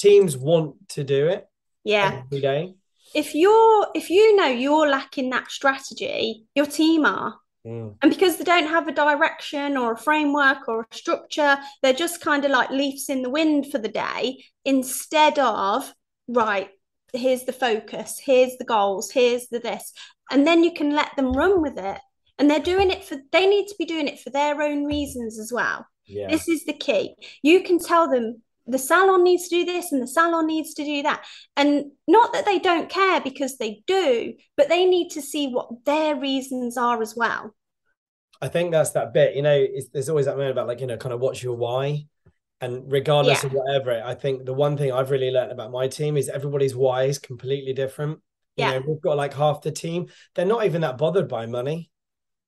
teams 0.00 0.36
want 0.36 0.88
to 0.90 1.04
do 1.04 1.28
it 1.28 1.46
yeah. 1.84 2.22
every 2.24 2.40
day. 2.40 2.74
If 3.14 3.34
you're 3.34 3.88
if 3.94 4.10
you 4.10 4.36
know 4.36 4.46
you're 4.46 4.88
lacking 4.88 5.30
that 5.30 5.50
strategy 5.50 6.46
your 6.54 6.66
team 6.66 7.04
are. 7.04 7.36
Mm. 7.66 7.94
and 8.00 8.10
because 8.10 8.38
they 8.38 8.44
don't 8.44 8.68
have 8.68 8.88
a 8.88 8.92
direction 8.92 9.76
or 9.76 9.92
a 9.92 9.98
framework 9.98 10.66
or 10.66 10.80
a 10.80 10.94
structure 10.94 11.58
they're 11.82 11.92
just 11.92 12.22
kind 12.22 12.46
of 12.46 12.50
like 12.50 12.70
leaves 12.70 13.10
in 13.10 13.20
the 13.20 13.28
wind 13.28 13.70
for 13.70 13.76
the 13.76 13.86
day 13.86 14.42
instead 14.64 15.38
of 15.38 15.92
right 16.26 16.70
here's 17.12 17.44
the 17.44 17.52
focus 17.52 18.18
here's 18.24 18.56
the 18.56 18.64
goals 18.64 19.10
here's 19.10 19.46
the 19.48 19.58
this. 19.58 19.92
And 20.30 20.46
then 20.46 20.62
you 20.62 20.72
can 20.72 20.90
let 20.90 21.14
them 21.16 21.32
run 21.32 21.60
with 21.60 21.76
it. 21.76 21.98
And 22.38 22.48
they're 22.48 22.60
doing 22.60 22.90
it 22.90 23.04
for 23.04 23.18
they 23.32 23.46
need 23.46 23.66
to 23.66 23.74
be 23.78 23.84
doing 23.84 24.08
it 24.08 24.20
for 24.20 24.30
their 24.30 24.62
own 24.62 24.84
reasons 24.84 25.38
as 25.38 25.52
well. 25.52 25.86
Yeah. 26.06 26.28
this 26.28 26.48
is 26.48 26.64
the 26.64 26.72
key. 26.72 27.14
You 27.42 27.62
can 27.62 27.78
tell 27.78 28.10
them 28.10 28.42
the 28.70 28.78
salon 28.78 29.24
needs 29.24 29.48
to 29.48 29.56
do 29.56 29.64
this 29.64 29.92
and 29.92 30.02
the 30.02 30.06
salon 30.06 30.46
needs 30.46 30.74
to 30.74 30.84
do 30.84 31.02
that. 31.02 31.24
And 31.56 31.92
not 32.06 32.32
that 32.32 32.44
they 32.44 32.58
don't 32.58 32.88
care 32.88 33.20
because 33.20 33.58
they 33.58 33.82
do, 33.86 34.34
but 34.56 34.68
they 34.68 34.84
need 34.84 35.10
to 35.10 35.22
see 35.22 35.48
what 35.48 35.68
their 35.84 36.16
reasons 36.16 36.76
are 36.76 37.02
as 37.02 37.14
well. 37.16 37.54
I 38.40 38.48
think 38.48 38.70
that's 38.70 38.90
that 38.90 39.12
bit, 39.12 39.36
you 39.36 39.42
know, 39.42 39.66
there's 39.92 40.08
always 40.08 40.26
that 40.26 40.36
moment 40.36 40.52
about 40.52 40.66
like, 40.66 40.80
you 40.80 40.86
know, 40.86 40.96
kind 40.96 41.12
of 41.12 41.20
what's 41.20 41.42
your 41.42 41.56
why. 41.56 42.06
And 42.62 42.90
regardless 42.90 43.42
yeah. 43.42 43.48
of 43.48 43.52
whatever, 43.54 44.02
I 44.04 44.14
think 44.14 44.44
the 44.44 44.54
one 44.54 44.76
thing 44.76 44.92
I've 44.92 45.10
really 45.10 45.30
learned 45.30 45.52
about 45.52 45.72
my 45.72 45.88
team 45.88 46.16
is 46.16 46.28
everybody's 46.28 46.74
why 46.74 47.04
is 47.04 47.18
completely 47.18 47.72
different. 47.72 48.20
You 48.56 48.64
yeah. 48.64 48.72
know, 48.72 48.84
we've 48.86 49.00
got 49.00 49.16
like 49.16 49.34
half 49.34 49.62
the 49.62 49.70
team, 49.70 50.08
they're 50.34 50.44
not 50.44 50.64
even 50.64 50.82
that 50.82 50.98
bothered 50.98 51.28
by 51.28 51.46
money. 51.46 51.90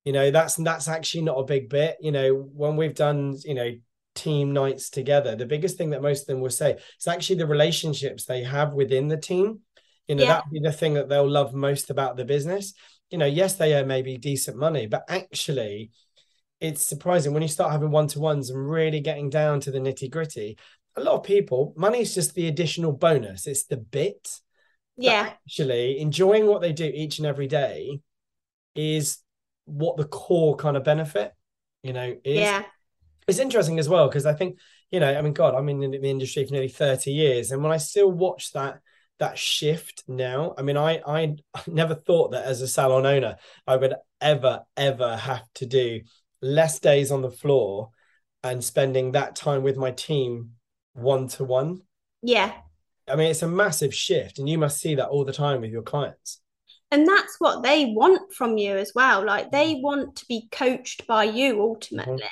You 0.05 0.13
know, 0.13 0.31
that's 0.31 0.57
that's 0.57 0.89
actually 0.89 1.23
not 1.23 1.39
a 1.39 1.45
big 1.45 1.69
bit. 1.71 1.97
You 2.01 2.13
know, 2.13 2.35
when 2.35 2.77
we've 2.77 2.95
done, 2.95 3.37
you 3.45 3.55
know, 3.55 3.71
team 4.15 4.53
nights 4.53 4.91
together, 4.91 5.35
the 5.37 5.47
biggest 5.47 5.77
thing 5.77 5.91
that 5.91 6.03
most 6.03 6.23
of 6.23 6.27
them 6.27 6.41
will 6.41 6.51
say 6.51 6.73
is 6.73 7.07
actually 7.07 7.37
the 7.37 7.47
relationships 7.47 8.25
they 8.25 8.43
have 8.43 8.75
within 8.75 9.09
the 9.09 9.17
team. 9.17 9.61
You 10.09 10.17
know, 10.17 10.25
yeah. 10.25 10.29
that 10.29 10.45
would 10.47 10.53
be 10.53 10.61
the 10.61 10.73
thing 10.73 10.95
that 10.95 11.09
they'll 11.09 11.29
love 11.29 11.55
most 11.55 11.91
about 11.91 12.17
the 12.17 12.25
business. 12.25 12.75
You 13.11 13.19
know, 13.19 13.27
yes, 13.27 13.55
they 13.55 13.75
earn 13.75 13.87
maybe 13.87 14.17
decent 14.17 14.57
money, 14.57 14.87
but 14.87 15.05
actually, 15.09 15.91
it's 16.61 16.83
surprising 16.83 17.33
when 17.33 17.43
you 17.43 17.49
start 17.49 17.73
having 17.73 17.91
one 17.91 18.07
to 18.09 18.21
ones 18.21 18.51
and 18.51 18.71
really 18.71 19.01
getting 19.01 19.31
down 19.31 19.61
to 19.61 19.71
the 19.71 19.79
nitty 19.79 20.11
gritty. 20.11 20.59
A 20.97 21.03
lot 21.03 21.15
of 21.15 21.23
people, 21.23 21.73
money 21.77 22.01
is 22.01 22.15
just 22.15 22.35
the 22.35 22.49
additional 22.49 22.93
bonus, 22.93 23.47
it's 23.47 23.65
the 23.65 23.77
bit. 23.77 24.41
Yeah. 24.97 25.31
Actually, 25.47 26.01
enjoying 26.01 26.47
what 26.47 26.61
they 26.61 26.73
do 26.73 26.85
each 26.85 27.19
and 27.19 27.27
every 27.27 27.47
day 27.47 28.01
is 28.75 29.19
what 29.65 29.97
the 29.97 30.05
core 30.05 30.57
kind 30.57 30.77
of 30.77 30.85
benefit, 30.85 31.33
you 31.83 31.93
know, 31.93 32.17
is. 32.25 32.41
Yeah 32.41 32.65
it's 33.29 33.39
interesting 33.39 33.79
as 33.79 33.89
well 33.89 34.09
because 34.09 34.27
I 34.27 34.35
think 34.35 34.59
you 34.91 35.01
know, 35.01 35.13
I 35.13 35.23
mean, 35.23 35.33
God, 35.33 35.55
I'm 35.55 35.71
in 35.71 35.91
the 35.91 36.11
industry 36.11 36.45
for 36.45 36.53
nearly 36.53 36.69
30 36.69 37.11
years, 37.11 37.51
and 37.51 37.63
when 37.63 37.73
I 37.73 37.79
still 37.79 38.11
watch 38.11 38.53
that 38.53 38.81
that 39.19 39.39
shift 39.39 40.05
now, 40.07 40.55
I 40.59 40.63
mean, 40.63 40.77
I 40.77 41.01
I 41.07 41.37
never 41.67 41.95
thought 41.95 42.33
that 42.33 42.45
as 42.45 42.61
a 42.61 42.69
salon 42.69 43.07
owner 43.07 43.37
I 43.67 43.77
would 43.77 43.95
ever 44.21 44.61
ever 44.77 45.17
have 45.17 45.45
to 45.55 45.67
do 45.67 46.03
less 46.41 46.79
days 46.79 47.11
on 47.11 47.23
the 47.23 47.31
floor 47.31 47.91
and 48.43 48.63
spending 48.63 49.13
that 49.13 49.37
time 49.37 49.63
with 49.63 49.77
my 49.77 49.93
team 49.93 50.53
one 50.93 51.29
to 51.29 51.45
one. 51.45 51.83
Yeah. 52.23 52.53
I 53.09 53.17
mean, 53.17 53.31
it's 53.31 53.43
a 53.43 53.49
massive 53.49 53.95
shift, 53.95 54.39
and 54.39 54.49
you 54.49 54.59
must 54.59 54.81
see 54.81 54.97
that 54.97 55.09
all 55.09 55.25
the 55.25 55.33
time 55.33 55.61
with 55.63 55.71
your 55.71 55.83
clients 55.83 56.42
and 56.93 57.09
that's 57.09 57.37
what 57.39 57.63
they 57.63 57.87
want 57.87 58.33
from 58.33 58.57
you 58.57 58.77
as 58.77 58.93
well 58.95 59.25
like 59.25 59.51
they 59.51 59.75
mm. 59.75 59.83
want 59.83 60.15
to 60.15 60.25
be 60.27 60.47
coached 60.53 61.07
by 61.09 61.25
you 61.25 61.61
ultimately 61.61 62.23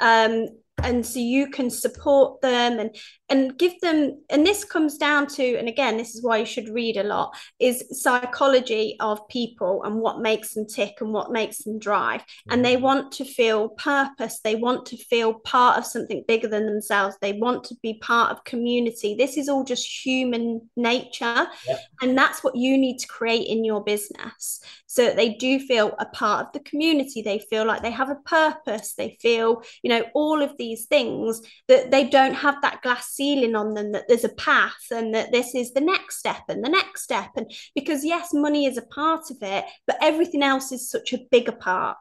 mm-hmm. 0.00 0.42
um 0.42 0.48
and 0.82 1.04
so 1.04 1.18
you 1.18 1.50
can 1.50 1.70
support 1.70 2.40
them 2.40 2.78
and 2.78 2.96
and 3.30 3.58
give 3.58 3.80
them 3.80 4.20
and 4.30 4.46
this 4.46 4.64
comes 4.64 4.96
down 4.96 5.26
to 5.26 5.56
and 5.56 5.68
again 5.68 5.96
this 5.96 6.14
is 6.14 6.22
why 6.22 6.38
you 6.38 6.46
should 6.46 6.68
read 6.68 6.96
a 6.96 7.02
lot 7.02 7.34
is 7.58 7.84
psychology 7.90 8.96
of 9.00 9.26
people 9.28 9.82
and 9.84 9.96
what 9.96 10.20
makes 10.20 10.54
them 10.54 10.66
tick 10.66 10.96
and 11.00 11.12
what 11.12 11.32
makes 11.32 11.64
them 11.64 11.78
drive. 11.78 12.22
And 12.48 12.64
they 12.64 12.74
mm-hmm. 12.74 12.84
want 12.84 13.12
to 13.12 13.24
feel 13.24 13.70
purpose. 13.70 14.40
They 14.40 14.54
want 14.54 14.86
to 14.86 14.96
feel 14.96 15.34
part 15.34 15.78
of 15.78 15.86
something 15.86 16.24
bigger 16.26 16.48
than 16.48 16.66
themselves. 16.66 17.16
They 17.20 17.32
want 17.32 17.64
to 17.64 17.76
be 17.82 17.94
part 17.94 18.30
of 18.30 18.44
community. 18.44 19.14
This 19.14 19.36
is 19.36 19.48
all 19.48 19.64
just 19.64 19.86
human 20.04 20.68
nature. 20.76 21.46
Yeah. 21.66 21.76
and 22.02 22.16
that's 22.16 22.42
what 22.42 22.56
you 22.56 22.78
need 22.78 22.98
to 22.98 23.06
create 23.06 23.46
in 23.46 23.64
your 23.64 23.82
business 23.82 24.60
so 24.86 25.04
that 25.04 25.16
they 25.16 25.34
do 25.34 25.58
feel 25.58 25.94
a 25.98 26.06
part 26.06 26.46
of 26.46 26.52
the 26.52 26.60
community. 26.60 27.22
They 27.22 27.38
feel 27.38 27.66
like 27.66 27.82
they 27.82 27.90
have 27.90 28.10
a 28.10 28.16
purpose. 28.16 28.94
They 28.94 29.16
feel 29.20 29.62
you 29.82 29.90
know 29.90 30.04
all 30.14 30.42
of 30.42 30.56
these 30.58 30.86
things 30.86 31.42
that 31.68 31.90
they 31.90 32.08
don't 32.08 32.34
have 32.34 32.62
that 32.62 32.82
glass 32.82 33.14
ceiling 33.18 33.54
on 33.54 33.74
them 33.74 33.92
that 33.92 34.04
there's 34.08 34.24
a 34.24 34.30
path 34.30 34.86
and 34.90 35.14
that 35.14 35.32
this 35.32 35.54
is 35.54 35.72
the 35.72 35.80
next 35.80 36.18
step 36.18 36.42
and 36.48 36.64
the 36.64 36.70
next 36.70 37.02
step. 37.02 37.30
And 37.36 37.52
because 37.74 38.04
yes 38.04 38.32
money 38.32 38.64
is 38.64 38.78
a 38.78 38.82
part 38.82 39.30
of 39.30 39.36
it 39.42 39.64
but 39.86 39.98
everything 40.00 40.42
else 40.42 40.72
is 40.72 40.90
such 40.90 41.12
a 41.12 41.26
bigger 41.30 41.52
part. 41.52 41.98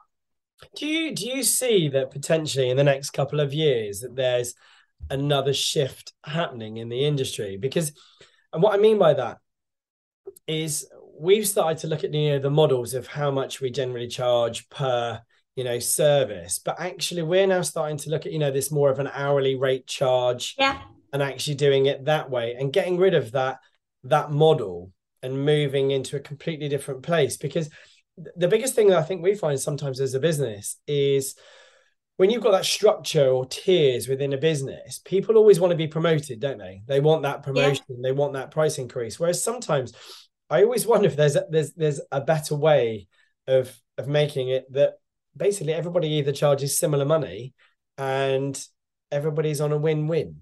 Do 0.75 0.87
you 0.87 1.13
do 1.13 1.27
you 1.27 1.43
see 1.43 1.89
that 1.89 2.11
potentially 2.11 2.69
in 2.69 2.77
the 2.77 2.83
next 2.83 3.11
couple 3.11 3.39
of 3.39 3.53
years 3.53 3.99
that 4.01 4.15
there's 4.15 4.53
another 5.09 5.53
shift 5.53 6.13
happening 6.23 6.77
in 6.77 6.89
the 6.89 7.05
industry? 7.05 7.57
Because 7.57 7.91
and 8.53 8.63
what 8.63 8.73
i 8.73 8.77
mean 8.77 8.97
by 8.97 9.13
that 9.13 9.37
is 10.47 10.87
we've 11.19 11.47
started 11.47 11.77
to 11.79 11.87
look 11.87 12.03
at 12.03 12.13
you 12.13 12.31
know 12.31 12.39
the 12.39 12.49
models 12.49 12.93
of 12.93 13.07
how 13.07 13.31
much 13.31 13.61
we 13.61 13.69
generally 13.69 14.07
charge 14.07 14.69
per 14.69 15.21
you 15.55 15.63
know 15.63 15.79
service. 15.79 16.59
But 16.59 16.79
actually 16.79 17.23
we're 17.23 17.47
now 17.47 17.61
starting 17.61 17.97
to 17.97 18.09
look 18.09 18.25
at 18.25 18.31
you 18.31 18.39
know 18.39 18.51
this 18.51 18.71
more 18.71 18.89
of 18.89 18.99
an 18.99 19.09
hourly 19.13 19.55
rate 19.55 19.87
charge 19.87 20.55
yeah 20.57 20.81
and 21.13 21.21
actually 21.21 21.55
doing 21.55 21.85
it 21.85 22.05
that 22.05 22.29
way 22.29 22.55
and 22.59 22.73
getting 22.73 22.97
rid 22.97 23.13
of 23.13 23.31
that 23.31 23.59
that 24.03 24.31
model 24.31 24.91
and 25.23 25.45
moving 25.45 25.91
into 25.91 26.15
a 26.15 26.21
completely 26.21 26.69
different 26.69 27.03
place. 27.03 27.37
Because 27.37 27.69
the 28.35 28.47
biggest 28.47 28.73
thing 28.73 28.87
that 28.87 28.97
i 28.97 29.03
think 29.03 29.21
we 29.21 29.35
find 29.35 29.59
sometimes 29.59 30.01
as 30.01 30.15
a 30.15 30.19
business 30.19 30.77
is 30.87 31.35
when 32.17 32.31
you've 32.31 32.41
got 32.41 32.51
that 32.51 32.65
structure 32.65 33.27
or 33.27 33.45
tiers 33.45 34.07
within 34.07 34.33
a 34.33 34.37
business 34.37 34.99
people 35.05 35.37
always 35.37 35.59
want 35.59 35.69
to 35.69 35.77
be 35.77 35.87
promoted 35.87 36.39
don't 36.39 36.57
they? 36.57 36.81
They 36.87 36.99
want 36.99 37.23
that 37.23 37.43
promotion 37.43 37.85
yeah. 37.89 37.97
they 38.01 38.11
want 38.11 38.33
that 38.33 38.51
price 38.51 38.79
increase. 38.79 39.19
Whereas 39.19 39.43
sometimes 39.43 39.93
i 40.49 40.63
always 40.63 40.87
wonder 40.87 41.07
if 41.07 41.15
there's 41.15 41.35
a, 41.35 41.45
there's 41.49 41.73
there's 41.73 42.01
a 42.11 42.21
better 42.21 42.55
way 42.55 43.07
of 43.45 43.75
of 43.97 44.07
making 44.07 44.49
it 44.49 44.65
that 44.73 44.93
basically 45.35 45.73
everybody 45.73 46.07
either 46.07 46.31
charges 46.31 46.77
similar 46.77 47.05
money 47.05 47.53
and 47.97 48.59
everybody's 49.11 49.61
on 49.61 49.71
a 49.71 49.77
win-win 49.77 50.37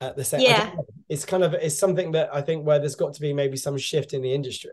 at 0.00 0.16
the 0.16 0.24
same 0.24 0.40
yeah 0.40 0.72
it's 1.08 1.24
kind 1.24 1.42
of 1.42 1.54
it's 1.54 1.78
something 1.78 2.12
that 2.12 2.28
i 2.34 2.40
think 2.40 2.66
where 2.66 2.78
there's 2.78 2.94
got 2.94 3.12
to 3.12 3.20
be 3.20 3.32
maybe 3.32 3.56
some 3.56 3.76
shift 3.76 4.12
in 4.12 4.22
the 4.22 4.32
industry 4.32 4.70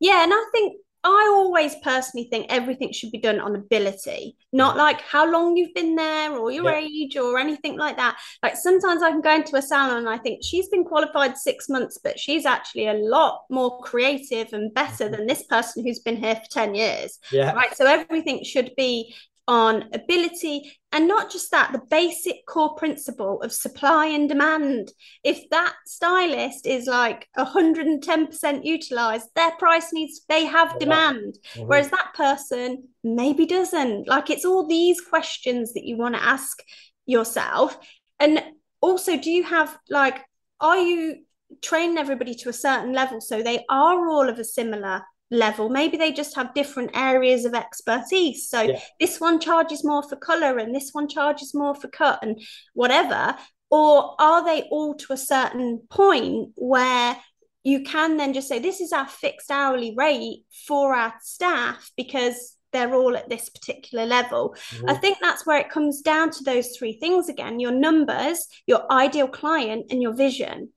yeah 0.00 0.22
and 0.22 0.32
i 0.32 0.44
think 0.52 0.76
I 1.04 1.28
always 1.30 1.76
personally 1.76 2.28
think 2.28 2.46
everything 2.48 2.92
should 2.92 3.12
be 3.12 3.18
done 3.18 3.38
on 3.38 3.54
ability, 3.54 4.36
not 4.52 4.76
like 4.76 5.00
how 5.00 5.30
long 5.30 5.56
you've 5.56 5.74
been 5.74 5.94
there 5.94 6.36
or 6.36 6.50
your 6.50 6.70
yeah. 6.70 6.80
age 6.80 7.16
or 7.16 7.38
anything 7.38 7.78
like 7.78 7.96
that. 7.96 8.18
Like 8.42 8.56
sometimes 8.56 9.02
I 9.02 9.10
can 9.10 9.20
go 9.20 9.34
into 9.34 9.56
a 9.56 9.62
salon 9.62 9.98
and 9.98 10.08
I 10.08 10.18
think 10.18 10.40
she's 10.42 10.68
been 10.68 10.84
qualified 10.84 11.38
six 11.38 11.68
months, 11.68 11.98
but 12.02 12.18
she's 12.18 12.44
actually 12.44 12.88
a 12.88 12.94
lot 12.94 13.42
more 13.48 13.80
creative 13.80 14.52
and 14.52 14.74
better 14.74 15.04
mm-hmm. 15.04 15.12
than 15.12 15.26
this 15.26 15.44
person 15.44 15.84
who's 15.84 16.00
been 16.00 16.16
here 16.16 16.34
for 16.34 16.50
10 16.50 16.74
years. 16.74 17.18
Yeah. 17.30 17.52
Right. 17.52 17.76
So 17.76 17.86
everything 17.86 18.42
should 18.42 18.72
be 18.76 19.14
on 19.48 19.88
ability 19.94 20.70
and 20.92 21.08
not 21.08 21.32
just 21.32 21.50
that 21.50 21.72
the 21.72 21.80
basic 21.90 22.46
core 22.46 22.74
principle 22.76 23.40
of 23.42 23.52
supply 23.52 24.06
and 24.06 24.28
demand. 24.28 24.92
If 25.24 25.48
that 25.50 25.74
stylist 25.86 26.66
is 26.66 26.86
like 26.86 27.26
110% 27.36 28.64
utilized 28.64 29.28
their 29.34 29.52
price 29.52 29.92
needs 29.92 30.20
they 30.28 30.44
have 30.44 30.78
demand. 30.78 31.38
Mm-hmm. 31.54 31.66
whereas 31.66 31.88
that 31.90 32.12
person 32.14 32.84
maybe 33.02 33.46
doesn't. 33.46 34.06
Like 34.06 34.28
it's 34.28 34.44
all 34.44 34.66
these 34.66 35.00
questions 35.00 35.72
that 35.72 35.84
you 35.84 35.96
want 35.96 36.14
to 36.14 36.22
ask 36.22 36.58
yourself. 37.06 37.76
And 38.20 38.42
also 38.80 39.16
do 39.16 39.30
you 39.30 39.44
have 39.44 39.76
like 39.88 40.20
are 40.60 40.78
you 40.78 41.16
training 41.62 41.98
everybody 41.98 42.34
to 42.34 42.48
a 42.48 42.52
certain 42.52 42.92
level 42.92 43.20
so 43.20 43.42
they 43.42 43.64
are 43.68 44.08
all 44.08 44.28
of 44.28 44.38
a 44.38 44.44
similar 44.44 45.02
level 45.30 45.68
maybe 45.68 45.96
they 45.96 46.10
just 46.10 46.34
have 46.34 46.54
different 46.54 46.90
areas 46.94 47.44
of 47.44 47.54
expertise 47.54 48.48
so 48.48 48.62
yeah. 48.62 48.80
this 48.98 49.20
one 49.20 49.38
charges 49.38 49.84
more 49.84 50.02
for 50.02 50.16
color 50.16 50.58
and 50.58 50.74
this 50.74 50.90
one 50.92 51.06
charges 51.06 51.54
more 51.54 51.74
for 51.74 51.88
cut 51.88 52.18
and 52.22 52.40
whatever 52.74 53.36
or 53.70 54.14
are 54.18 54.42
they 54.44 54.62
all 54.70 54.94
to 54.94 55.12
a 55.12 55.16
certain 55.18 55.82
point 55.90 56.50
where 56.56 57.16
you 57.64 57.82
can 57.82 58.16
then 58.16 58.32
just 58.32 58.48
say 58.48 58.58
this 58.58 58.80
is 58.80 58.92
our 58.92 59.06
fixed 59.06 59.50
hourly 59.50 59.94
rate 59.96 60.44
for 60.66 60.94
our 60.94 61.12
staff 61.20 61.90
because 61.96 62.56
they're 62.72 62.94
all 62.94 63.16
at 63.16 63.28
this 63.28 63.48
particular 63.48 64.06
level. 64.06 64.54
Mm-hmm. 64.70 64.90
I 64.90 64.94
think 64.94 65.18
that's 65.20 65.46
where 65.46 65.58
it 65.58 65.70
comes 65.70 66.02
down 66.02 66.30
to 66.32 66.44
those 66.44 66.76
three 66.76 66.98
things 66.98 67.28
again 67.28 67.60
your 67.60 67.72
numbers, 67.72 68.46
your 68.66 68.90
ideal 68.90 69.28
client, 69.28 69.86
and 69.90 70.02
your 70.02 70.14
vision. 70.14 70.70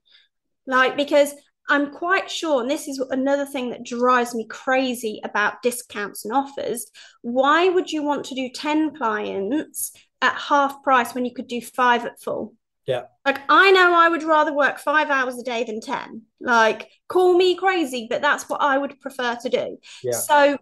Like, 0.66 0.96
because 0.96 1.34
I'm 1.68 1.92
quite 1.92 2.30
sure, 2.30 2.60
and 2.60 2.70
this 2.70 2.88
is 2.88 2.98
another 3.10 3.46
thing 3.46 3.70
that 3.70 3.84
drives 3.84 4.34
me 4.34 4.46
crazy 4.46 5.20
about 5.24 5.62
discounts 5.62 6.24
and 6.24 6.34
offers. 6.34 6.86
Why 7.22 7.68
would 7.68 7.90
you 7.90 8.02
want 8.02 8.24
to 8.26 8.34
do 8.34 8.48
10 8.48 8.96
clients 8.96 9.92
at 10.20 10.34
half 10.34 10.82
price 10.82 11.14
when 11.14 11.24
you 11.24 11.32
could 11.32 11.46
do 11.46 11.60
five 11.60 12.04
at 12.04 12.20
full? 12.20 12.54
Yeah. 12.86 13.02
Like, 13.24 13.40
I 13.48 13.70
know 13.70 13.94
I 13.94 14.08
would 14.08 14.24
rather 14.24 14.52
work 14.52 14.78
five 14.78 15.08
hours 15.08 15.38
a 15.38 15.44
day 15.44 15.64
than 15.64 15.80
10. 15.80 16.22
Like, 16.40 16.90
call 17.08 17.36
me 17.36 17.54
crazy, 17.54 18.06
but 18.10 18.22
that's 18.22 18.48
what 18.48 18.60
I 18.60 18.76
would 18.76 19.00
prefer 19.00 19.36
to 19.36 19.48
do. 19.48 19.78
Yeah. 20.02 20.12
So, 20.12 20.58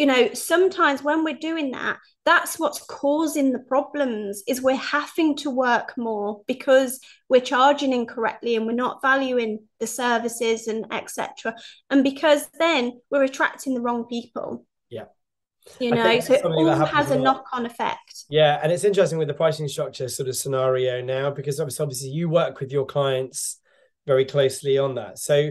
you 0.00 0.06
know 0.06 0.32
sometimes 0.32 1.02
when 1.02 1.24
we're 1.24 1.36
doing 1.36 1.72
that 1.72 1.98
that's 2.24 2.58
what's 2.58 2.80
causing 2.84 3.52
the 3.52 3.58
problems 3.58 4.42
is 4.48 4.62
we're 4.62 4.74
having 4.74 5.36
to 5.36 5.50
work 5.50 5.92
more 5.98 6.40
because 6.46 7.00
we're 7.28 7.40
charging 7.40 7.92
incorrectly 7.92 8.56
and 8.56 8.66
we're 8.66 8.72
not 8.72 9.02
valuing 9.02 9.58
the 9.78 9.86
services 9.86 10.68
and 10.68 10.86
etc 10.90 11.54
and 11.90 12.02
because 12.02 12.48
then 12.58 12.98
we're 13.10 13.24
attracting 13.24 13.74
the 13.74 13.80
wrong 13.80 14.06
people. 14.06 14.64
Yeah. 14.88 15.04
You 15.78 15.90
know 15.90 16.20
so 16.20 16.32
it 16.32 16.44
all 16.46 16.86
has 16.86 17.10
a 17.10 17.18
knock-on 17.18 17.66
effect. 17.66 18.24
Yeah 18.30 18.58
and 18.62 18.72
it's 18.72 18.84
interesting 18.84 19.18
with 19.18 19.28
the 19.28 19.34
pricing 19.34 19.68
structure 19.68 20.08
sort 20.08 20.30
of 20.30 20.36
scenario 20.36 21.02
now 21.02 21.30
because 21.30 21.60
obviously, 21.60 21.82
obviously 21.82 22.08
you 22.08 22.30
work 22.30 22.58
with 22.60 22.72
your 22.72 22.86
clients 22.86 23.58
very 24.06 24.24
closely 24.24 24.78
on 24.78 24.94
that. 24.94 25.18
So 25.18 25.50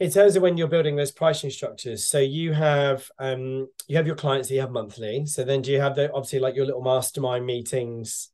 in 0.00 0.10
terms 0.10 0.36
of 0.36 0.42
when 0.42 0.56
you're 0.56 0.68
building 0.68 0.96
those 0.96 1.12
pricing 1.12 1.50
structures 1.50 2.06
so 2.06 2.18
you 2.18 2.52
have 2.52 3.08
um 3.18 3.68
you 3.86 3.96
have 3.96 4.06
your 4.06 4.16
clients 4.16 4.48
that 4.48 4.54
you 4.54 4.60
have 4.60 4.70
monthly. 4.70 5.26
So 5.26 5.44
then 5.44 5.62
do 5.62 5.70
you 5.70 5.80
have 5.80 5.94
the 5.94 6.12
obviously 6.12 6.40
like 6.40 6.56
your 6.56 6.66
little 6.66 6.82
mastermind 6.82 7.46
meetings 7.46 8.30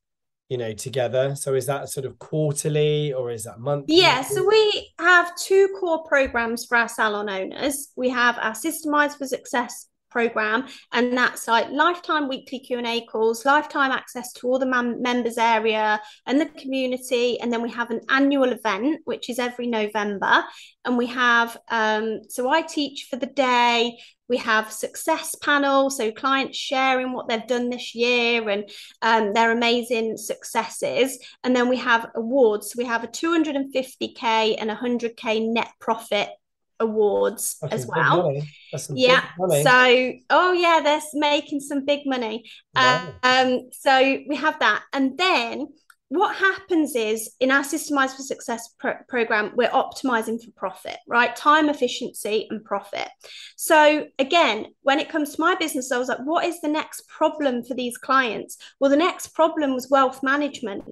you 0.48 0.58
know 0.58 0.72
together? 0.72 1.36
So 1.36 1.54
is 1.54 1.66
that 1.66 1.88
sort 1.88 2.06
of 2.06 2.18
quarterly 2.18 3.12
or 3.12 3.30
is 3.30 3.44
that 3.44 3.60
monthly? 3.60 3.96
Yeah 3.96 4.22
so 4.22 4.46
we 4.46 4.90
have 4.98 5.36
two 5.36 5.68
core 5.78 6.04
programs 6.04 6.64
for 6.64 6.76
our 6.76 6.88
salon 6.88 7.28
owners. 7.28 7.90
We 7.96 8.08
have 8.10 8.38
our 8.40 8.52
systemize 8.52 9.16
for 9.16 9.26
success 9.26 9.86
program. 10.10 10.66
And 10.92 11.16
that's 11.16 11.48
like 11.48 11.70
lifetime 11.70 12.28
weekly 12.28 12.58
q&a 12.58 13.00
calls 13.06 13.44
lifetime 13.44 13.92
access 13.92 14.32
to 14.34 14.48
all 14.48 14.58
the 14.58 14.66
man- 14.66 15.00
members 15.00 15.38
area 15.38 16.00
and 16.26 16.40
the 16.40 16.46
community. 16.46 17.40
And 17.40 17.52
then 17.52 17.62
we 17.62 17.70
have 17.70 17.90
an 17.90 18.00
annual 18.08 18.52
event 18.52 19.00
which 19.04 19.30
is 19.30 19.38
every 19.38 19.66
november. 19.66 20.44
And 20.84 20.96
we 20.96 21.06
have 21.06 21.56
um, 21.70 22.20
so 22.28 22.48
i 22.48 22.62
teach 22.62 23.06
for 23.10 23.16
the 23.16 23.26
day. 23.26 23.98
We 24.28 24.36
have 24.36 24.70
success 24.70 25.34
panel 25.34 25.90
so 25.90 26.12
clients 26.12 26.56
sharing 26.56 27.12
what 27.12 27.28
they've 27.28 27.46
done 27.46 27.68
this 27.68 27.96
year 27.96 28.48
and 28.48 28.70
um, 29.02 29.32
their 29.32 29.50
amazing 29.50 30.16
successes. 30.18 31.18
And 31.42 31.54
then 31.54 31.68
we 31.68 31.78
have 31.78 32.06
awards. 32.14 32.70
So 32.70 32.74
we 32.78 32.84
have 32.84 33.02
a 33.02 33.08
250k 33.08 34.54
and 34.58 34.70
100k 34.70 35.52
net 35.52 35.72
profit 35.80 36.28
awards 36.80 37.56
as 37.70 37.86
well. 37.86 38.32
Yeah. 38.90 39.24
So, 39.62 40.12
oh 40.30 40.52
yeah, 40.52 40.80
they're 40.82 41.00
making 41.14 41.60
some 41.60 41.84
big 41.84 42.00
money. 42.06 42.44
Wow. 42.74 43.12
Um, 43.22 43.68
so 43.72 44.18
we 44.28 44.36
have 44.36 44.58
that, 44.60 44.82
and 44.92 45.16
then 45.16 45.68
what 46.10 46.34
happens 46.34 46.96
is 46.96 47.30
in 47.38 47.52
our 47.52 47.62
systemized 47.62 48.16
for 48.16 48.22
success 48.22 48.74
pro- 48.80 48.98
program 49.08 49.52
we're 49.54 49.68
optimizing 49.68 50.42
for 50.42 50.50
profit 50.56 50.96
right 51.06 51.36
time 51.36 51.68
efficiency 51.68 52.48
and 52.50 52.64
profit 52.64 53.08
so 53.56 54.06
again 54.18 54.66
when 54.82 54.98
it 54.98 55.08
comes 55.08 55.34
to 55.34 55.40
my 55.40 55.54
business 55.54 55.92
i 55.92 55.98
was 55.98 56.08
like 56.08 56.18
what 56.24 56.44
is 56.44 56.60
the 56.60 56.68
next 56.68 57.06
problem 57.06 57.62
for 57.62 57.74
these 57.74 57.96
clients 57.96 58.58
well 58.80 58.90
the 58.90 58.96
next 58.96 59.28
problem 59.28 59.72
was 59.72 59.88
wealth 59.88 60.20
management 60.20 60.84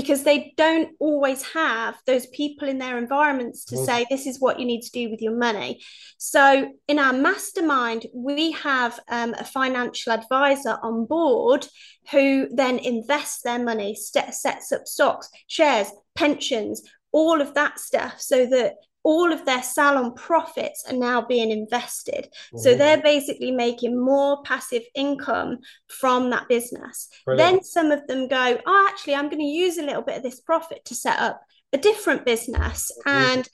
because 0.00 0.22
they 0.22 0.52
don't 0.56 0.90
always 1.00 1.42
have 1.42 1.96
those 2.06 2.26
people 2.26 2.68
in 2.68 2.78
their 2.78 2.98
environments 2.98 3.64
to 3.64 3.76
mm. 3.76 3.84
say 3.84 4.06
this 4.08 4.26
is 4.26 4.40
what 4.40 4.58
you 4.60 4.64
need 4.64 4.82
to 4.82 4.90
do 4.90 5.10
with 5.10 5.20
your 5.20 5.36
money 5.36 5.80
so 6.18 6.70
in 6.86 6.98
our 6.98 7.12
mastermind 7.12 8.06
we 8.14 8.52
have 8.52 9.00
um, 9.08 9.34
a 9.38 9.44
financial 9.44 10.12
advisor 10.12 10.78
on 10.82 11.04
board 11.06 11.66
who 12.10 12.48
then 12.50 12.78
invests 12.78 13.42
their 13.42 13.62
money 13.62 13.94
st- 13.94 14.34
sets 14.34 14.72
up 14.72 14.86
stocks 14.86 15.28
shares 15.46 15.88
pensions, 16.18 16.82
all 17.12 17.40
of 17.40 17.54
that 17.54 17.78
stuff, 17.78 18.20
so 18.20 18.44
that 18.46 18.74
all 19.08 19.32
of 19.32 19.46
their 19.46 19.62
salon 19.62 20.12
profits 20.12 20.84
are 20.86 20.94
now 20.94 21.22
being 21.22 21.50
invested. 21.50 22.28
Mm-hmm. 22.30 22.58
So 22.58 22.74
they're 22.74 23.00
basically 23.00 23.50
making 23.50 23.98
more 23.98 24.42
passive 24.42 24.82
income 24.94 25.60
from 25.88 26.28
that 26.28 26.46
business. 26.46 27.08
Brilliant. 27.24 27.52
Then 27.52 27.64
some 27.64 27.90
of 27.90 28.06
them 28.06 28.28
go, 28.28 28.58
oh, 28.66 28.88
actually, 28.90 29.14
I'm 29.14 29.30
going 29.30 29.38
to 29.38 29.44
use 29.44 29.78
a 29.78 29.82
little 29.82 30.02
bit 30.02 30.18
of 30.18 30.22
this 30.22 30.40
profit 30.40 30.84
to 30.84 30.94
set 30.94 31.18
up 31.18 31.40
a 31.72 31.78
different 31.78 32.26
business. 32.26 32.92
Mm-hmm. 33.06 33.08
And 33.08 33.48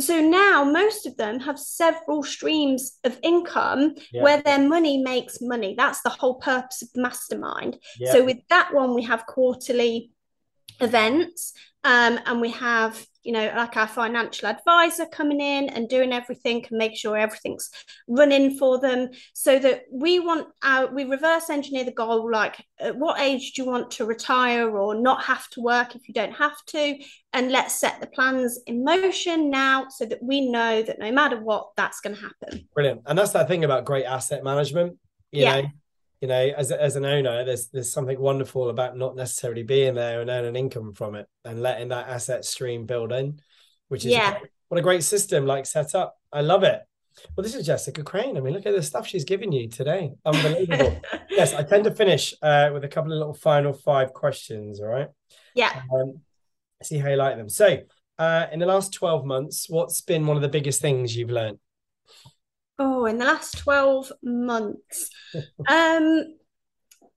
so 0.00 0.20
now 0.20 0.64
most 0.64 1.06
of 1.06 1.16
them 1.16 1.38
have 1.38 1.56
several 1.56 2.24
streams 2.24 2.98
of 3.04 3.16
income 3.22 3.94
yeah. 4.12 4.24
where 4.24 4.42
their 4.42 4.68
money 4.68 4.98
makes 4.98 5.38
money. 5.40 5.76
That's 5.78 6.02
the 6.02 6.10
whole 6.10 6.34
purpose 6.34 6.82
of 6.82 6.92
the 6.94 7.02
mastermind. 7.02 7.78
Yeah. 8.00 8.10
So 8.10 8.24
with 8.24 8.38
that 8.48 8.74
one, 8.74 8.92
we 8.92 9.04
have 9.04 9.24
quarterly 9.24 10.10
events 10.80 11.52
um, 11.84 12.18
and 12.26 12.40
we 12.40 12.50
have 12.50 13.06
you 13.26 13.32
know 13.32 13.52
like 13.56 13.76
our 13.76 13.88
financial 13.88 14.48
advisor 14.48 15.04
coming 15.06 15.40
in 15.40 15.68
and 15.68 15.88
doing 15.88 16.12
everything 16.12 16.64
and 16.68 16.78
make 16.78 16.96
sure 16.96 17.16
everything's 17.16 17.70
running 18.08 18.56
for 18.56 18.80
them 18.80 19.10
so 19.34 19.58
that 19.58 19.82
we 19.92 20.20
want 20.20 20.46
our 20.62 20.86
we 20.94 21.04
reverse 21.04 21.50
engineer 21.50 21.84
the 21.84 21.92
goal 21.92 22.30
like 22.30 22.64
at 22.78 22.96
what 22.96 23.20
age 23.20 23.52
do 23.52 23.62
you 23.62 23.68
want 23.68 23.90
to 23.90 24.04
retire 24.04 24.76
or 24.76 24.94
not 24.94 25.24
have 25.24 25.48
to 25.50 25.60
work 25.60 25.94
if 25.94 26.08
you 26.08 26.14
don't 26.14 26.32
have 26.32 26.56
to? 26.66 26.96
And 27.32 27.50
let's 27.50 27.74
set 27.74 28.00
the 28.00 28.06
plans 28.06 28.58
in 28.66 28.84
motion 28.84 29.50
now 29.50 29.88
so 29.90 30.06
that 30.06 30.22
we 30.22 30.48
know 30.48 30.82
that 30.82 30.98
no 30.98 31.10
matter 31.10 31.40
what 31.40 31.68
that's 31.76 32.00
going 32.00 32.16
to 32.16 32.22
happen. 32.22 32.68
Brilliant. 32.74 33.02
And 33.06 33.18
that's 33.18 33.32
that 33.32 33.48
thing 33.48 33.64
about 33.64 33.84
great 33.84 34.04
asset 34.04 34.44
management 34.44 34.98
you 35.32 35.42
yeah. 35.42 35.60
know 35.60 35.68
you 36.20 36.28
know, 36.28 36.52
as 36.56 36.72
as 36.72 36.96
an 36.96 37.04
owner, 37.04 37.44
there's 37.44 37.68
there's 37.68 37.92
something 37.92 38.18
wonderful 38.18 38.70
about 38.70 38.96
not 38.96 39.16
necessarily 39.16 39.62
being 39.62 39.94
there 39.94 40.20
and 40.20 40.30
earning 40.30 40.56
income 40.56 40.92
from 40.92 41.14
it 41.14 41.26
and 41.44 41.62
letting 41.62 41.88
that 41.88 42.08
asset 42.08 42.44
stream 42.44 42.86
build 42.86 43.12
in, 43.12 43.40
which 43.88 44.04
is 44.04 44.12
yeah. 44.12 44.38
what 44.68 44.78
a 44.78 44.82
great 44.82 45.04
system 45.04 45.46
like 45.46 45.66
set 45.66 45.94
up. 45.94 46.16
I 46.32 46.40
love 46.40 46.62
it. 46.62 46.80
Well, 47.34 47.42
this 47.42 47.54
is 47.54 47.66
Jessica 47.66 48.02
Crane. 48.02 48.36
I 48.36 48.40
mean, 48.40 48.52
look 48.52 48.66
at 48.66 48.74
the 48.74 48.82
stuff 48.82 49.06
she's 49.06 49.24
giving 49.24 49.52
you 49.52 49.68
today. 49.68 50.12
Unbelievable. 50.24 51.00
yes, 51.30 51.54
I 51.54 51.62
tend 51.62 51.84
to 51.84 51.90
finish 51.90 52.34
uh, 52.42 52.70
with 52.72 52.84
a 52.84 52.88
couple 52.88 53.12
of 53.12 53.18
little 53.18 53.34
final 53.34 53.72
five 53.72 54.12
questions. 54.12 54.80
All 54.80 54.88
right. 54.88 55.08
Yeah. 55.54 55.82
Um, 55.94 56.20
see 56.82 56.98
how 56.98 57.08
you 57.08 57.16
like 57.16 57.36
them. 57.36 57.48
So, 57.48 57.78
uh, 58.18 58.46
in 58.52 58.58
the 58.58 58.66
last 58.66 58.92
12 58.92 59.24
months, 59.24 59.68
what's 59.68 60.00
been 60.00 60.26
one 60.26 60.36
of 60.36 60.42
the 60.42 60.48
biggest 60.48 60.80
things 60.80 61.16
you've 61.16 61.30
learned? 61.30 61.58
Oh, 62.78 63.06
in 63.06 63.18
the 63.18 63.24
last 63.24 63.58
12 63.58 64.12
months. 64.22 65.10
um 65.68 66.24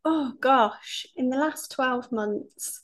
oh 0.05 0.33
gosh, 0.39 1.05
in 1.15 1.29
the 1.29 1.37
last 1.37 1.71
12 1.71 2.11
months. 2.11 2.83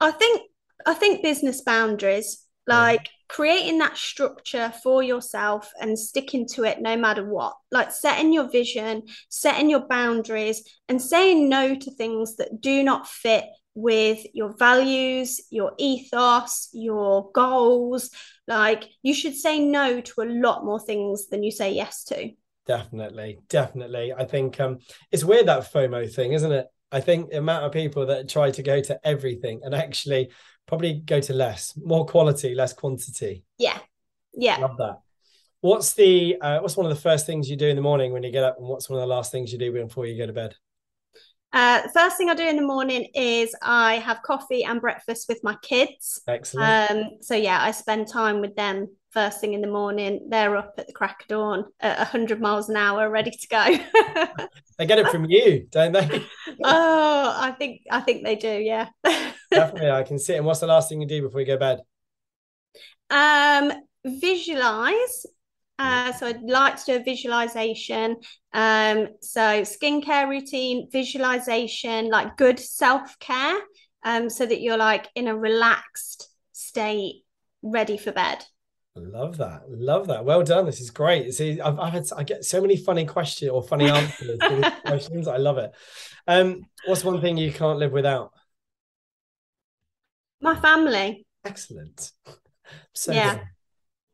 I 0.00 0.10
think 0.10 0.42
I 0.84 0.94
think 0.94 1.22
business 1.22 1.62
boundaries, 1.62 2.46
like 2.66 3.08
creating 3.28 3.78
that 3.78 3.96
structure 3.96 4.72
for 4.82 5.02
yourself 5.02 5.70
and 5.80 5.98
sticking 5.98 6.46
to 6.46 6.64
it 6.64 6.80
no 6.80 6.96
matter 6.96 7.24
what. 7.24 7.54
Like 7.70 7.92
setting 7.92 8.32
your 8.32 8.50
vision, 8.50 9.04
setting 9.28 9.70
your 9.70 9.86
boundaries 9.86 10.62
and 10.88 11.00
saying 11.00 11.48
no 11.48 11.74
to 11.74 11.90
things 11.92 12.36
that 12.36 12.60
do 12.60 12.82
not 12.82 13.08
fit 13.08 13.44
with 13.74 14.26
your 14.34 14.54
values, 14.56 15.40
your 15.50 15.72
ethos, 15.78 16.68
your 16.72 17.30
goals. 17.32 18.10
Like 18.58 18.84
you 19.02 19.14
should 19.14 19.34
say 19.34 19.60
no 19.60 20.00
to 20.00 20.22
a 20.22 20.24
lot 20.24 20.64
more 20.64 20.80
things 20.80 21.28
than 21.28 21.42
you 21.42 21.50
say 21.50 21.72
yes 21.72 22.04
to. 22.04 22.30
Definitely, 22.66 23.38
definitely. 23.48 24.12
I 24.12 24.24
think 24.24 24.60
um 24.60 24.78
it's 25.10 25.24
weird 25.24 25.46
that 25.46 25.72
FOMO 25.72 26.12
thing, 26.12 26.32
isn't 26.32 26.52
it? 26.52 26.66
I 26.90 27.00
think 27.00 27.30
the 27.30 27.38
amount 27.38 27.64
of 27.64 27.72
people 27.72 28.06
that 28.06 28.28
try 28.28 28.50
to 28.50 28.62
go 28.62 28.80
to 28.80 29.00
everything 29.02 29.62
and 29.64 29.74
actually 29.74 30.30
probably 30.66 30.94
go 30.94 31.20
to 31.20 31.32
less, 31.32 31.72
more 31.76 32.04
quality, 32.04 32.54
less 32.54 32.72
quantity. 32.72 33.44
Yeah. 33.58 33.78
Yeah. 34.34 34.58
Love 34.58 34.76
that. 34.76 35.00
What's 35.60 35.94
the 35.94 36.36
uh, 36.40 36.58
what's 36.58 36.76
one 36.76 36.86
of 36.86 36.94
the 36.94 37.00
first 37.00 37.24
things 37.24 37.48
you 37.48 37.56
do 37.56 37.68
in 37.68 37.76
the 37.76 37.82
morning 37.82 38.12
when 38.12 38.22
you 38.22 38.30
get 38.30 38.44
up 38.44 38.58
and 38.58 38.68
what's 38.68 38.90
one 38.90 38.98
of 38.98 39.08
the 39.08 39.14
last 39.14 39.32
things 39.32 39.52
you 39.52 39.58
do 39.58 39.72
before 39.72 40.06
you 40.06 40.18
go 40.18 40.26
to 40.26 40.32
bed? 40.32 40.54
Uh, 41.52 41.82
first 41.92 42.16
thing 42.16 42.30
I 42.30 42.34
do 42.34 42.46
in 42.46 42.56
the 42.56 42.62
morning 42.62 43.08
is 43.14 43.54
I 43.60 43.94
have 43.96 44.22
coffee 44.22 44.64
and 44.64 44.80
breakfast 44.80 45.28
with 45.28 45.40
my 45.42 45.56
kids. 45.62 46.20
Excellent. 46.26 46.90
Um, 46.90 47.10
so 47.20 47.34
yeah, 47.34 47.62
I 47.62 47.72
spend 47.72 48.08
time 48.08 48.40
with 48.40 48.56
them 48.56 48.88
first 49.10 49.40
thing 49.40 49.52
in 49.52 49.60
the 49.60 49.68
morning. 49.68 50.26
They're 50.30 50.56
up 50.56 50.74
at 50.78 50.86
the 50.86 50.92
crack 50.92 51.22
of 51.22 51.28
dawn 51.28 51.64
at 51.80 51.98
100 51.98 52.40
miles 52.40 52.70
an 52.70 52.76
hour, 52.76 53.10
ready 53.10 53.30
to 53.30 53.48
go. 53.48 53.78
they 54.78 54.86
get 54.86 54.98
it 54.98 55.08
from 55.08 55.26
you, 55.26 55.66
don't 55.70 55.92
they? 55.92 56.24
oh, 56.64 57.36
I 57.36 57.52
think 57.52 57.82
I 57.90 58.00
think 58.00 58.24
they 58.24 58.36
do. 58.36 58.48
Yeah. 58.48 58.88
Definitely, 59.50 59.90
I 59.90 60.02
can 60.02 60.18
see 60.18 60.34
it. 60.34 60.38
And 60.38 60.46
what's 60.46 60.60
the 60.60 60.66
last 60.66 60.88
thing 60.88 61.02
you 61.02 61.06
do 61.06 61.22
before 61.22 61.40
you 61.40 61.46
go 61.46 61.58
to 61.58 61.58
bed? 61.58 61.80
Um, 63.10 63.72
visualize 64.04 65.26
uh, 65.78 66.12
so 66.12 66.26
I'd 66.26 66.42
like 66.42 66.76
to 66.76 66.84
do 66.84 66.96
a 66.96 67.02
visualization. 67.02 68.16
Um, 68.52 69.08
so 69.20 69.62
skincare 69.62 70.28
routine, 70.28 70.88
visualization, 70.90 72.08
like 72.08 72.36
good 72.36 72.58
self 72.58 73.18
care, 73.18 73.58
um, 74.04 74.30
so 74.30 74.46
that 74.46 74.60
you're 74.60 74.76
like 74.76 75.08
in 75.14 75.28
a 75.28 75.36
relaxed 75.36 76.28
state, 76.52 77.24
ready 77.62 77.96
for 77.96 78.12
bed. 78.12 78.44
Love 78.94 79.38
that. 79.38 79.62
Love 79.68 80.08
that. 80.08 80.24
Well 80.24 80.42
done. 80.42 80.66
This 80.66 80.80
is 80.80 80.90
great. 80.90 81.32
See, 81.32 81.60
I've, 81.60 81.78
I've 81.78 81.92
had 81.94 82.04
I 82.14 82.24
get 82.24 82.44
so 82.44 82.60
many 82.60 82.76
funny 82.76 83.06
questions 83.06 83.50
or 83.50 83.62
funny 83.62 83.88
answers 83.90 84.38
questions. 84.84 85.26
I 85.26 85.38
love 85.38 85.56
it. 85.58 85.72
Um, 86.26 86.66
what's 86.86 87.02
one 87.02 87.20
thing 87.20 87.38
you 87.38 87.52
can't 87.52 87.78
live 87.78 87.92
without? 87.92 88.32
My 90.40 90.54
family. 90.56 91.26
Excellent. 91.44 92.10
So 92.94 93.12
yeah. 93.12 93.34
Good 93.34 93.44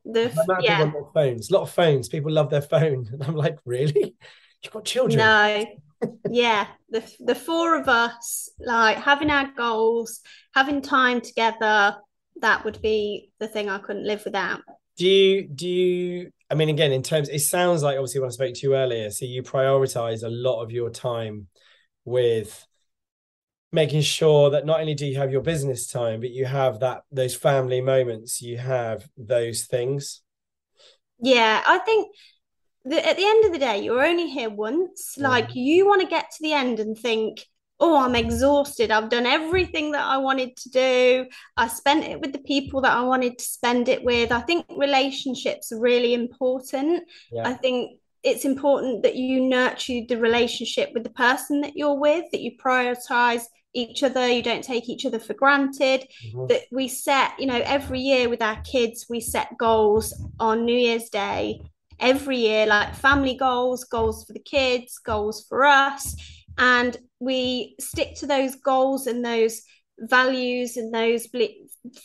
the 0.05 0.31
yeah. 0.61 0.91
phones. 1.13 1.49
A 1.49 1.53
lot 1.53 1.63
of 1.63 1.71
phones. 1.71 2.09
People 2.09 2.31
love 2.31 2.49
their 2.49 2.61
phone, 2.61 3.07
and 3.11 3.23
I'm 3.23 3.35
like, 3.35 3.57
really? 3.65 4.15
You've 4.63 4.73
got 4.73 4.85
children? 4.85 5.17
No. 5.17 5.65
yeah, 6.29 6.67
the 6.89 7.03
the 7.19 7.35
four 7.35 7.77
of 7.79 7.87
us, 7.87 8.49
like 8.59 8.97
having 8.97 9.29
our 9.29 9.51
goals, 9.55 10.21
having 10.53 10.81
time 10.81 11.21
together. 11.21 11.97
That 12.41 12.63
would 12.63 12.81
be 12.81 13.31
the 13.39 13.49
thing 13.49 13.69
I 13.69 13.79
couldn't 13.79 14.07
live 14.07 14.23
without. 14.23 14.61
Do 14.95 15.07
you 15.07 15.47
do 15.47 15.67
you? 15.67 16.31
I 16.49 16.55
mean, 16.55 16.69
again, 16.69 16.91
in 16.91 17.03
terms, 17.03 17.29
it 17.29 17.39
sounds 17.39 17.83
like 17.83 17.97
obviously 17.97 18.21
when 18.21 18.29
I 18.29 18.31
spoke 18.31 18.53
to 18.53 18.67
you 18.67 18.75
earlier, 18.75 19.11
so 19.11 19.25
you 19.25 19.43
prioritize 19.43 20.23
a 20.23 20.29
lot 20.29 20.63
of 20.63 20.71
your 20.71 20.89
time 20.89 21.47
with 22.05 22.65
making 23.71 24.01
sure 24.01 24.49
that 24.49 24.65
not 24.65 24.79
only 24.79 24.95
do 24.95 25.05
you 25.05 25.17
have 25.17 25.31
your 25.31 25.41
business 25.41 25.91
time 25.91 26.19
but 26.19 26.31
you 26.31 26.45
have 26.45 26.79
that 26.79 27.03
those 27.11 27.35
family 27.35 27.81
moments 27.81 28.41
you 28.41 28.57
have 28.57 29.07
those 29.17 29.65
things. 29.65 30.21
Yeah 31.21 31.61
i 31.65 31.77
think 31.79 32.15
that 32.85 33.07
at 33.07 33.17
the 33.17 33.25
end 33.25 33.45
of 33.45 33.51
the 33.51 33.59
day 33.59 33.83
you're 33.83 34.05
only 34.05 34.29
here 34.29 34.49
once. 34.49 35.15
Mm. 35.17 35.23
like 35.23 35.55
you 35.55 35.85
want 35.85 36.01
to 36.01 36.07
get 36.07 36.31
to 36.31 36.37
the 36.41 36.53
end 36.53 36.79
and 36.79 36.97
think 36.97 37.45
oh 37.79 37.97
i'm 37.97 38.15
exhausted. 38.15 38.91
I've 38.91 39.09
done 39.09 39.25
everything 39.25 39.91
that 39.91 40.05
i 40.05 40.17
wanted 40.17 40.55
to 40.57 40.69
do. 40.69 41.27
I 41.55 41.67
spent 41.67 42.05
it 42.05 42.19
with 42.19 42.33
the 42.33 42.39
people 42.39 42.81
that 42.81 42.97
i 42.97 43.01
wanted 43.01 43.37
to 43.37 43.45
spend 43.45 43.87
it 43.87 44.03
with. 44.03 44.31
I 44.31 44.41
think 44.41 44.65
relationships 44.75 45.71
are 45.71 45.79
really 45.79 46.13
important. 46.13 47.03
Yeah. 47.31 47.47
i 47.47 47.53
think 47.53 47.99
it's 48.21 48.43
important 48.43 49.03
that 49.03 49.15
you 49.15 49.41
nurture 49.41 50.01
the 50.07 50.17
relationship 50.17 50.91
with 50.93 51.03
the 51.03 51.09
person 51.09 51.61
that 51.61 51.75
you're 51.75 51.99
with 51.99 52.25
that 52.31 52.41
you 52.41 52.51
prioritize 52.57 53.43
each 53.73 54.03
other 54.03 54.27
you 54.27 54.41
don't 54.41 54.63
take 54.63 54.89
each 54.89 55.05
other 55.05 55.19
for 55.19 55.33
granted 55.33 56.07
mm-hmm. 56.25 56.47
that 56.47 56.63
we 56.71 56.87
set 56.87 57.31
you 57.39 57.45
know 57.45 57.61
every 57.65 57.99
year 57.99 58.27
with 58.27 58.41
our 58.41 58.59
kids 58.61 59.05
we 59.09 59.19
set 59.19 59.57
goals 59.57 60.13
on 60.39 60.65
new 60.65 60.75
year's 60.75 61.09
day 61.09 61.61
every 61.99 62.37
year 62.37 62.65
like 62.65 62.95
family 62.95 63.35
goals 63.35 63.83
goals 63.83 64.25
for 64.25 64.33
the 64.33 64.39
kids 64.39 64.97
goals 64.99 65.45
for 65.47 65.65
us 65.65 66.15
and 66.57 66.97
we 67.19 67.75
stick 67.79 68.15
to 68.15 68.25
those 68.25 68.55
goals 68.55 69.05
and 69.05 69.23
those 69.23 69.61
values 69.99 70.77
and 70.77 70.93
those 70.93 71.27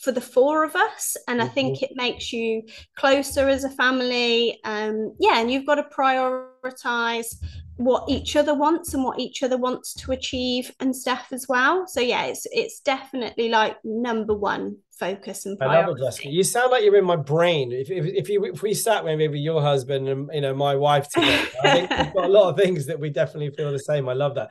for 0.01 0.12
the 0.12 0.21
four 0.21 0.65
of 0.65 0.75
us 0.75 1.17
and 1.29 1.41
mm-hmm. 1.41 1.49
i 1.49 1.53
think 1.53 1.77
mm-hmm. 1.77 1.85
it 1.85 1.93
makes 1.97 2.33
you 2.33 2.62
closer 2.97 3.49
as 3.49 3.65
a 3.65 3.71
family 3.71 4.59
um 4.65 5.15
yeah 5.19 5.39
and 5.41 5.51
you've 5.51 5.67
got 5.67 5.77
to 5.77 5.85
prioritize 5.97 7.37
what 7.77 8.09
each 8.09 8.37
other 8.37 8.55
wants 8.55 8.95
and 8.95 9.03
what 9.03 9.18
each 9.18 9.43
other 9.43 9.57
wants 9.57 9.95
to 9.95 10.12
achieve 10.12 10.72
and 10.79 10.95
stuff 10.95 11.29
as 11.33 11.47
well. 11.49 11.87
So 11.87 12.01
yeah, 12.01 12.25
it's 12.25 12.47
it's 12.53 12.81
definitely 12.81 13.49
like 13.49 13.77
number 13.85 14.35
one 14.35 14.79
focus 14.99 15.45
and 15.45 15.59
priority. 15.59 15.79
I 15.79 15.87
love 15.87 15.97
it, 15.97 16.01
Jessica. 16.01 16.29
You 16.29 16.45
sound 16.45 16.70
like 16.70 16.85
you're 16.85 16.97
in 16.97 17.05
my 17.05 17.16
brain. 17.16 17.72
If 17.72 17.91
if, 17.91 18.05
if 18.07 18.29
you 18.29 18.45
if 18.45 18.62
we 18.62 18.75
sat 18.75 19.05
with 19.05 19.18
maybe 19.18 19.41
your 19.41 19.61
husband 19.61 20.09
and 20.09 20.31
you 20.33 20.41
know 20.41 20.55
my 20.55 20.77
wife 20.77 21.09
together, 21.09 21.49
I 21.62 21.70
think 21.72 21.91
we've 21.91 22.14
got 22.14 22.25
a 22.25 22.33
lot 22.33 22.51
of 22.51 22.57
things 22.57 22.87
that 22.87 23.01
we 23.01 23.11
definitely 23.11 23.51
feel 23.51 23.72
the 23.72 23.79
same. 23.79 24.09
I 24.09 24.14
love 24.14 24.37
that. 24.37 24.51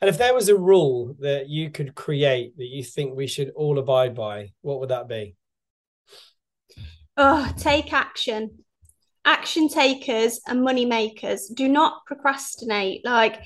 And 0.00 0.10
if 0.10 0.18
there 0.18 0.34
was 0.34 0.48
a 0.48 0.56
rule 0.56 1.16
that 1.20 1.48
you 1.48 1.70
could 1.70 1.94
create 1.94 2.56
that 2.58 2.66
you 2.66 2.84
think 2.84 3.16
we 3.16 3.26
should 3.26 3.50
all 3.56 3.78
abide 3.78 4.14
by, 4.14 4.52
what 4.60 4.80
would 4.80 4.90
that 4.90 5.08
be? 5.08 5.36
Oh, 7.16 7.50
take 7.56 7.94
action 7.94 8.58
action 9.26 9.68
takers 9.68 10.40
and 10.46 10.62
money 10.62 10.86
makers. 10.86 11.48
Do 11.48 11.68
not 11.68 12.06
procrastinate. 12.06 13.04
Like 13.04 13.42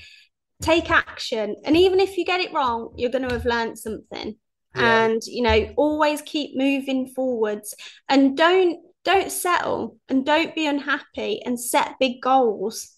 take 0.61 0.89
action. 0.89 1.55
And 1.65 1.75
even 1.75 1.99
if 1.99 2.17
you 2.17 2.23
get 2.23 2.39
it 2.39 2.53
wrong 2.53 2.93
you're 2.95 3.09
going 3.09 3.27
to 3.27 3.33
have 3.33 3.45
learned 3.45 3.77
something. 3.77 4.37
Yeah. 4.73 5.03
and 5.03 5.21
you 5.25 5.41
know 5.41 5.73
always 5.75 6.21
keep 6.21 6.55
moving 6.55 7.07
forwards. 7.07 7.75
And 8.07 8.37
don't 8.37 8.79
don't 9.03 9.31
settle 9.31 9.97
and 10.07 10.25
don't 10.25 10.55
be 10.55 10.65
unhappy 10.65 11.41
and 11.43 11.59
set 11.59 11.95
big 11.99 12.21
goals. 12.21 12.95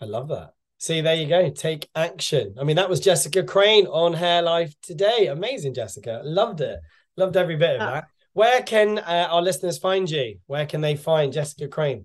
I 0.00 0.04
love 0.04 0.28
that. 0.28 0.52
See 0.78 1.00
there 1.00 1.16
you 1.16 1.26
go. 1.26 1.50
Take 1.50 1.88
action. 1.96 2.54
I 2.60 2.64
mean 2.64 2.76
that 2.76 2.90
was 2.90 3.00
jessica 3.00 3.42
crane 3.42 3.86
on 3.86 4.12
hair 4.12 4.42
life 4.42 4.74
today. 4.82 5.26
Amazing 5.26 5.74
jessica. 5.74 6.20
Loved 6.22 6.60
it. 6.60 6.78
Loved 7.16 7.36
every 7.36 7.56
bit 7.56 7.80
of 7.80 7.82
oh. 7.82 7.92
that 7.92 8.04
where 8.36 8.62
can 8.62 8.98
uh, 8.98 9.28
our 9.30 9.40
listeners 9.40 9.78
find 9.78 10.10
you 10.10 10.36
where 10.46 10.66
can 10.66 10.82
they 10.82 10.94
find 10.94 11.32
jessica 11.32 11.66
crane 11.66 12.04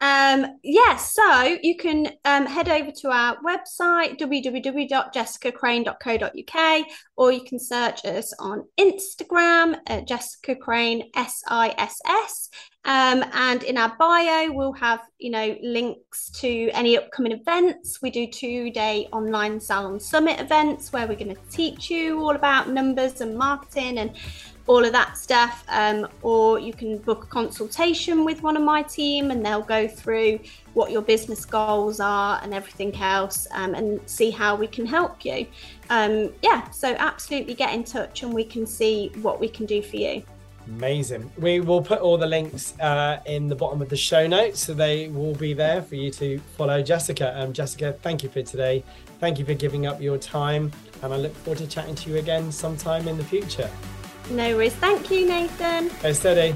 um, 0.00 0.58
yes, 0.62 1.14
so 1.14 1.56
you 1.62 1.76
can 1.78 2.10
um, 2.26 2.44
head 2.44 2.68
over 2.68 2.90
to 2.90 3.08
our 3.08 3.38
website, 3.38 4.20
www.jessicacrane.co.uk, 4.20 6.86
or 7.16 7.32
you 7.32 7.42
can 7.42 7.58
search 7.58 8.04
us 8.04 8.34
on 8.38 8.64
Instagram 8.78 9.78
at 9.86 10.06
Jessica 10.06 10.56
Crane 10.56 11.10
SISS. 11.16 12.50
Um, 12.84 13.24
and 13.32 13.62
in 13.62 13.78
our 13.78 13.96
bio, 13.98 14.52
we'll 14.52 14.74
have, 14.74 15.00
you 15.16 15.30
know, 15.30 15.56
links 15.62 16.28
to 16.40 16.68
any 16.72 16.98
upcoming 16.98 17.32
events. 17.32 18.02
We 18.02 18.10
do 18.10 18.26
two-day 18.26 19.08
online 19.10 19.58
salon 19.58 20.00
summit 20.00 20.38
events 20.38 20.92
where 20.92 21.06
we're 21.06 21.16
going 21.16 21.34
to 21.34 21.40
teach 21.50 21.88
you 21.88 22.20
all 22.20 22.36
about 22.36 22.68
numbers 22.68 23.22
and 23.22 23.38
marketing 23.38 23.96
and 23.96 24.14
all 24.66 24.84
of 24.84 24.92
that 24.92 25.18
stuff. 25.18 25.64
Um, 25.68 26.08
or 26.22 26.58
you 26.58 26.72
can 26.72 26.98
book 26.98 27.24
a 27.24 27.26
consultation 27.26 28.24
with 28.24 28.42
one 28.42 28.56
of 28.56 28.62
my 28.62 28.82
team 28.82 29.30
and 29.30 29.44
they'll 29.44 29.62
go 29.62 29.86
through 29.86 30.40
what 30.72 30.90
your 30.90 31.02
business 31.02 31.44
goals 31.44 32.00
are 32.00 32.40
and 32.42 32.54
everything 32.54 32.94
else 32.96 33.46
um, 33.52 33.74
and 33.74 34.00
see 34.08 34.30
how 34.30 34.56
we 34.56 34.66
can 34.66 34.86
help 34.86 35.24
you. 35.24 35.46
Um, 35.90 36.32
yeah, 36.42 36.70
so 36.70 36.94
absolutely 36.98 37.54
get 37.54 37.74
in 37.74 37.84
touch 37.84 38.22
and 38.22 38.32
we 38.32 38.44
can 38.44 38.66
see 38.66 39.12
what 39.22 39.38
we 39.40 39.48
can 39.48 39.66
do 39.66 39.82
for 39.82 39.96
you. 39.96 40.22
Amazing. 40.66 41.30
We 41.36 41.60
will 41.60 41.82
put 41.82 42.00
all 42.00 42.16
the 42.16 42.26
links 42.26 42.78
uh, 42.80 43.20
in 43.26 43.48
the 43.48 43.54
bottom 43.54 43.82
of 43.82 43.90
the 43.90 43.98
show 43.98 44.26
notes, 44.26 44.60
so 44.60 44.72
they 44.72 45.08
will 45.08 45.34
be 45.34 45.52
there 45.52 45.82
for 45.82 45.94
you 45.94 46.10
to 46.12 46.38
follow 46.56 46.82
Jessica. 46.82 47.38
Um, 47.38 47.52
Jessica, 47.52 47.98
thank 48.00 48.22
you 48.22 48.30
for 48.30 48.42
today. 48.42 48.82
Thank 49.20 49.38
you 49.38 49.44
for 49.44 49.52
giving 49.52 49.86
up 49.86 50.00
your 50.00 50.16
time, 50.16 50.72
and 51.02 51.12
I 51.12 51.18
look 51.18 51.34
forward 51.36 51.58
to 51.58 51.66
chatting 51.66 51.94
to 51.96 52.10
you 52.10 52.16
again 52.16 52.50
sometime 52.50 53.08
in 53.08 53.18
the 53.18 53.24
future. 53.24 53.70
No 54.30 54.56
worries. 54.56 54.74
Thank 54.74 55.10
you, 55.10 55.26
Nathan. 55.26 55.90
Stay 55.90 56.12
steady. 56.14 56.54